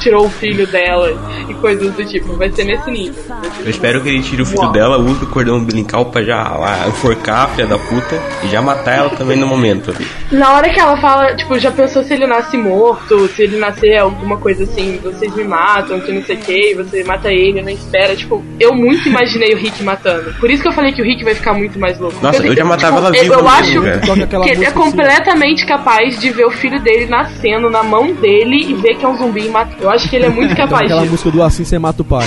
tirou 0.01 0.25
o 0.25 0.29
filho 0.29 0.65
dela 0.67 1.11
e 1.49 1.53
coisas 1.55 1.93
do 1.93 2.05
tipo. 2.05 2.33
Vai 2.35 2.51
ser 2.51 2.63
nesse 2.65 2.89
nível. 2.89 3.23
Eu 3.63 3.69
espero 3.69 4.01
que 4.01 4.09
ele 4.09 4.21
tire 4.21 4.41
o 4.41 4.45
filho 4.45 4.61
Uau. 4.63 4.71
dela, 4.71 4.97
use 4.97 5.23
o 5.23 5.27
cordão 5.27 5.57
umbilical 5.57 6.05
pra 6.05 6.23
já 6.23 6.41
lá, 6.57 6.87
enforcar 6.87 7.45
a 7.45 7.47
filha 7.49 7.67
da 7.67 7.77
puta 7.77 8.19
e 8.43 8.47
já 8.47 8.61
matar 8.61 8.97
ela 8.97 9.09
também 9.11 9.37
no 9.37 9.47
momento. 9.47 9.91
ali. 9.91 10.07
Na 10.31 10.53
hora 10.53 10.69
que 10.69 10.79
ela 10.79 10.97
fala, 10.97 11.35
tipo, 11.35 11.57
já 11.59 11.71
pensou 11.71 12.03
se 12.03 12.13
ele 12.13 12.25
nasce 12.27 12.57
morto, 12.57 13.27
se 13.29 13.43
ele 13.43 13.57
nascer 13.57 13.97
alguma 13.97 14.37
coisa 14.37 14.63
assim, 14.63 14.99
vocês 15.03 15.33
me 15.35 15.43
matam, 15.43 15.99
que 15.99 16.11
não 16.11 16.23
sei 16.23 16.35
o 16.35 16.39
que, 16.39 16.73
você 16.75 17.03
mata 17.03 17.31
ele, 17.31 17.61
não 17.61 17.69
espera. 17.69 18.15
Tipo, 18.15 18.43
eu 18.59 18.73
muito 18.73 19.07
imaginei 19.09 19.53
o 19.53 19.57
Rick 19.57 19.83
matando. 19.83 20.33
Por 20.39 20.49
isso 20.49 20.61
que 20.61 20.67
eu 20.67 20.73
falei 20.73 20.91
que 20.91 21.01
o 21.01 21.05
Rick 21.05 21.23
vai 21.23 21.35
ficar 21.35 21.53
muito 21.53 21.77
mais 21.79 21.99
louco. 21.99 22.17
Nossa, 22.21 22.37
Porque, 22.37 22.49
eu 22.51 22.55
já 22.55 22.65
matava 22.65 22.97
ela 22.97 23.09
eu- 23.09 23.21
viva 23.23 23.35
Eu 23.35 23.41
no 23.43 23.47
acho 23.49 23.71
filme, 23.71 23.91
que 23.99 24.49
ele 24.49 24.63
é 24.65 24.67
assim, 24.67 24.77
completamente 24.79 25.65
capaz 25.65 26.19
de 26.19 26.29
ver 26.31 26.45
o 26.45 26.51
filho 26.51 26.79
dele 26.79 27.05
nascendo 27.05 27.69
na 27.69 27.83
mão 27.83 28.13
dele 28.13 28.65
e 28.69 28.73
ver 28.73 28.95
que 28.95 29.05
é 29.05 29.07
um 29.07 29.17
zumbi 29.17 29.45
e 29.45 29.49
matar. 29.49 29.75
Eu 29.91 29.95
acho 29.95 30.09
que 30.09 30.15
ele 30.15 30.25
é 30.25 30.29
muito 30.29 30.51
Toca 30.51 30.63
capaz 30.63 30.85
aquela 30.85 31.03
música 31.03 31.29
do 31.31 31.43
Assim 31.43 31.65
Você 31.65 31.77
Mata 31.77 32.01
o 32.01 32.05
Pai. 32.05 32.25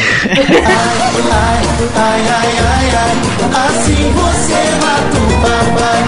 Assim 3.57 4.13
você 4.13 4.61
mata 4.83 5.17
o 5.17 5.33
papai. 5.41 6.05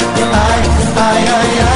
Ai, 0.99 1.25
ai, 1.27 1.59
ai, 1.63 1.76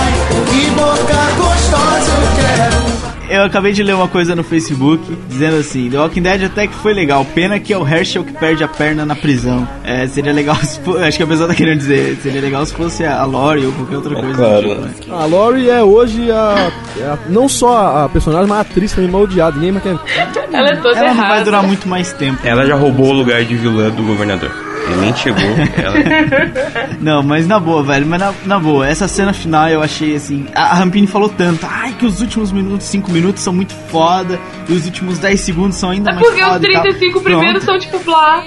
Eu 3.30 3.44
acabei 3.44 3.72
de 3.72 3.82
ler 3.82 3.94
uma 3.94 4.08
coisa 4.08 4.34
no 4.34 4.42
Facebook 4.42 5.16
dizendo 5.28 5.56
assim: 5.58 5.88
The 5.88 5.98
Walking 5.98 6.22
Dead 6.22 6.44
até 6.44 6.66
que 6.66 6.74
foi 6.74 6.92
legal, 6.92 7.24
pena 7.24 7.60
que 7.60 7.72
é 7.72 7.78
o 7.78 7.86
Herschel 7.86 8.24
que 8.24 8.32
perde 8.32 8.64
a 8.64 8.68
perna 8.68 9.06
na 9.06 9.14
prisão. 9.14 9.66
É, 9.84 10.06
seria 10.08 10.32
legal 10.32 10.56
se 10.62 10.80
Acho 11.06 11.16
que 11.16 11.22
a 11.22 11.26
pessoa 11.26 11.48
tá 11.48 11.54
querendo 11.54 11.78
dizer: 11.78 12.18
seria 12.22 12.40
legal 12.40 12.66
se 12.66 12.74
fosse 12.74 13.04
a 13.04 13.24
Lori 13.24 13.64
ou 13.66 13.72
qualquer 13.72 13.96
outra 13.96 14.14
coisa. 14.14 14.32
do 14.32 14.36
claro. 14.36 14.68
tipo, 14.68 14.80
né? 14.80 14.92
A 15.10 15.24
Lori 15.26 15.70
é 15.70 15.82
hoje 15.82 16.30
a, 16.30 16.72
é 16.98 17.04
a- 17.04 17.18
não 17.28 17.48
só 17.48 18.04
a, 18.04 18.08
personagem, 18.08 18.48
mas 18.48 18.58
a 18.58 18.60
atriz 18.62 18.92
também 18.92 19.10
mal 19.10 19.22
odiada. 19.22 19.54
Ninguém 19.56 19.72
mais 19.72 19.84
quer. 19.84 19.96
Ela 20.52 20.68
é 20.68 20.76
toda 20.76 20.98
Ela 20.98 21.12
vai 21.14 21.44
durar 21.44 21.62
muito 21.62 21.88
mais 21.88 22.12
tempo. 22.12 22.40
Ela 22.44 22.66
já 22.66 22.74
roubou 22.74 23.10
o 23.10 23.12
lugar 23.12 23.44
de 23.44 23.54
vilã 23.54 23.90
do 23.90 24.02
governador. 24.02 24.69
Ele 24.86 25.00
nem 25.00 25.14
chegou. 25.16 25.40
Ela... 25.76 25.94
Não, 27.00 27.22
mas 27.22 27.46
na 27.46 27.58
boa, 27.60 27.82
velho. 27.82 28.06
Mas 28.06 28.20
na, 28.20 28.32
na 28.44 28.58
boa, 28.58 28.86
essa 28.86 29.06
cena 29.06 29.32
final 29.32 29.68
eu 29.68 29.82
achei 29.82 30.14
assim. 30.16 30.46
A, 30.54 30.62
a 30.62 30.74
Rampini 30.74 31.06
falou 31.06 31.28
tanto. 31.28 31.66
Ai, 31.68 31.92
que 31.98 32.04
os 32.06 32.20
últimos 32.20 32.50
minutos, 32.52 32.86
5 32.86 33.10
minutos 33.10 33.42
são 33.42 33.52
muito 33.52 33.74
foda. 33.88 34.38
E 34.68 34.72
os 34.72 34.84
últimos 34.86 35.18
10 35.18 35.40
segundos 35.40 35.76
são 35.76 35.90
ainda 35.90 36.10
É 36.10 36.14
mais 36.14 36.26
porque 36.26 36.42
os 36.42 36.48
foda. 36.48 36.66
e 36.68 36.72
tal. 36.72 36.82
35 36.82 37.20
primeiros 37.20 37.64
Pronto. 37.64 37.80
são 37.82 37.90
tipo 37.90 38.04
blá. 38.04 38.44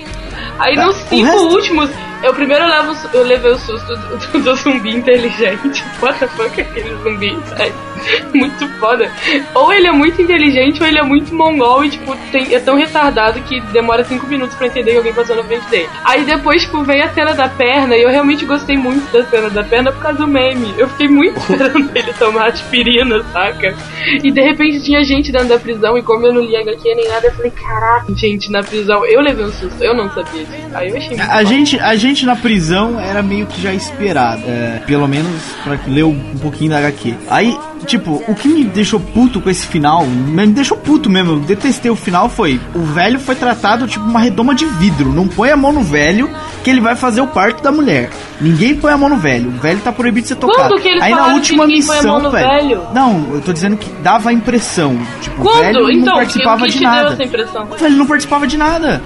Aí 0.59 0.75
Tá, 0.75 0.85
nos 0.85 0.97
o 0.97 1.07
5 1.09 1.25
resto- 1.25 1.47
últimos, 1.47 1.89
eu 2.23 2.33
primeiro 2.33 2.65
levo, 2.67 2.95
eu 3.13 3.23
levei 3.23 3.51
o 3.51 3.57
susto 3.59 3.95
do, 3.95 4.39
do 4.39 4.55
zumbi 4.55 4.95
inteligente. 4.95 5.83
What 6.01 6.19
the 6.19 6.27
fuck 6.27 6.59
é 6.59 6.63
aquele 6.63 6.95
zumbi? 7.03 7.35
velho? 7.57 7.73
Muito 8.33 8.67
foda. 8.79 9.09
Ou 9.53 9.71
ele 9.71 9.87
é 9.87 9.91
muito 9.91 10.21
inteligente 10.21 10.81
ou 10.81 10.87
ele 10.87 10.99
é 10.99 11.03
muito 11.03 11.33
mongol 11.33 11.85
e, 11.85 11.89
tipo, 11.89 12.15
tem- 12.31 12.53
é 12.53 12.59
tão 12.59 12.75
retardado 12.75 13.39
que 13.41 13.59
demora 13.71 14.03
5 14.03 14.25
minutos 14.27 14.55
pra 14.55 14.67
entender 14.67 14.91
que 14.91 14.97
alguém 14.97 15.13
passou 15.13 15.35
na 15.35 15.43
frente 15.43 15.65
dele. 15.69 15.87
Aí 16.03 16.23
depois, 16.25 16.63
tipo, 16.63 16.83
vem 16.83 17.01
a 17.01 17.09
cena 17.13 17.33
da 17.33 17.47
perna 17.47 17.95
e 17.95 18.01
eu 18.03 18.09
realmente 18.09 18.45
gostei 18.45 18.77
muito 18.77 19.11
da 19.11 19.23
cena 19.25 19.49
da 19.49 19.63
perna 19.63 19.91
por 19.91 20.01
causa 20.01 20.17
do 20.19 20.27
meme. 20.27 20.73
Eu 20.77 20.87
fiquei 20.89 21.07
muito 21.07 21.37
esperando 21.39 21.89
ele 21.95 22.13
tomar 22.13 22.47
aspirina, 22.47 23.23
saca? 23.31 23.75
E 24.23 24.31
de 24.31 24.41
repente 24.41 24.83
tinha 24.83 25.03
gente 25.03 25.31
dentro 25.31 25.47
da 25.47 25.59
prisão 25.59 25.97
e 25.97 26.01
como 26.03 26.25
eu 26.25 26.33
não 26.33 26.41
li 26.41 26.55
HQ 26.55 26.95
nem 26.95 27.07
nada, 27.07 27.27
eu 27.27 27.31
falei, 27.33 27.51
caraca, 27.51 28.13
gente 28.15 28.51
na 28.51 28.61
prisão. 28.63 29.05
Eu 29.05 29.21
levei 29.21 29.45
um 29.45 29.51
susto, 29.51 29.81
eu 29.83 29.93
não 29.95 30.09
sabia 30.11 30.43
disso. 30.43 30.53
Aí 30.73 30.89
eu 30.89 30.97
achei 30.97 31.09
muito 31.17 31.31
A 31.31 31.43
gente, 31.43 31.79
a 31.79 31.95
gente 31.95 32.25
na 32.25 32.35
prisão 32.35 32.99
era 32.99 33.21
meio 33.21 33.45
que 33.45 33.61
já 33.61 33.73
esperado. 33.73 34.43
É, 34.47 34.81
pelo 34.85 35.07
menos 35.07 35.41
pra 35.63 35.77
ler 35.87 36.03
um 36.03 36.19
pouquinho 36.41 36.71
da 36.71 36.77
HQ. 36.79 37.15
Aí, 37.29 37.57
tipo, 37.85 38.23
o 38.27 38.35
que 38.35 38.47
me 38.47 38.63
deixou 38.63 38.99
puto 38.99 39.41
com 39.41 39.49
esse 39.49 39.65
final, 39.65 40.05
me 40.05 40.47
deixou 40.47 40.77
puto 40.77 41.09
mesmo, 41.09 41.33
eu 41.33 41.39
detestei 41.39 41.91
o 41.91 41.95
final, 41.95 42.29
foi 42.29 42.59
o 42.73 42.79
velho 42.79 43.19
foi 43.19 43.35
tratado 43.35 43.87
tipo 43.87 44.05
uma 44.05 44.19
redoma 44.19 44.53
de 44.55 44.65
vidro. 44.65 45.11
Não 45.11 45.27
põe 45.27 45.49
a 45.51 45.57
mão 45.57 45.71
no 45.71 45.83
velho 45.83 46.29
que 46.63 46.69
ele 46.69 46.79
vai 46.79 46.95
fazer 46.95 47.21
o 47.21 47.27
parto 47.27 47.61
da 47.61 47.71
mulher. 47.71 48.09
Ninguém 48.39 48.75
põe 48.75 48.91
a 48.91 48.97
mão 48.97 49.09
no 49.09 49.17
velho. 49.17 49.49
O 49.49 49.59
velho 49.59 49.79
tá 49.79 49.91
proibido 49.91 50.23
de 50.23 50.29
ser 50.29 50.35
tocado. 50.35 50.75
Aí 51.01 51.13
na 51.13 51.27
última 51.27 51.65
missão, 51.67 52.19
no 52.19 52.31
velho? 52.31 52.81
Não, 52.93 53.33
eu 53.33 53.41
tô 53.41 53.53
dizendo 53.53 53.77
que 53.77 53.89
dava 54.01 54.29
a 54.29 54.33
impressão. 54.33 54.97
Tipo, 55.21 55.41
o 55.41 55.45
Quando? 55.45 55.61
velho 55.61 55.91
Então, 55.91 56.05
não 56.05 56.13
o 56.13 56.15
participava 56.15 56.65
que 56.65 56.71
de 56.71 56.81
nada. 56.81 57.13
essa 57.13 57.23
impressão? 57.23 57.67
O 57.69 57.75
velho 57.75 57.95
não 57.97 58.05
participava 58.05 58.47
de 58.47 58.57
nada. 58.57 59.01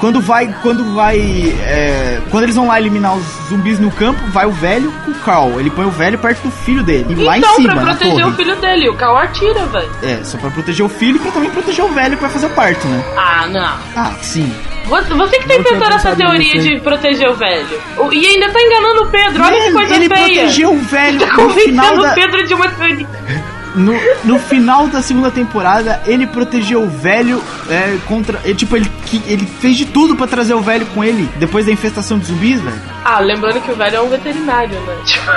Quando 0.00 0.18
vai, 0.20 0.48
quando 0.62 0.94
vai, 0.94 1.18
é, 1.62 2.20
quando 2.30 2.44
eles 2.44 2.56
vão 2.56 2.66
lá 2.68 2.80
eliminar 2.80 3.14
os 3.14 3.24
zumbis 3.50 3.78
no 3.78 3.90
campo, 3.90 4.18
vai 4.28 4.46
o 4.46 4.50
velho 4.50 4.90
com 5.04 5.10
o 5.10 5.14
Carl. 5.16 5.60
Ele 5.60 5.68
põe 5.68 5.84
o 5.84 5.90
velho 5.90 6.16
perto 6.18 6.40
do 6.42 6.50
filho 6.50 6.82
dele, 6.82 7.04
e 7.10 7.14
lá 7.16 7.36
em 7.36 7.40
então, 7.40 7.54
cima, 7.56 7.74
pra 7.74 7.82
na 7.82 7.90
proteger 7.90 8.18
torre. 8.20 8.32
o 8.32 8.36
filho 8.36 8.56
dele, 8.56 8.88
o 8.88 8.94
Cal 8.94 9.16
atira, 9.18 9.66
velho. 9.66 9.90
É, 10.02 10.24
só 10.24 10.38
pra 10.38 10.50
proteger 10.50 10.86
o 10.86 10.88
filho 10.88 11.16
e 11.16 11.18
pra 11.18 11.30
também 11.32 11.50
proteger 11.50 11.84
o 11.84 11.88
velho 11.88 12.16
que 12.16 12.22
vai 12.22 12.30
fazer 12.30 12.46
o 12.46 12.50
parto, 12.50 12.86
né? 12.88 13.04
Ah, 13.16 13.46
não. 13.48 13.76
Ah, 13.94 14.12
sim. 14.22 14.50
Você, 14.86 15.14
você 15.14 15.38
que 15.38 15.46
tá 15.46 15.54
inventando 15.54 15.92
essa 15.92 16.16
teoria 16.16 16.58
de 16.58 16.80
proteger 16.80 17.28
o 17.28 17.34
velho. 17.34 17.66
O- 17.98 18.12
e 18.12 18.26
ainda 18.26 18.48
tá 18.50 18.58
enganando 18.60 19.02
o 19.02 19.06
Pedro, 19.08 19.44
olha 19.44 19.56
que 19.58 19.64
Mano, 19.70 19.76
coisa 19.76 19.94
ele 19.96 20.08
feia. 20.08 20.24
protegeu 20.40 20.72
o 20.72 20.78
velho 20.78 21.18
Tá 21.20 21.36
no 21.36 21.50
final 21.50 21.98
da, 21.98 22.10
o 22.10 22.14
Pedro 22.14 22.42
de 22.46 22.54
uma 22.54 22.68
teoria. 22.68 23.06
no, 23.74 23.94
no 24.24 24.38
final 24.38 24.86
da 24.88 25.00
segunda 25.02 25.30
temporada, 25.30 26.00
ele 26.06 26.26
protegeu 26.26 26.82
o 26.82 26.88
velho 26.88 27.42
é, 27.68 27.96
contra. 28.06 28.40
é, 28.44 28.52
tipo, 28.54 28.76
ele, 28.76 28.90
que, 29.06 29.22
ele 29.26 29.46
fez 29.46 29.76
de 29.76 29.84
tudo 29.86 30.16
pra 30.16 30.26
trazer 30.26 30.54
o 30.54 30.60
velho 30.60 30.86
com 30.86 31.02
ele 31.04 31.28
depois 31.36 31.66
da 31.66 31.72
infestação 31.72 32.18
de 32.18 32.26
zumbis, 32.26 32.60
velho. 32.60 32.80
Ah, 33.04 33.20
lembrando 33.20 33.60
que 33.60 33.70
o 33.70 33.76
velho 33.76 33.96
é 33.96 34.00
um 34.00 34.08
veterinário, 34.08 34.78
né? 34.80 34.96
Tipo, 35.04 35.30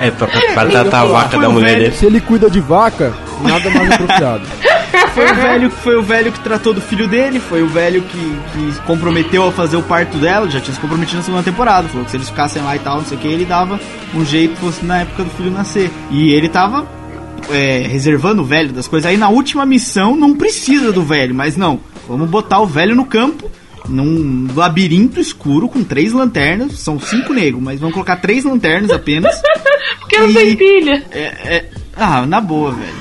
É, 0.00 0.10
pra, 0.10 0.26
pra, 0.26 0.40
pra 0.54 0.66
tratar 0.66 1.00
a 1.00 1.04
vaca 1.04 1.38
da 1.38 1.48
mulher 1.48 1.70
velho. 1.70 1.82
dele. 1.84 1.96
Se 1.96 2.06
ele 2.06 2.20
cuida 2.20 2.50
de 2.50 2.60
vaca, 2.60 3.12
nada 3.42 3.70
mais 3.70 3.90
apropriado. 3.92 4.42
Foi 5.14 5.30
o 5.30 5.34
velho, 5.34 5.70
foi 5.70 5.96
o 5.96 6.02
velho 6.02 6.32
que 6.32 6.40
tratou 6.40 6.72
do 6.72 6.80
filho 6.80 7.06
dele, 7.08 7.40
foi 7.40 7.60
o 7.62 7.66
velho 7.68 8.02
que, 8.02 8.38
que 8.52 8.72
se 8.72 8.80
comprometeu 8.82 9.46
a 9.46 9.52
fazer 9.52 9.76
o 9.76 9.82
parto 9.82 10.16
dela, 10.16 10.48
já 10.48 10.60
tinha 10.60 10.72
se 10.74 10.80
comprometido 10.80 11.18
na 11.18 11.22
segunda 11.24 11.42
temporada. 11.42 11.88
Falou 11.88 12.04
que 12.04 12.10
se 12.12 12.16
eles 12.16 12.28
ficassem 12.28 12.62
lá 12.62 12.74
e 12.76 12.78
tal, 12.78 12.98
não 12.98 13.04
sei 13.04 13.18
o 13.18 13.20
que, 13.20 13.26
ele 13.28 13.44
dava 13.44 13.78
um 14.14 14.24
jeito 14.24 14.54
que 14.54 14.60
fosse 14.60 14.84
na 14.84 15.00
época 15.00 15.24
do 15.24 15.30
filho 15.30 15.50
nascer. 15.50 15.90
E 16.10 16.32
ele 16.32 16.48
tava 16.48 16.86
é, 17.50 17.86
reservando 17.88 18.42
o 18.42 18.44
velho 18.44 18.72
das 18.72 18.86
coisas. 18.88 19.08
Aí 19.10 19.16
na 19.16 19.28
última 19.28 19.64
missão 19.66 20.14
não 20.16 20.34
precisa 20.34 20.92
do 20.92 21.02
velho, 21.02 21.34
mas 21.34 21.56
não. 21.56 21.80
Vamos 22.08 22.28
botar 22.28 22.60
o 22.60 22.66
velho 22.66 22.94
no 22.94 23.04
campo. 23.04 23.50
Num 23.88 24.48
labirinto 24.54 25.18
escuro 25.18 25.66
com 25.66 25.82
três 25.82 26.12
lanternas, 26.12 26.78
são 26.78 27.00
cinco 27.00 27.32
negros, 27.32 27.62
mas 27.62 27.80
vamos 27.80 27.94
colocar 27.94 28.16
três 28.16 28.44
lanternas 28.44 28.90
apenas. 28.90 29.34
porque 30.00 30.18
não 30.18 30.32
tem 30.32 30.54
pilha. 30.56 31.02
É, 31.10 31.22
é- 31.56 31.70
ah, 31.96 32.26
na 32.26 32.40
boa, 32.40 32.72
velho. 32.72 32.92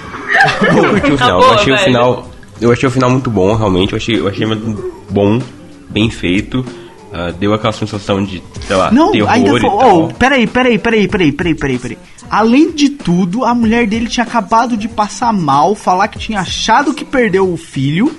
Eu 0.78 0.90
curti 0.90 1.12
o 1.12 1.18
final. 1.18 1.40
boa, 1.40 1.52
eu 1.52 1.56
achei 1.56 1.74
o 1.74 1.76
velho. 1.76 1.86
final. 1.86 2.32
Eu 2.62 2.72
achei 2.72 2.88
o 2.88 2.92
final 2.92 3.10
muito 3.10 3.30
bom, 3.30 3.54
realmente. 3.56 3.92
Eu 3.94 3.98
achei, 3.98 4.20
eu 4.20 4.28
achei 4.28 4.46
muito 4.46 4.94
bom, 5.10 5.42
bem 5.90 6.10
feito. 6.10 6.66
Ah, 7.12 7.32
deu 7.38 7.54
aquela 7.54 7.74
sensação 7.74 8.24
de, 8.24 8.42
sei 8.66 8.76
lá, 8.76 8.92
Não, 8.92 9.12
terror 9.12 9.30
ainda 9.30 9.48
e 9.48 9.52
foi. 9.52 9.62
tal. 9.62 10.04
Oh, 10.04 10.08
peraí, 10.14 10.46
peraí, 10.48 10.78
peraí, 10.78 11.08
peraí, 11.08 11.32
peraí, 11.32 11.56
peraí, 11.56 11.80
peraí. 11.80 11.98
Além 12.30 12.72
de 12.72 12.90
tudo, 12.90 13.44
a 13.46 13.54
mulher 13.56 13.88
dele 13.88 14.08
tinha 14.08 14.26
acabado 14.26 14.76
de 14.78 14.88
passar 14.88 15.32
mal, 15.34 15.74
falar 15.76 16.08
que 16.08 16.20
tinha 16.20 16.40
achado 16.40 16.94
que 16.94 17.06
perdeu 17.06 17.52
o 17.52 17.58
filho. 17.58 18.16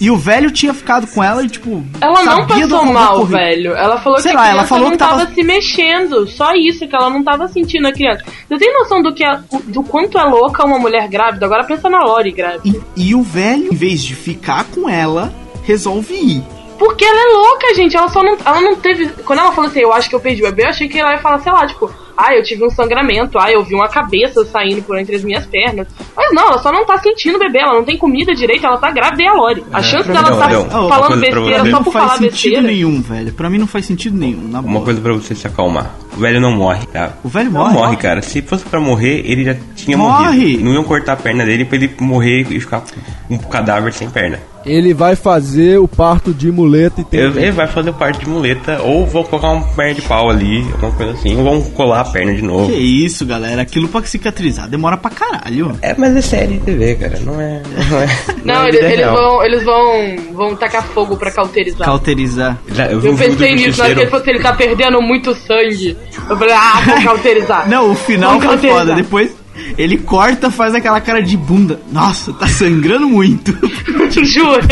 E 0.00 0.10
o 0.10 0.16
velho 0.16 0.50
tinha 0.50 0.74
ficado 0.74 1.06
com 1.06 1.22
ela 1.22 1.44
e, 1.44 1.48
tipo. 1.48 1.84
Ela 2.00 2.24
não 2.24 2.44
passou 2.44 2.84
mal, 2.86 3.24
velho. 3.24 3.72
Ela 3.72 4.00
falou 4.00 4.18
Sei 4.18 4.32
que 4.32 4.36
lá, 4.36 4.44
a 4.44 4.48
ela 4.48 4.64
falou 4.64 4.86
não 4.86 4.92
que 4.92 4.98
tava- 4.98 5.18
tava 5.26 5.32
se 5.34 5.44
mexendo. 5.44 6.26
Só 6.26 6.52
isso, 6.54 6.88
que 6.88 6.96
ela 6.96 7.08
não 7.08 7.22
tava 7.22 7.46
sentindo 7.46 7.86
a 7.86 7.92
criança. 7.92 8.24
Você 8.48 8.58
tem 8.58 8.72
noção 8.74 9.00
do, 9.00 9.14
que 9.14 9.22
a- 9.22 9.40
do 9.68 9.84
quanto 9.84 10.18
é 10.18 10.24
louca 10.24 10.66
uma 10.66 10.76
mulher 10.78 11.06
grávida? 11.08 11.46
Agora 11.46 11.62
pensa 11.64 11.88
na 11.88 12.02
Lori 12.02 12.32
grávida. 12.32 12.62
E, 12.64 13.10
e 13.10 13.14
o 13.14 13.22
velho, 13.22 13.72
em 13.72 13.76
vez 13.76 14.02
de 14.02 14.16
ficar 14.16 14.64
com 14.64 14.88
ela, 14.88 15.32
resolve 15.62 16.14
ir. 16.14 16.42
Porque 16.84 17.04
ela 17.04 17.20
é 17.20 17.32
louca, 17.36 17.74
gente. 17.76 17.96
Ela 17.96 18.08
só 18.08 18.22
não. 18.24 18.36
Ela 18.44 18.60
não 18.60 18.74
teve. 18.74 19.06
Quando 19.24 19.38
ela 19.38 19.52
falou 19.52 19.70
assim, 19.70 19.78
eu 19.80 19.92
acho 19.92 20.08
que 20.08 20.16
eu 20.16 20.20
perdi 20.20 20.42
o 20.42 20.46
bebê, 20.46 20.64
eu 20.64 20.68
achei 20.70 20.88
que 20.88 20.98
ela 20.98 21.12
ia 21.12 21.18
falar, 21.18 21.38
sei 21.38 21.52
lá, 21.52 21.64
tipo, 21.64 21.88
ah, 22.16 22.34
eu 22.34 22.42
tive 22.42 22.64
um 22.66 22.70
sangramento, 22.70 23.38
ah, 23.38 23.50
eu 23.52 23.62
vi 23.62 23.72
uma 23.74 23.88
cabeça 23.88 24.44
saindo 24.46 24.82
por 24.82 24.98
entre 24.98 25.14
as 25.14 25.22
minhas 25.22 25.46
pernas. 25.46 25.86
Mas 26.16 26.34
não, 26.34 26.48
ela 26.48 26.58
só 26.58 26.72
não 26.72 26.84
tá 26.84 26.98
sentindo 26.98 27.36
o 27.36 27.38
bebê, 27.38 27.60
ela 27.60 27.74
não 27.74 27.84
tem 27.84 27.96
comida 27.96 28.34
direito, 28.34 28.66
ela 28.66 28.78
tá 28.78 28.90
grávida 28.90 29.22
e 29.22 29.26
a 29.28 29.32
Lori. 29.32 29.64
A 29.72 29.80
chance 29.80 30.08
dela 30.08 30.28
não, 30.30 30.38
tá 30.38 30.48
não. 30.48 30.68
Falando 30.88 31.06
coisa 31.06 31.08
pra 31.08 31.16
besteira 31.40 31.58
você. 31.64 31.70
só 31.70 31.76
não 31.76 31.84
por 31.84 31.92
faz 31.92 32.04
falar 32.06 32.18
sentido 32.18 32.30
besteira. 32.32 32.62
nenhum, 32.62 33.00
velho. 33.00 33.32
Pra 33.32 33.48
mim 33.48 33.58
não 33.58 33.66
faz 33.68 33.86
sentido 33.86 34.18
nenhum, 34.18 34.48
na 34.48 34.58
Uma 34.58 34.72
boa. 34.72 34.84
coisa 34.84 35.00
pra 35.00 35.12
você 35.12 35.34
se 35.36 35.46
acalmar. 35.46 35.94
O 36.16 36.20
velho 36.20 36.40
não 36.40 36.50
morre, 36.50 36.84
tá? 36.92 37.12
O 37.22 37.28
velho 37.28 37.50
Não 37.50 37.60
morre? 37.62 37.74
morre, 37.74 37.96
cara. 37.96 38.20
Se 38.22 38.42
fosse 38.42 38.64
pra 38.64 38.80
morrer, 38.80 39.22
ele 39.24 39.44
já 39.44 39.54
tinha 39.76 39.96
Morre! 39.96 40.24
morrido. 40.26 40.64
Não 40.64 40.72
iam 40.74 40.84
cortar 40.84 41.12
a 41.12 41.16
perna 41.16 41.44
dele 41.44 41.64
pra 41.64 41.76
ele 41.76 41.90
morrer 42.00 42.40
e 42.50 42.58
ficar 42.60 42.82
um 43.30 43.38
cadáver 43.38 43.92
sem 43.92 44.10
perna. 44.10 44.40
Ele 44.64 44.94
vai 44.94 45.16
fazer 45.16 45.78
o 45.78 45.88
parto 45.88 46.32
de 46.32 46.50
muleta 46.50 47.00
e 47.00 47.04
tem. 47.04 47.20
Ele 47.20 47.50
vai 47.52 47.66
fazer 47.66 47.92
parte 47.92 48.20
de 48.20 48.28
muleta, 48.28 48.80
ou 48.82 49.06
vou 49.06 49.24
colocar 49.24 49.50
uma 49.50 49.66
perna 49.68 49.94
de 49.94 50.02
pau 50.02 50.30
ali, 50.30 50.60
alguma 50.72 50.92
coisa 50.92 51.12
assim, 51.12 51.36
ou 51.36 51.44
vão 51.44 51.62
colar 51.70 52.00
a 52.00 52.04
perna 52.04 52.34
de 52.34 52.42
novo. 52.42 52.66
Que 52.66 52.76
isso, 52.78 53.24
galera. 53.26 53.62
Aquilo 53.62 53.88
pra 53.88 54.02
cicatrizar 54.04 54.68
demora 54.68 54.96
pra 54.96 55.10
caralho. 55.10 55.76
É, 55.82 55.94
mas 55.96 56.16
é 56.16 56.20
série 56.20 56.54
de 56.54 56.60
TV, 56.60 56.94
cara, 56.96 57.18
não 57.20 57.40
é. 57.40 57.62
Não, 57.90 57.98
é, 58.00 58.08
Não, 58.44 58.64
é 58.64 58.68
eles, 58.68 58.82
eles 58.82 59.06
vão, 59.06 59.44
eles 59.44 59.62
vão, 59.64 60.16
vão 60.32 60.56
tacar 60.56 60.82
fogo 60.84 61.16
pra 61.16 61.30
cauterizar. 61.30 61.84
Cauterizar. 61.84 62.58
Eu, 62.90 63.00
Eu 63.00 63.12
um 63.12 63.16
pensei 63.16 63.54
nisso, 63.54 63.78
na 63.78 63.84
hora 63.84 63.94
que 63.94 64.00
ele 64.00 64.10
falou 64.10 64.22
assim, 64.22 64.30
ele 64.30 64.42
tá 64.42 64.52
perdendo 64.52 65.00
muito 65.02 65.34
sangue. 65.34 65.96
Eu 66.28 66.36
falei, 66.36 66.54
ah, 66.54 66.82
vou 66.86 67.02
cauterizar. 67.02 67.68
Não, 67.68 67.90
o 67.90 67.94
final 67.94 68.30
Vamos 68.38 68.44
foi 68.44 68.52
cauterizar. 68.54 68.80
foda. 68.86 68.94
Depois 68.94 69.41
ele 69.78 69.98
corta, 69.98 70.50
faz 70.50 70.74
aquela 70.74 71.00
cara 71.00 71.22
de 71.22 71.36
bunda. 71.36 71.80
Nossa, 71.90 72.32
tá 72.32 72.46
sangrando 72.46 73.08
muito. 73.08 73.52
Juro. 74.24 74.60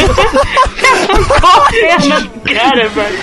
Correndo 1.41 2.09
na 2.09 2.21
cara, 2.53 2.89
velho. 2.89 3.19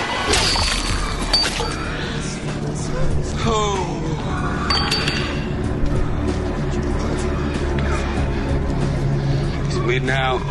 He's 9.67 9.77
bleeding 9.79 10.09
out. 10.09 10.41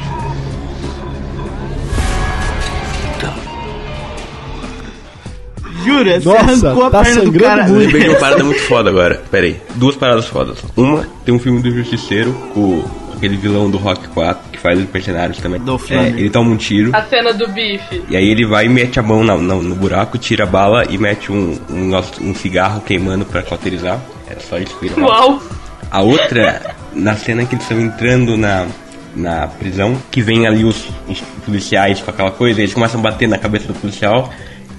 Jura? 5.87 6.21
Você 6.21 6.29
Nossa, 6.29 6.69
arrancou 6.69 6.85
a 6.85 6.91
tá 6.91 7.03
perna 7.03 7.21
do 7.21 7.25
sangrando 7.27 7.45
cara. 7.57 7.63
muito. 7.69 7.79
Lembrei 7.85 8.03
de 8.03 8.09
uma 8.11 8.19
parada 8.19 8.45
muito 8.45 8.61
foda 8.63 8.91
agora. 8.91 9.23
Pera 9.31 9.47
aí. 9.47 9.61
Duas 9.77 9.97
paradas 9.97 10.27
fodas. 10.27 10.59
Uma, 10.77 11.07
tem 11.25 11.35
um 11.35 11.39
filme 11.39 11.63
do 11.63 11.71
Justiceiro 11.71 12.33
com 12.53 12.85
aquele 13.17 13.37
vilão 13.37 13.71
do 13.71 13.79
Rock 13.79 14.09
4 14.09 14.51
que 14.53 14.59
faz 14.59 14.79
os 14.79 14.85
personagens 14.87 15.39
também. 15.39 15.59
Dolph 15.61 15.91
É, 15.91 16.09
ele 16.09 16.29
toma 16.29 16.51
um 16.51 16.57
tiro. 16.57 16.91
A 16.95 17.03
cena 17.03 17.33
do 17.33 17.49
bife. 17.49 18.03
E 18.11 18.17
aí 18.17 18.29
ele 18.29 18.45
vai 18.45 18.67
e 18.67 18.69
mete 18.69 18.99
a 19.01 19.03
mão 19.03 19.25
na- 19.25 19.37
na- 19.39 19.55
no 19.55 19.75
buraco, 19.75 20.19
tira 20.19 20.45
a 20.45 20.47
bala 20.47 20.85
e 20.91 20.99
mete 20.99 21.33
um, 21.33 21.59
um, 21.71 21.93
um 22.21 22.35
cigarro 22.35 22.83
queimando 22.83 23.25
pra 23.25 23.43
cauterizar. 23.43 23.99
É 24.29 24.37
só 24.39 24.59
isso 24.59 24.77
que 24.79 24.87
ele 24.87 24.95
fala. 24.95 25.07
Uau. 25.07 25.43
A 25.91 26.03
outra, 26.03 26.75
na 26.93 27.15
cena 27.17 27.45
que 27.47 27.55
eles 27.55 27.65
estão 27.65 27.81
entrando 27.81 28.37
na, 28.37 28.67
na 29.15 29.47
prisão, 29.47 29.97
que 30.11 30.21
vem 30.21 30.47
ali 30.47 30.65
os, 30.65 30.85
os 31.09 31.21
policiais 31.45 32.01
com 32.01 32.11
aquela 32.11 32.31
coisa, 32.33 32.61
eles 32.61 32.75
começam 32.75 33.01
a 33.01 33.03
bater 33.03 33.27
na 33.29 33.39
cabeça 33.39 33.67
do 33.69 33.75
policial 33.75 34.31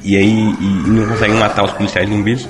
e 0.04 0.16
aí 0.18 0.30
e 0.30 0.90
não 0.90 1.08
conseguem 1.08 1.36
matar 1.38 1.64
os 1.66 1.72
policiais 1.72 2.10
zumbis. 2.10 2.48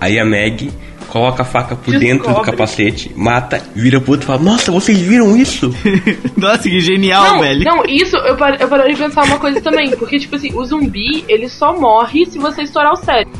Aí 0.00 0.18
a 0.18 0.24
Meg 0.24 0.70
coloca 1.08 1.42
a 1.42 1.44
faca 1.44 1.74
por 1.76 1.98
dentro 1.98 2.24
do 2.24 2.26
Descobre. 2.26 2.50
capacete, 2.50 3.10
mata, 3.16 3.62
vira 3.74 4.00
pro 4.00 4.12
outro 4.12 4.24
e 4.24 4.26
fala: 4.26 4.42
Nossa, 4.42 4.70
vocês 4.70 4.98
viram 4.98 5.36
isso? 5.36 5.74
Nossa, 6.36 6.68
que 6.68 6.80
genial, 6.80 7.24
Não, 7.34 7.40
velho. 7.40 7.64
não, 7.64 7.82
isso 7.88 8.16
eu 8.18 8.36
parei, 8.36 8.58
eu 8.60 8.68
parei 8.68 8.92
de 8.94 9.00
pensar 9.00 9.24
uma 9.24 9.38
coisa 9.38 9.60
também. 9.60 9.90
Porque, 9.96 10.18
tipo 10.18 10.36
assim, 10.36 10.52
o 10.54 10.64
zumbi, 10.64 11.24
ele 11.28 11.48
só 11.48 11.78
morre 11.78 12.26
se 12.26 12.38
você 12.38 12.62
estourar 12.62 12.92
o 12.92 12.96
cérebro. 12.96 13.32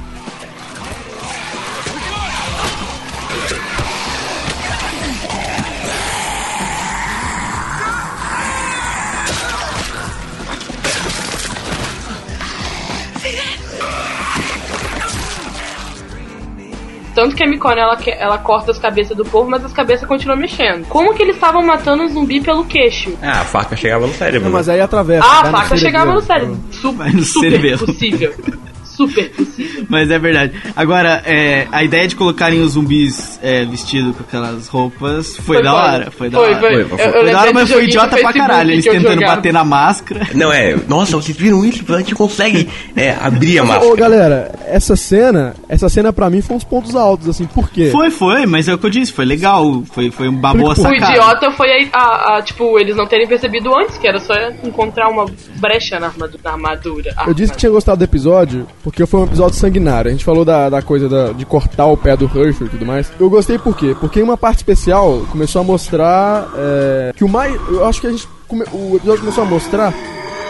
Tanto 17.16 17.34
que 17.34 17.42
a 17.42 17.48
Micone, 17.48 17.80
ela, 17.80 17.98
ela 18.06 18.36
corta 18.36 18.70
as 18.70 18.78
cabeças 18.78 19.16
do 19.16 19.24
povo, 19.24 19.48
mas 19.48 19.64
as 19.64 19.72
cabeças 19.72 20.06
continuam 20.06 20.38
mexendo. 20.38 20.86
Como 20.86 21.14
que 21.14 21.22
eles 21.22 21.36
estavam 21.36 21.64
matando 21.64 22.04
o 22.04 22.08
zumbi 22.10 22.42
pelo 22.42 22.66
queixo? 22.66 23.16
Ah, 23.22 23.40
a 23.40 23.44
faca 23.46 23.74
chegava 23.74 24.06
no 24.06 24.12
cérebro. 24.12 24.42
Não, 24.42 24.50
né? 24.50 24.58
mas 24.58 24.68
aí 24.68 24.82
atravessa. 24.82 25.26
Ah, 25.26 25.40
a 25.40 25.44
no 25.44 25.50
faca 25.50 25.76
chegava 25.78 26.12
no 26.12 26.20
cérebro. 26.20 26.58
Super, 26.70 27.22
super 27.22 27.78
possível. 27.78 28.34
Super 28.96 29.30
possível. 29.30 29.84
Mas 29.88 30.10
é 30.10 30.18
verdade. 30.18 30.52
Agora, 30.74 31.22
é, 31.24 31.66
a 31.70 31.84
ideia 31.84 32.08
de 32.08 32.16
colocarem 32.16 32.60
os 32.62 32.72
zumbis 32.72 33.38
é, 33.42 33.64
vestidos 33.64 34.16
com 34.16 34.22
aquelas 34.22 34.68
roupas 34.68 35.36
foi, 35.36 35.62
da 35.62 35.70
foda. 35.70 35.82
hora. 35.82 36.10
Foi 36.10 36.30
da 36.30 36.38
Foi, 36.38 36.48
hora. 36.48 36.60
foi. 36.60 36.84
Foi, 36.84 36.84
foi. 36.98 37.06
eu 37.06 37.12
Foi 37.12 37.30
da 37.32 37.40
hora, 37.40 37.52
mas 37.52 37.70
foi 37.70 37.84
idiota 37.84 38.16
pra 38.16 38.32
caralho. 38.32 38.70
Eles 38.72 38.84
tentando 38.84 39.14
jogava. 39.14 39.36
bater 39.36 39.52
na 39.52 39.64
máscara. 39.64 40.28
Não, 40.34 40.52
é. 40.52 40.76
Nossa, 40.88 41.16
vocês 41.16 41.36
viram 41.36 41.64
isso? 41.64 41.84
A 41.94 41.98
gente 41.98 42.14
consegue 42.14 42.68
é, 42.96 43.16
abrir 43.20 43.58
a 43.58 43.64
máscara. 43.64 43.92
Ô, 43.92 43.96
galera, 43.96 44.52
essa 44.66 44.96
cena, 44.96 45.54
essa 45.68 45.88
cena 45.88 46.12
pra 46.12 46.30
mim 46.30 46.40
foi 46.40 46.56
uns 46.56 46.64
pontos 46.64 46.94
altos, 46.96 47.28
assim, 47.28 47.46
por 47.46 47.70
quê? 47.70 47.90
Foi, 47.92 48.10
foi, 48.10 48.46
mas 48.46 48.68
é 48.68 48.74
o 48.74 48.78
que 48.78 48.86
eu 48.86 48.90
disse, 48.90 49.12
foi 49.12 49.24
legal. 49.24 49.82
Foi, 49.92 50.10
foi 50.10 50.28
uma 50.28 50.54
boa 50.54 50.70
O 50.70 50.72
O 50.72 50.74
sacada. 50.76 51.10
idiota 51.12 51.50
foi 51.52 51.68
a, 51.92 51.98
a- 51.98 52.36
a, 52.38 52.42
tipo, 52.42 52.78
eles 52.78 52.96
não 52.96 53.06
terem 53.06 53.26
percebido 53.26 53.74
antes, 53.78 53.98
que 53.98 54.06
era 54.08 54.18
só 54.20 54.34
encontrar 54.64 55.08
uma 55.08 55.26
brecha 55.58 55.98
na 56.00 56.06
armadura. 56.06 56.40
Na 56.44 56.52
armadura. 56.52 57.14
Eu 57.26 57.34
disse 57.34 57.52
que 57.52 57.58
tinha 57.58 57.70
gostado 57.70 57.98
do 57.98 58.04
episódio 58.04 58.66
porque 58.86 59.04
foi 59.04 59.18
um 59.18 59.24
episódio 59.24 59.58
sanguinário. 59.58 60.08
A 60.08 60.12
gente 60.12 60.24
falou 60.24 60.44
da, 60.44 60.70
da 60.70 60.80
coisa 60.80 61.08
da- 61.08 61.32
de 61.32 61.44
cortar 61.44 61.86
o 61.86 61.96
pé 61.96 62.16
do 62.16 62.26
Herschel 62.26 62.68
e 62.68 62.70
tudo 62.70 62.86
mais. 62.86 63.10
Eu 63.18 63.28
gostei 63.28 63.58
por 63.58 63.76
quê? 63.76 63.96
Porque 63.98 64.20
em 64.20 64.22
uma 64.22 64.36
parte 64.36 64.58
especial 64.58 65.22
começou 65.32 65.60
a 65.60 65.64
mostrar 65.64 66.46
é, 66.56 67.12
que 67.16 67.24
o 67.24 67.28
mais. 67.28 67.52
Eu 67.68 67.84
acho 67.84 68.00
que 68.00 68.06
a 68.06 68.10
gente. 68.12 68.28
come- 68.46 68.64
o 68.72 68.94
episódio 68.94 69.22
começou 69.22 69.42
a 69.42 69.46
mostrar 69.48 69.92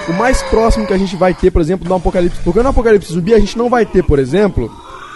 o 0.06 0.12
mais 0.12 0.42
próximo 0.42 0.86
que 0.86 0.92
a 0.92 0.98
gente 0.98 1.16
vai 1.16 1.32
ter, 1.32 1.50
por 1.50 1.62
exemplo, 1.62 1.88
do 1.88 1.94
apocalipse. 1.94 2.38
Porque 2.44 2.62
no 2.62 2.68
apocalipse 2.68 3.10
zumbi 3.10 3.32
a 3.32 3.38
gente 3.40 3.56
não 3.56 3.70
vai 3.70 3.86
ter, 3.86 4.02
por 4.04 4.18
exemplo, 4.18 4.70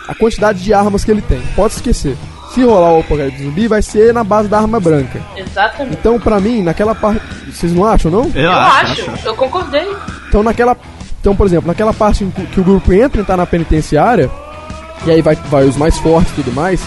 a 0.09 0.15
quantidade 0.15 0.63
de 0.65 0.73
armas 0.73 1.05
que 1.05 1.11
ele 1.11 1.21
tem. 1.21 1.43
Pode 1.55 1.75
esquecer. 1.75 2.17
Se 2.55 2.65
rolar 2.65 2.95
o 2.95 3.01
apocalipse 3.01 3.45
zumbi, 3.45 3.69
vai 3.69 3.83
ser 3.83 4.15
na 4.15 4.25
base 4.25 4.49
da 4.49 4.59
arma 4.59 4.81
branca. 4.81 5.21
Exatamente. 5.37 5.97
Então, 6.01 6.19
pra 6.19 6.41
mim, 6.41 6.63
naquela 6.63 6.95
parte. 6.95 7.21
Vocês 7.53 7.73
não 7.73 7.85
acham, 7.85 8.11
não? 8.11 8.25
Eu, 8.35 8.43
Eu 8.45 8.51
acho, 8.51 8.93
acho, 8.93 9.03
acho, 9.03 9.11
acho. 9.11 9.29
eu 9.29 9.37
concordei. 9.37 9.87
Então 10.29 10.43
naquela. 10.43 10.75
Então, 11.21 11.37
por 11.37 11.47
exemplo, 11.47 11.69
naquela 11.69 11.93
parte 11.93 12.25
em 12.25 12.31
que 12.31 12.61
o 12.61 12.65
grupo 12.65 12.93
entra 12.93 13.21
e 13.21 13.25
tá 13.25 13.37
na 13.37 13.47
penitenciária, 13.47 14.31
e 15.07 15.11
aí 15.11 15.21
vai, 15.21 15.37
vai 15.37 15.65
os 15.65 15.77
mais 15.77 15.99
fortes 15.99 16.33
e 16.33 16.37
tudo 16.37 16.53
mais, 16.53 16.81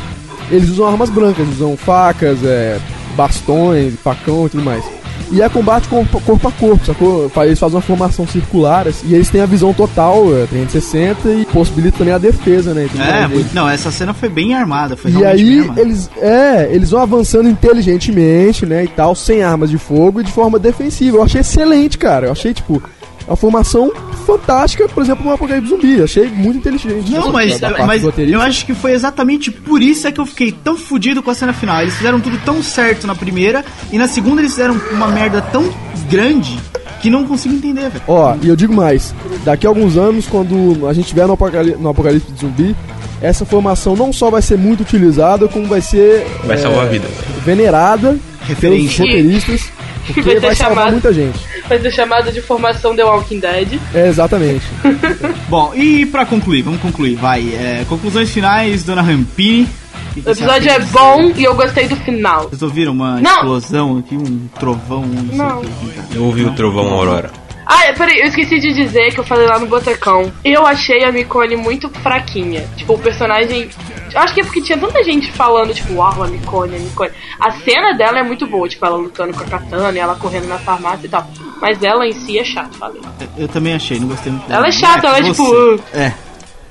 eles 0.50 0.70
usam 0.70 0.88
armas 0.88 1.10
brancas, 1.10 1.48
usam 1.50 1.78
facas, 1.78 2.44
é, 2.44 2.80
bastões, 3.16 3.94
facão 3.96 4.48
e 4.48 4.50
tudo 4.50 4.64
mais. 4.64 4.84
E 5.32 5.42
é 5.42 5.50
combate 5.50 5.88
corpo, 5.88 6.22
corpo 6.22 6.48
a 6.48 6.52
corpo, 6.52 6.86
sacou? 6.86 7.32
Eles 7.38 7.58
fazem 7.58 7.76
uma 7.76 7.82
formação 7.82 8.28
circular 8.28 8.88
assim, 8.88 9.08
e 9.08 9.16
eles 9.16 9.30
têm 9.30 9.42
a 9.42 9.46
visão 9.46 9.74
total, 9.74 10.26
é, 10.36 10.46
360, 10.46 11.30
e 11.30 11.46
possibilita 11.46 12.00
também 12.00 12.14
a 12.14 12.20
defesa, 12.20 12.74
né? 12.74 12.88
É, 13.00 13.28
muito, 13.28 13.54
não, 13.54 13.68
essa 13.68 13.90
cena 13.90 14.14
foi 14.14 14.30
bem 14.30 14.54
armada, 14.54 14.96
foi 14.96 15.12
E 15.12 15.26
aí 15.26 15.72
eles, 15.78 16.10
é, 16.22 16.70
eles 16.72 16.92
vão 16.92 17.02
avançando 17.02 17.50
inteligentemente, 17.50 18.66
né, 18.66 18.84
e 18.84 18.88
tal, 18.88 19.16
sem 19.16 19.42
armas 19.42 19.70
de 19.70 19.78
fogo 19.78 20.22
e 20.22 20.24
de 20.24 20.32
forma 20.32 20.60
defensiva. 20.60 21.18
Eu 21.18 21.24
achei 21.24 21.42
excelente, 21.42 21.98
cara. 21.98 22.28
Eu 22.28 22.32
achei, 22.32 22.54
tipo, 22.54 22.82
uma 23.28 23.36
formação 23.36 23.92
fantástica, 24.26 24.88
por 24.88 25.04
exemplo, 25.04 25.26
no 25.26 25.32
Apocalipse 25.34 25.70
Zumbi. 25.70 26.02
Achei 26.02 26.28
muito 26.30 26.58
inteligente. 26.58 27.12
Não, 27.12 27.32
mas, 27.32 27.60
mas 27.86 28.04
eu 28.18 28.42
acho 28.42 28.66
que 28.66 28.74
foi 28.74 28.92
exatamente 28.92 29.52
por 29.52 29.82
isso 29.82 30.08
é 30.08 30.12
que 30.12 30.20
eu 30.20 30.26
fiquei 30.26 30.52
tão 30.52 30.78
fudido 30.78 31.22
com 31.22 31.32
a 31.32 31.36
cena 31.36 31.54
final. 31.54 31.82
Eles 31.82 31.96
fizeram 31.96 32.20
tudo 32.20 32.38
tão 32.44 32.62
certo 32.64 33.08
na 33.08 33.16
primeira, 33.16 33.64
e 33.92 33.98
na 33.98 34.08
segunda 34.08 34.42
eles 34.42 34.52
fizeram 34.52 34.80
uma 34.92 35.08
merda 35.08 35.42
tão 35.42 35.70
grande 36.10 36.60
que 37.02 37.10
não 37.10 37.26
consigo 37.26 37.54
entender, 37.56 37.90
velho. 37.90 38.04
Ó, 38.08 38.36
e 38.42 38.48
eu 38.48 38.56
digo 38.56 38.74
mais, 38.74 39.14
daqui 39.44 39.68
a 39.68 39.70
alguns 39.70 39.98
anos, 39.98 40.26
quando 40.26 40.88
a 40.88 40.94
gente 40.94 41.04
estiver 41.06 41.28
no, 41.28 41.34
apocali 41.34 41.76
no 41.78 41.90
Apocalipse 41.90 42.32
de 42.32 42.40
Zumbi, 42.40 42.76
essa 43.22 43.46
formação 43.46 43.96
não 43.96 44.14
só 44.14 44.30
vai 44.30 44.42
ser 44.42 44.58
muito 44.58 44.82
utilizada, 44.82 45.48
como 45.48 45.66
vai 45.68 45.82
ser 45.82 46.26
Vai 46.46 46.56
é, 46.56 46.60
salvar 46.60 46.86
a 46.86 46.90
vida. 46.90 47.06
venerada 47.46 48.18
pelos 48.60 48.82
Referência. 48.88 49.06
roteiristas, 49.06 49.70
porque 50.06 50.22
Vai 50.22 50.40
vai, 50.40 50.50
ser 50.50 50.56
salvar 50.64 50.76
chamado- 50.78 50.92
muita 50.92 51.14
gente. 51.14 51.40
Vai 51.68 51.80
ser 51.80 51.92
chamada 51.92 52.32
de 52.32 52.42
formação 52.42 52.96
The 52.96 53.04
Walking 53.04 53.40
Dead. 53.40 53.80
É, 53.94 54.08
exatamente. 54.08 54.66
Bom, 55.50 55.74
e 55.76 56.06
pra 56.06 56.26
concluir, 56.26 56.62
vamos 56.62 56.82
concluir, 56.82 57.16
vai. 57.16 57.42
É, 57.54 57.86
conclusões 57.88 58.30
finais, 58.30 58.84
Dona 58.84 59.02
Rampini. 59.02 59.68
O 60.16 60.20
episódio 60.30 60.70
é 60.70 60.78
bom 60.80 61.32
e 61.36 61.44
eu 61.44 61.56
gostei 61.56 61.88
do 61.88 61.96
final. 61.96 62.44
Vocês 62.48 62.62
ouviram 62.62 62.92
uma 62.92 63.20
Não. 63.20 63.32
explosão 63.38 63.98
aqui, 63.98 64.16
um 64.16 64.48
trovão, 64.60 65.02
não 65.02 65.28
sei 65.28 65.38
Não. 65.38 65.62
cara. 65.62 66.08
Eu 66.14 66.24
ouvi 66.26 66.44
o 66.46 66.52
trovão 66.54 66.88
Aurora. 66.94 67.32
Ah, 67.76 67.86
é, 67.88 67.94
peraí, 67.94 68.20
eu 68.20 68.28
esqueci 68.28 68.60
de 68.60 68.72
dizer 68.72 69.12
que 69.14 69.20
eu 69.20 69.24
falei 69.24 69.48
lá 69.48 69.58
no 69.58 69.66
Botecão. 69.66 70.32
Eu 70.46 70.66
achei 70.68 71.04
a 71.04 71.12
Micone 71.12 71.56
muito 71.56 71.90
fraquinha. 71.90 72.68
Tipo, 72.78 72.94
o 72.94 73.00
personagem. 73.00 73.68
eu 74.14 74.20
Acho 74.22 74.34
que 74.34 74.42
é 74.42 74.44
porque 74.44 74.62
tinha 74.62 74.78
tanta 74.78 75.04
gente 75.04 75.32
falando, 75.32 75.74
tipo, 75.74 75.94
uau, 75.96 76.22
a 76.24 76.28
Micone, 76.28 76.76
a 76.76 76.80
Micone. 76.80 77.12
A 77.40 77.52
cena 77.52 77.94
dela 77.94 78.20
é 78.20 78.24
muito 78.24 78.46
boa, 78.46 78.70
tipo, 78.70 78.86
ela 78.86 78.96
lutando 78.98 79.34
com 79.34 79.44
a 79.44 79.48
katana 79.48 79.92
e 79.98 80.00
ela 80.00 80.16
correndo 80.16 80.48
na 80.48 80.60
farmácia 80.60 81.08
e 81.08 81.10
tal. 81.10 81.28
Mas 81.60 81.82
ela 81.82 82.06
em 82.06 82.14
si 82.14 82.38
é 82.38 82.44
chata, 82.44 82.70
falei. 82.78 83.02
Eu 83.38 83.48
também 83.48 83.74
achei, 83.74 84.00
não 84.00 84.08
gostei 84.10 84.32
muito 84.32 84.52
Ela 84.52 84.68
é 84.68 84.72
chata, 84.72 85.08
ela 85.08 85.18
é 85.18 85.24
tipo, 85.24 85.44
você- 85.44 85.82
É. 85.94 86.14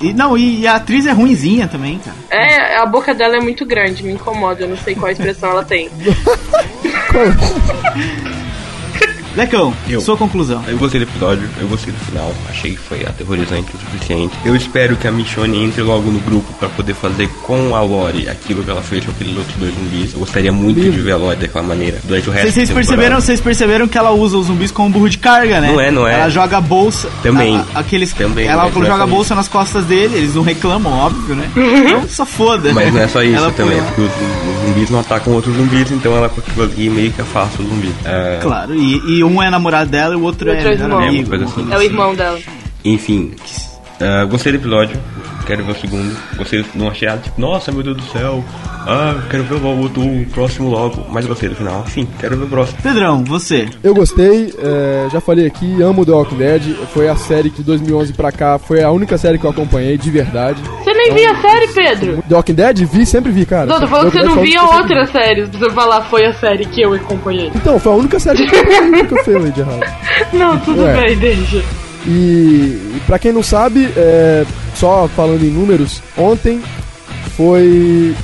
E, 0.01 0.13
não, 0.13 0.37
e, 0.39 0.61
e 0.61 0.67
a 0.67 0.77
atriz 0.77 1.07
é 1.07 1.13
ruinzinha 1.13 1.67
também, 1.69 1.99
cara. 1.99 2.17
É, 2.31 2.77
a 2.79 2.87
boca 2.87 3.13
dela 3.15 3.37
é 3.37 3.41
muito 3.41 3.65
grande, 3.67 4.03
me 4.05 4.13
incomoda, 4.13 4.63
eu 4.63 4.69
não 4.69 4.77
sei 4.77 4.95
qual 4.95 5.11
expressão 5.11 5.51
ela 5.51 5.65
tem. 5.65 5.89
Lecão, 9.37 9.73
Eu. 9.89 10.01
sua 10.01 10.17
conclusão. 10.17 10.63
Eu 10.67 10.77
gostei 10.79 11.01
do 11.01 11.05
episódio, 11.05 11.49
eu 11.61 11.67
gostei 11.69 11.93
do 11.93 11.99
final, 12.05 12.33
achei 12.51 12.73
que 12.73 12.79
foi 12.79 13.01
aterrorizante 13.05 13.71
o 13.75 13.79
suficiente. 13.79 14.35
Eu 14.45 14.55
espero 14.55 14.97
que 14.97 15.07
a 15.09 15.13
Michonne 15.13 15.65
entre 15.65 15.83
logo 15.83 16.11
no 16.11 16.19
grupo 16.21 16.53
pra 16.55 16.69
poder 16.69 16.95
fazer 16.95 17.29
com 17.43 17.75
a 17.75 17.81
Lori 17.81 18.29
aquilo 18.29 18.63
que 18.63 18.71
ela 18.71 18.83
fez 18.83 19.05
com 19.05 19.11
aqueles 19.11 19.37
outros 19.37 19.57
dois 19.57 19.75
zumbis. 19.75 20.13
Eu 20.13 20.19
gostaria 20.21 20.53
muito 20.53 20.81
de 20.81 20.91
ver 20.91 21.13
a 21.13 21.17
Lori 21.17 21.37
daquela 21.37 21.65
maneira 21.65 21.99
durante 22.05 22.29
o 22.29 22.33
resto 22.33 22.53
Vocês, 22.53 22.71
perceberam, 22.71 23.21
vocês 23.21 23.41
perceberam 23.41 23.89
que 23.89 23.97
ela 23.99 24.11
usa 24.11 24.37
os 24.37 24.47
zumbis 24.47 24.71
como 24.71 24.91
burro 24.91 25.09
de 25.09 25.19
carga, 25.19 25.61
né? 25.61 25.73
Não 25.73 25.81
é, 25.81 25.91
não 25.91 26.07
é. 26.07 26.15
Ela 26.15 26.29
joga 26.31 26.59
a 26.59 26.61
bolsa. 26.61 27.09
Também. 27.23 27.57
a- 27.57 27.65
a- 27.75 27.81
aqueles, 27.81 28.13
Também, 28.13 28.47
ela 28.47 28.67
é 28.69 28.73
joga 28.73 29.07
bolsa 29.07 29.35
nas 29.35 29.49
costas 29.49 29.85
dele, 29.85 30.17
eles 30.19 30.35
não 30.35 30.43
reclamam, 30.43 30.93
óbvio, 30.93 31.35
né? 31.35 31.49
Então 31.93 32.09
só 32.09 32.25
foda. 32.27 32.73
Mas 32.73 32.93
não 32.93 33.01
é 33.03 33.09
só 33.09 33.23
isso 33.23 33.37
Ela 33.37 33.51
também, 33.53 33.79
põe- 33.79 33.87
porque 33.87 34.01
os, 34.03 34.09
os 34.09 34.67
zumbis 34.69 34.91
não 34.91 35.01
atacam 35.01 35.33
outros 35.35 35.55
zumbis, 35.57 35.91
então 35.91 36.15
ela 36.17 36.27
aquilo 36.27 36.63
ali 36.65 36.89
meio 36.91 37.11
que 37.13 37.21
afasta 37.21 37.63
os 37.63 37.69
zumbis. 37.69 37.93
É, 38.05 38.39
Claro, 38.43 38.75
e, 38.75 39.01
e 39.19 39.22
um 39.25 39.43
é 39.43 39.51
namorado 39.51 39.91
dela 39.91 40.15
e 40.15 40.17
o 40.17 40.23
outro, 40.23 40.49
O 40.51 40.55
outro 40.55 40.69
é 40.69 40.73
é, 40.73 40.75
irmão. 40.75 40.99
amigo. 40.99 41.35
É, 41.35 41.39
assim. 41.45 41.73
É 41.73 41.77
o 41.77 41.83
irmão 41.83 42.15
dela. 42.15 42.39
Enfim, 42.85 43.33
ah, 44.01 44.25
gostei 44.25 44.51
do 44.53 44.57
episódio, 44.59 44.99
quero 45.47 45.65
ver 45.65 45.73
o 45.73 45.81
segundo. 45.81 46.17
Gostei, 46.37 46.65
não 46.75 46.89
achei 46.89 47.07
nada 47.07 47.21
tipo, 47.21 47.41
nossa, 47.41 47.71
meu 47.71 47.83
Deus 47.85 47.97
do 47.99 48.03
céu, 48.05 48.45
ah, 48.87 49.15
quero 49.31 49.45
ver 49.45 49.55
o 49.55 49.79
outro, 49.79 50.03
o 50.03 50.27
próximo 50.27 50.69
logo, 50.69 51.07
mas 51.09 51.25
gostei 51.25 51.49
do 51.49 51.55
final. 51.55 51.85
Enfim, 51.87 52.09
quero 52.19 52.37
ver 52.37 52.45
o 52.45 52.49
próximo. 52.49 52.79
Pedrão, 52.83 53.23
você. 53.25 53.69
Eu 53.83 53.95
gostei, 53.95 54.53
é, 54.59 55.09
já 55.13 55.21
falei 55.21 55.47
aqui, 55.47 55.81
amo 55.81 56.05
The 56.05 56.11
Walking 56.13 56.37
Dead. 56.37 56.63
Foi 56.93 57.09
a 57.09 57.15
série 57.15 57.51
que 57.51 57.59
de 57.59 57.63
2011 57.65 58.13
pra 58.13 58.33
cá 58.33 58.59
foi 58.59 58.83
a 58.83 58.91
única 58.91 59.17
série 59.17 59.39
que 59.39 59.45
eu 59.45 59.51
acompanhei 59.51 59.97
de 59.97 60.11
verdade. 60.11 60.61
Você 60.83 60.92
nem 61.03 61.15
via 61.15 61.33
a 61.33 61.41
série, 61.41 61.69
Pedro? 61.69 62.23
The 62.29 62.35
Walking 62.35 62.55
Dead? 62.55 62.79
Vi, 62.87 63.07
sempre 63.07 63.33
vi, 63.33 63.47
cara. 63.47 63.67
Não, 63.67 63.81
tô 63.81 63.87
falando 63.87 64.11
que 64.11 64.19
você 64.19 64.25
não 64.25 64.41
via 64.41 64.61
foi 64.61 64.69
a 64.69 64.77
única 64.77 64.83
outras 64.83 65.11
séries. 65.11 65.49
Pra 65.49 65.59
você 65.59 65.71
falar, 65.71 66.03
foi 66.03 66.27
a 66.27 66.35
série 66.35 66.65
que 66.65 66.83
eu 66.83 66.93
acompanhei. 66.95 67.51
Então, 67.55 67.79
foi 67.79 67.93
a 67.93 67.97
única 67.97 68.19
série 68.19 68.47
que 68.47 68.55
eu 68.55 68.61
acompanhei 68.61 69.07
que 69.07 69.15
eu 69.15 69.25
falei 69.25 69.53
de 69.53 69.61
errado. 69.61 69.81
Não, 70.33 70.59
tudo 70.59 70.83
Ué. 70.83 70.95
bem, 70.95 71.17
deixa. 71.17 71.63
E, 72.07 72.97
e 72.97 73.03
pra 73.07 73.19
quem 73.19 73.33
não 73.33 73.43
sabe, 73.43 73.93
é, 73.97 74.45
só 74.75 75.09
falando 75.15 75.45
em 75.45 75.51
números, 75.51 76.03
ontem 76.17 76.61
foi. 77.37 78.15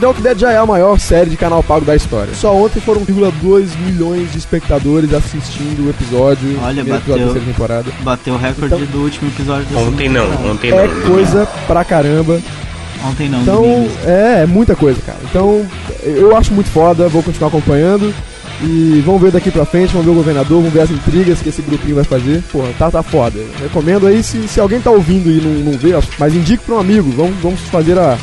The 0.00 0.06
Walking 0.06 0.22
Dead 0.22 0.38
já 0.38 0.52
é 0.52 0.56
a 0.58 0.66
maior 0.66 0.98
série 0.98 1.30
de 1.30 1.36
canal 1.36 1.62
pago 1.62 1.84
da 1.84 1.94
história. 1.96 2.34
Só 2.34 2.54
ontem 2.54 2.80
foram 2.80 3.04
1,2 3.04 3.68
milhões 3.86 4.30
de 4.32 4.38
espectadores 4.38 5.12
assistindo 5.12 5.86
o 5.86 5.90
episódio. 5.90 6.58
Olha, 6.62 6.80
episódio 6.80 7.00
bateu. 7.08 7.16
terceira 7.16 7.46
temporada. 7.46 7.90
Bateu 8.02 8.34
o 8.34 8.38
recorde 8.38 8.74
Então- 8.74 8.86
do 8.86 9.02
último 9.02 9.28
episódio 9.30 9.66
da 9.66 9.78
Ontem 9.80 10.08
não, 10.08 10.26
ontem 10.50 10.70
não. 10.70 10.78
É 10.78 10.86
domingo. 10.88 11.06
coisa 11.10 11.46
pra 11.66 11.84
caramba. 11.84 12.40
Ontem 13.04 13.28
não, 13.28 13.42
Então, 13.42 13.62
domingo. 13.62 13.90
é, 14.04 14.42
é 14.42 14.46
muita 14.46 14.74
coisa, 14.74 15.00
cara. 15.06 15.18
Então, 15.24 15.64
eu 16.02 16.36
acho 16.36 16.52
muito 16.52 16.68
foda, 16.70 17.08
vou 17.08 17.22
continuar 17.22 17.48
acompanhando. 17.48 18.12
E 18.62 19.02
vamos 19.04 19.22
ver 19.22 19.30
daqui 19.30 19.50
pra 19.50 19.64
frente, 19.64 19.92
vamos 19.92 20.06
ver 20.06 20.12
o 20.12 20.16
governador, 20.16 20.58
vamos 20.58 20.72
ver 20.72 20.80
as 20.80 20.90
intrigas 20.90 21.40
que 21.40 21.48
esse 21.48 21.62
grupinho 21.62 21.94
vai 21.94 22.04
fazer. 22.04 22.42
Pô, 22.50 22.64
tá, 22.76 22.90
tá 22.90 23.02
foda. 23.02 23.38
Recomendo 23.60 24.06
aí, 24.06 24.22
se, 24.22 24.48
se 24.48 24.58
alguém 24.58 24.80
tá 24.80 24.90
ouvindo 24.90 25.30
e 25.30 25.40
não, 25.40 25.72
não 25.72 25.78
vê, 25.78 25.90
mas 26.18 26.34
indique 26.34 26.64
pra 26.64 26.74
um 26.74 26.80
amigo. 26.80 27.10
Vamos, 27.12 27.36
vamos 27.40 27.60
fazer 27.60 27.98
a. 27.98 28.18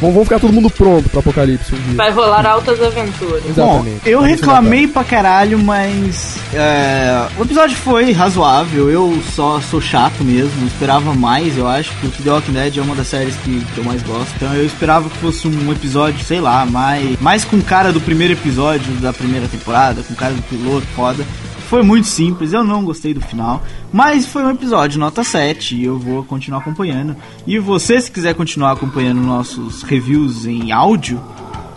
Vamos, 0.00 0.14
vamos 0.14 0.28
ficar 0.28 0.40
todo 0.40 0.52
mundo 0.52 0.70
pronto 0.70 1.08
pro 1.08 1.20
apocalipse 1.20 1.74
um 1.74 1.78
dia. 1.78 1.96
Vai 1.96 2.10
rolar 2.10 2.46
altas 2.46 2.80
aventuras. 2.82 3.42
Bom, 3.42 3.78
Exatamente. 3.78 4.00
eu 4.08 4.20
Vamos 4.20 4.34
se 4.34 4.40
reclamei 4.40 4.86
pra 4.86 5.04
caralho, 5.04 5.58
mas 5.58 6.36
é, 6.52 7.26
o 7.38 7.42
episódio 7.42 7.76
foi 7.76 8.12
razoável. 8.12 8.90
Eu 8.90 9.18
só 9.34 9.60
sou 9.60 9.80
chato 9.80 10.22
mesmo, 10.24 10.66
esperava 10.66 11.14
mais, 11.14 11.56
eu 11.56 11.66
acho, 11.66 11.92
porque 12.00 12.22
The 12.22 12.30
Walking 12.30 12.52
Dead 12.52 12.76
é 12.76 12.82
uma 12.82 12.94
das 12.94 13.06
séries 13.06 13.36
que, 13.36 13.64
que 13.64 13.78
eu 13.78 13.84
mais 13.84 14.02
gosto. 14.02 14.32
Então 14.36 14.52
eu 14.54 14.64
esperava 14.64 15.08
que 15.08 15.16
fosse 15.18 15.46
um 15.48 15.72
episódio, 15.72 16.24
sei 16.24 16.40
lá, 16.40 16.66
mais, 16.66 17.18
mais 17.20 17.44
com 17.44 17.60
cara 17.60 17.92
do 17.92 18.00
primeiro 18.00 18.34
episódio 18.34 18.92
da 18.94 19.12
primeira 19.12 19.48
temporada, 19.48 20.02
com 20.02 20.14
cara 20.14 20.34
do 20.34 20.42
piloto, 20.42 20.86
foda. 20.94 21.24
Foi 21.68 21.82
muito 21.82 22.06
simples, 22.06 22.52
eu 22.52 22.62
não 22.62 22.84
gostei 22.84 23.14
do 23.14 23.20
final, 23.20 23.62
mas 23.92 24.26
foi 24.26 24.42
um 24.44 24.50
episódio 24.50 24.98
nota 25.00 25.24
7 25.24 25.74
e 25.76 25.84
eu 25.84 25.98
vou 25.98 26.22
continuar 26.24 26.58
acompanhando. 26.60 27.16
E 27.46 27.58
você, 27.58 28.00
se 28.00 28.10
quiser 28.10 28.34
continuar 28.34 28.72
acompanhando 28.72 29.20
nossos 29.20 29.82
reviews 29.82 30.46
em 30.46 30.70
áudio, 30.72 31.20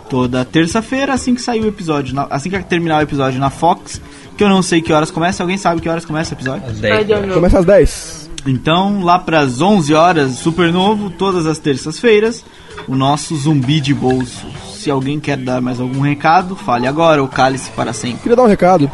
toda 0.08 0.44
terça-feira, 0.44 1.14
assim 1.14 1.34
que 1.34 1.40
sair 1.42 1.60
o 1.62 1.66
episódio, 1.68 2.14
na- 2.14 2.26
assim 2.30 2.48
que 2.50 2.58
terminar 2.64 2.98
o 2.98 3.02
episódio 3.02 3.40
na 3.40 3.50
Fox, 3.50 4.00
que 4.36 4.44
eu 4.44 4.48
não 4.48 4.62
sei 4.62 4.80
que 4.80 4.92
horas 4.92 5.10
começa, 5.10 5.42
alguém 5.42 5.56
sabe 5.58 5.80
que 5.80 5.88
horas 5.88 6.04
começa 6.04 6.34
o 6.34 6.36
episódio? 6.38 6.68
Às 6.68 6.78
I 6.78 6.80
10 6.82 6.98
don't 7.06 7.12
horas. 7.14 7.26
know. 7.26 7.34
Começa 7.36 7.58
às 7.58 7.64
10. 7.64 8.30
Então, 8.46 9.02
lá 9.02 9.18
pras 9.18 9.60
11 9.60 9.92
horas, 9.94 10.32
super 10.36 10.72
novo, 10.72 11.10
todas 11.10 11.44
as 11.44 11.58
terças-feiras, 11.58 12.44
o 12.86 12.94
nosso 12.94 13.34
zumbi 13.36 13.80
de 13.80 13.92
bolso. 13.92 14.46
Se 14.72 14.90
alguém 14.90 15.18
quer 15.18 15.36
dar 15.36 15.60
mais 15.60 15.80
algum 15.80 16.00
recado, 16.02 16.54
fale 16.54 16.86
agora 16.86 17.20
ou 17.20 17.26
cale-se 17.28 17.70
para 17.70 17.92
sempre. 17.92 18.20
Queria 18.20 18.36
dar 18.36 18.44
um 18.44 18.46
recado. 18.46 18.88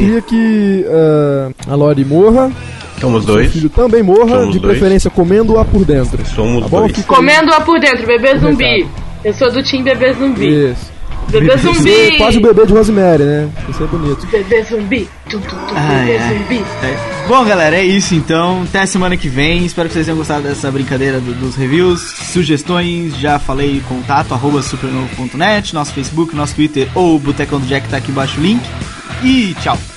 Queria 0.00 0.20
que 0.22 0.84
eh, 0.86 1.48
a 1.68 1.74
Lori 1.74 2.04
morra, 2.04 2.50
Somos 3.00 3.24
seu 3.24 3.34
dois. 3.34 3.52
filho 3.52 3.68
também 3.70 4.02
morra, 4.02 4.38
Somos 4.40 4.52
de 4.52 4.58
dois. 4.58 4.72
preferência 4.78 5.10
comendo-a 5.10 5.64
por 5.64 5.84
dentro. 5.84 6.24
Somos 6.26 6.62
Tá 6.64 6.68
bom? 6.68 6.80
dois. 6.86 7.04
Comendo-a 7.04 7.60
por 7.62 7.78
dentro, 7.80 8.06
bebê 8.06 8.34
Um 8.36 8.40
zumbi. 8.40 8.86
Eu 9.24 9.34
sou 9.34 9.50
do 9.50 9.62
time 9.62 9.82
bebê 9.84 10.12
zumbi. 10.12 10.70
Isso. 10.72 10.94
Bebê 11.28 11.58
Você 11.58 11.68
é 11.68 11.72
zumbi! 11.72 12.18
quase 12.18 12.38
o 12.38 12.40
bebê 12.40 12.64
de 12.66 12.72
Rosemary, 12.72 13.24
né? 13.24 13.48
Isso 13.68 13.82
é 13.82 13.86
bonito. 13.88 14.24
Bebê 14.30 14.62
zumbi. 14.62 15.08
Tu, 15.28 15.40
tu, 15.40 15.48
tu, 15.48 15.56
Ai, 15.74 16.06
bebê 16.06 16.18
ai. 16.18 16.38
zumbi. 16.38 16.64
É. 16.84 17.26
Bom, 17.26 17.44
galera, 17.44 17.76
é 17.76 17.84
isso 17.84 18.14
então. 18.14 18.62
Até 18.62 18.82
a 18.82 18.86
semana 18.86 19.16
que 19.16 19.28
vem. 19.28 19.64
Espero 19.66 19.88
que 19.88 19.94
vocês 19.94 20.06
tenham 20.06 20.16
gostado 20.18 20.42
dessa 20.44 20.70
brincadeira 20.70 21.18
do- 21.18 21.34
dos 21.34 21.56
reviews. 21.56 22.00
Sugestões, 22.00 23.16
já 23.18 23.40
falei, 23.40 23.82
contato, 23.88 24.32
arroba 24.34 24.62
supernovo.net, 24.62 25.74
nosso 25.74 25.92
Facebook, 25.92 26.36
nosso 26.36 26.54
Twitter 26.54 26.86
ou 26.94 27.16
o 27.16 27.18
Botecão 27.18 27.58
do 27.58 27.66
Jack 27.66 27.88
tá 27.88 27.96
aqui 27.96 28.12
embaixo 28.12 28.38
o 28.38 28.42
link. 28.44 28.62
E 29.22 29.54
tchau. 29.54 29.95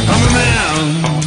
I'm 0.07 0.21
a 0.27 0.31
man. 0.33 1.24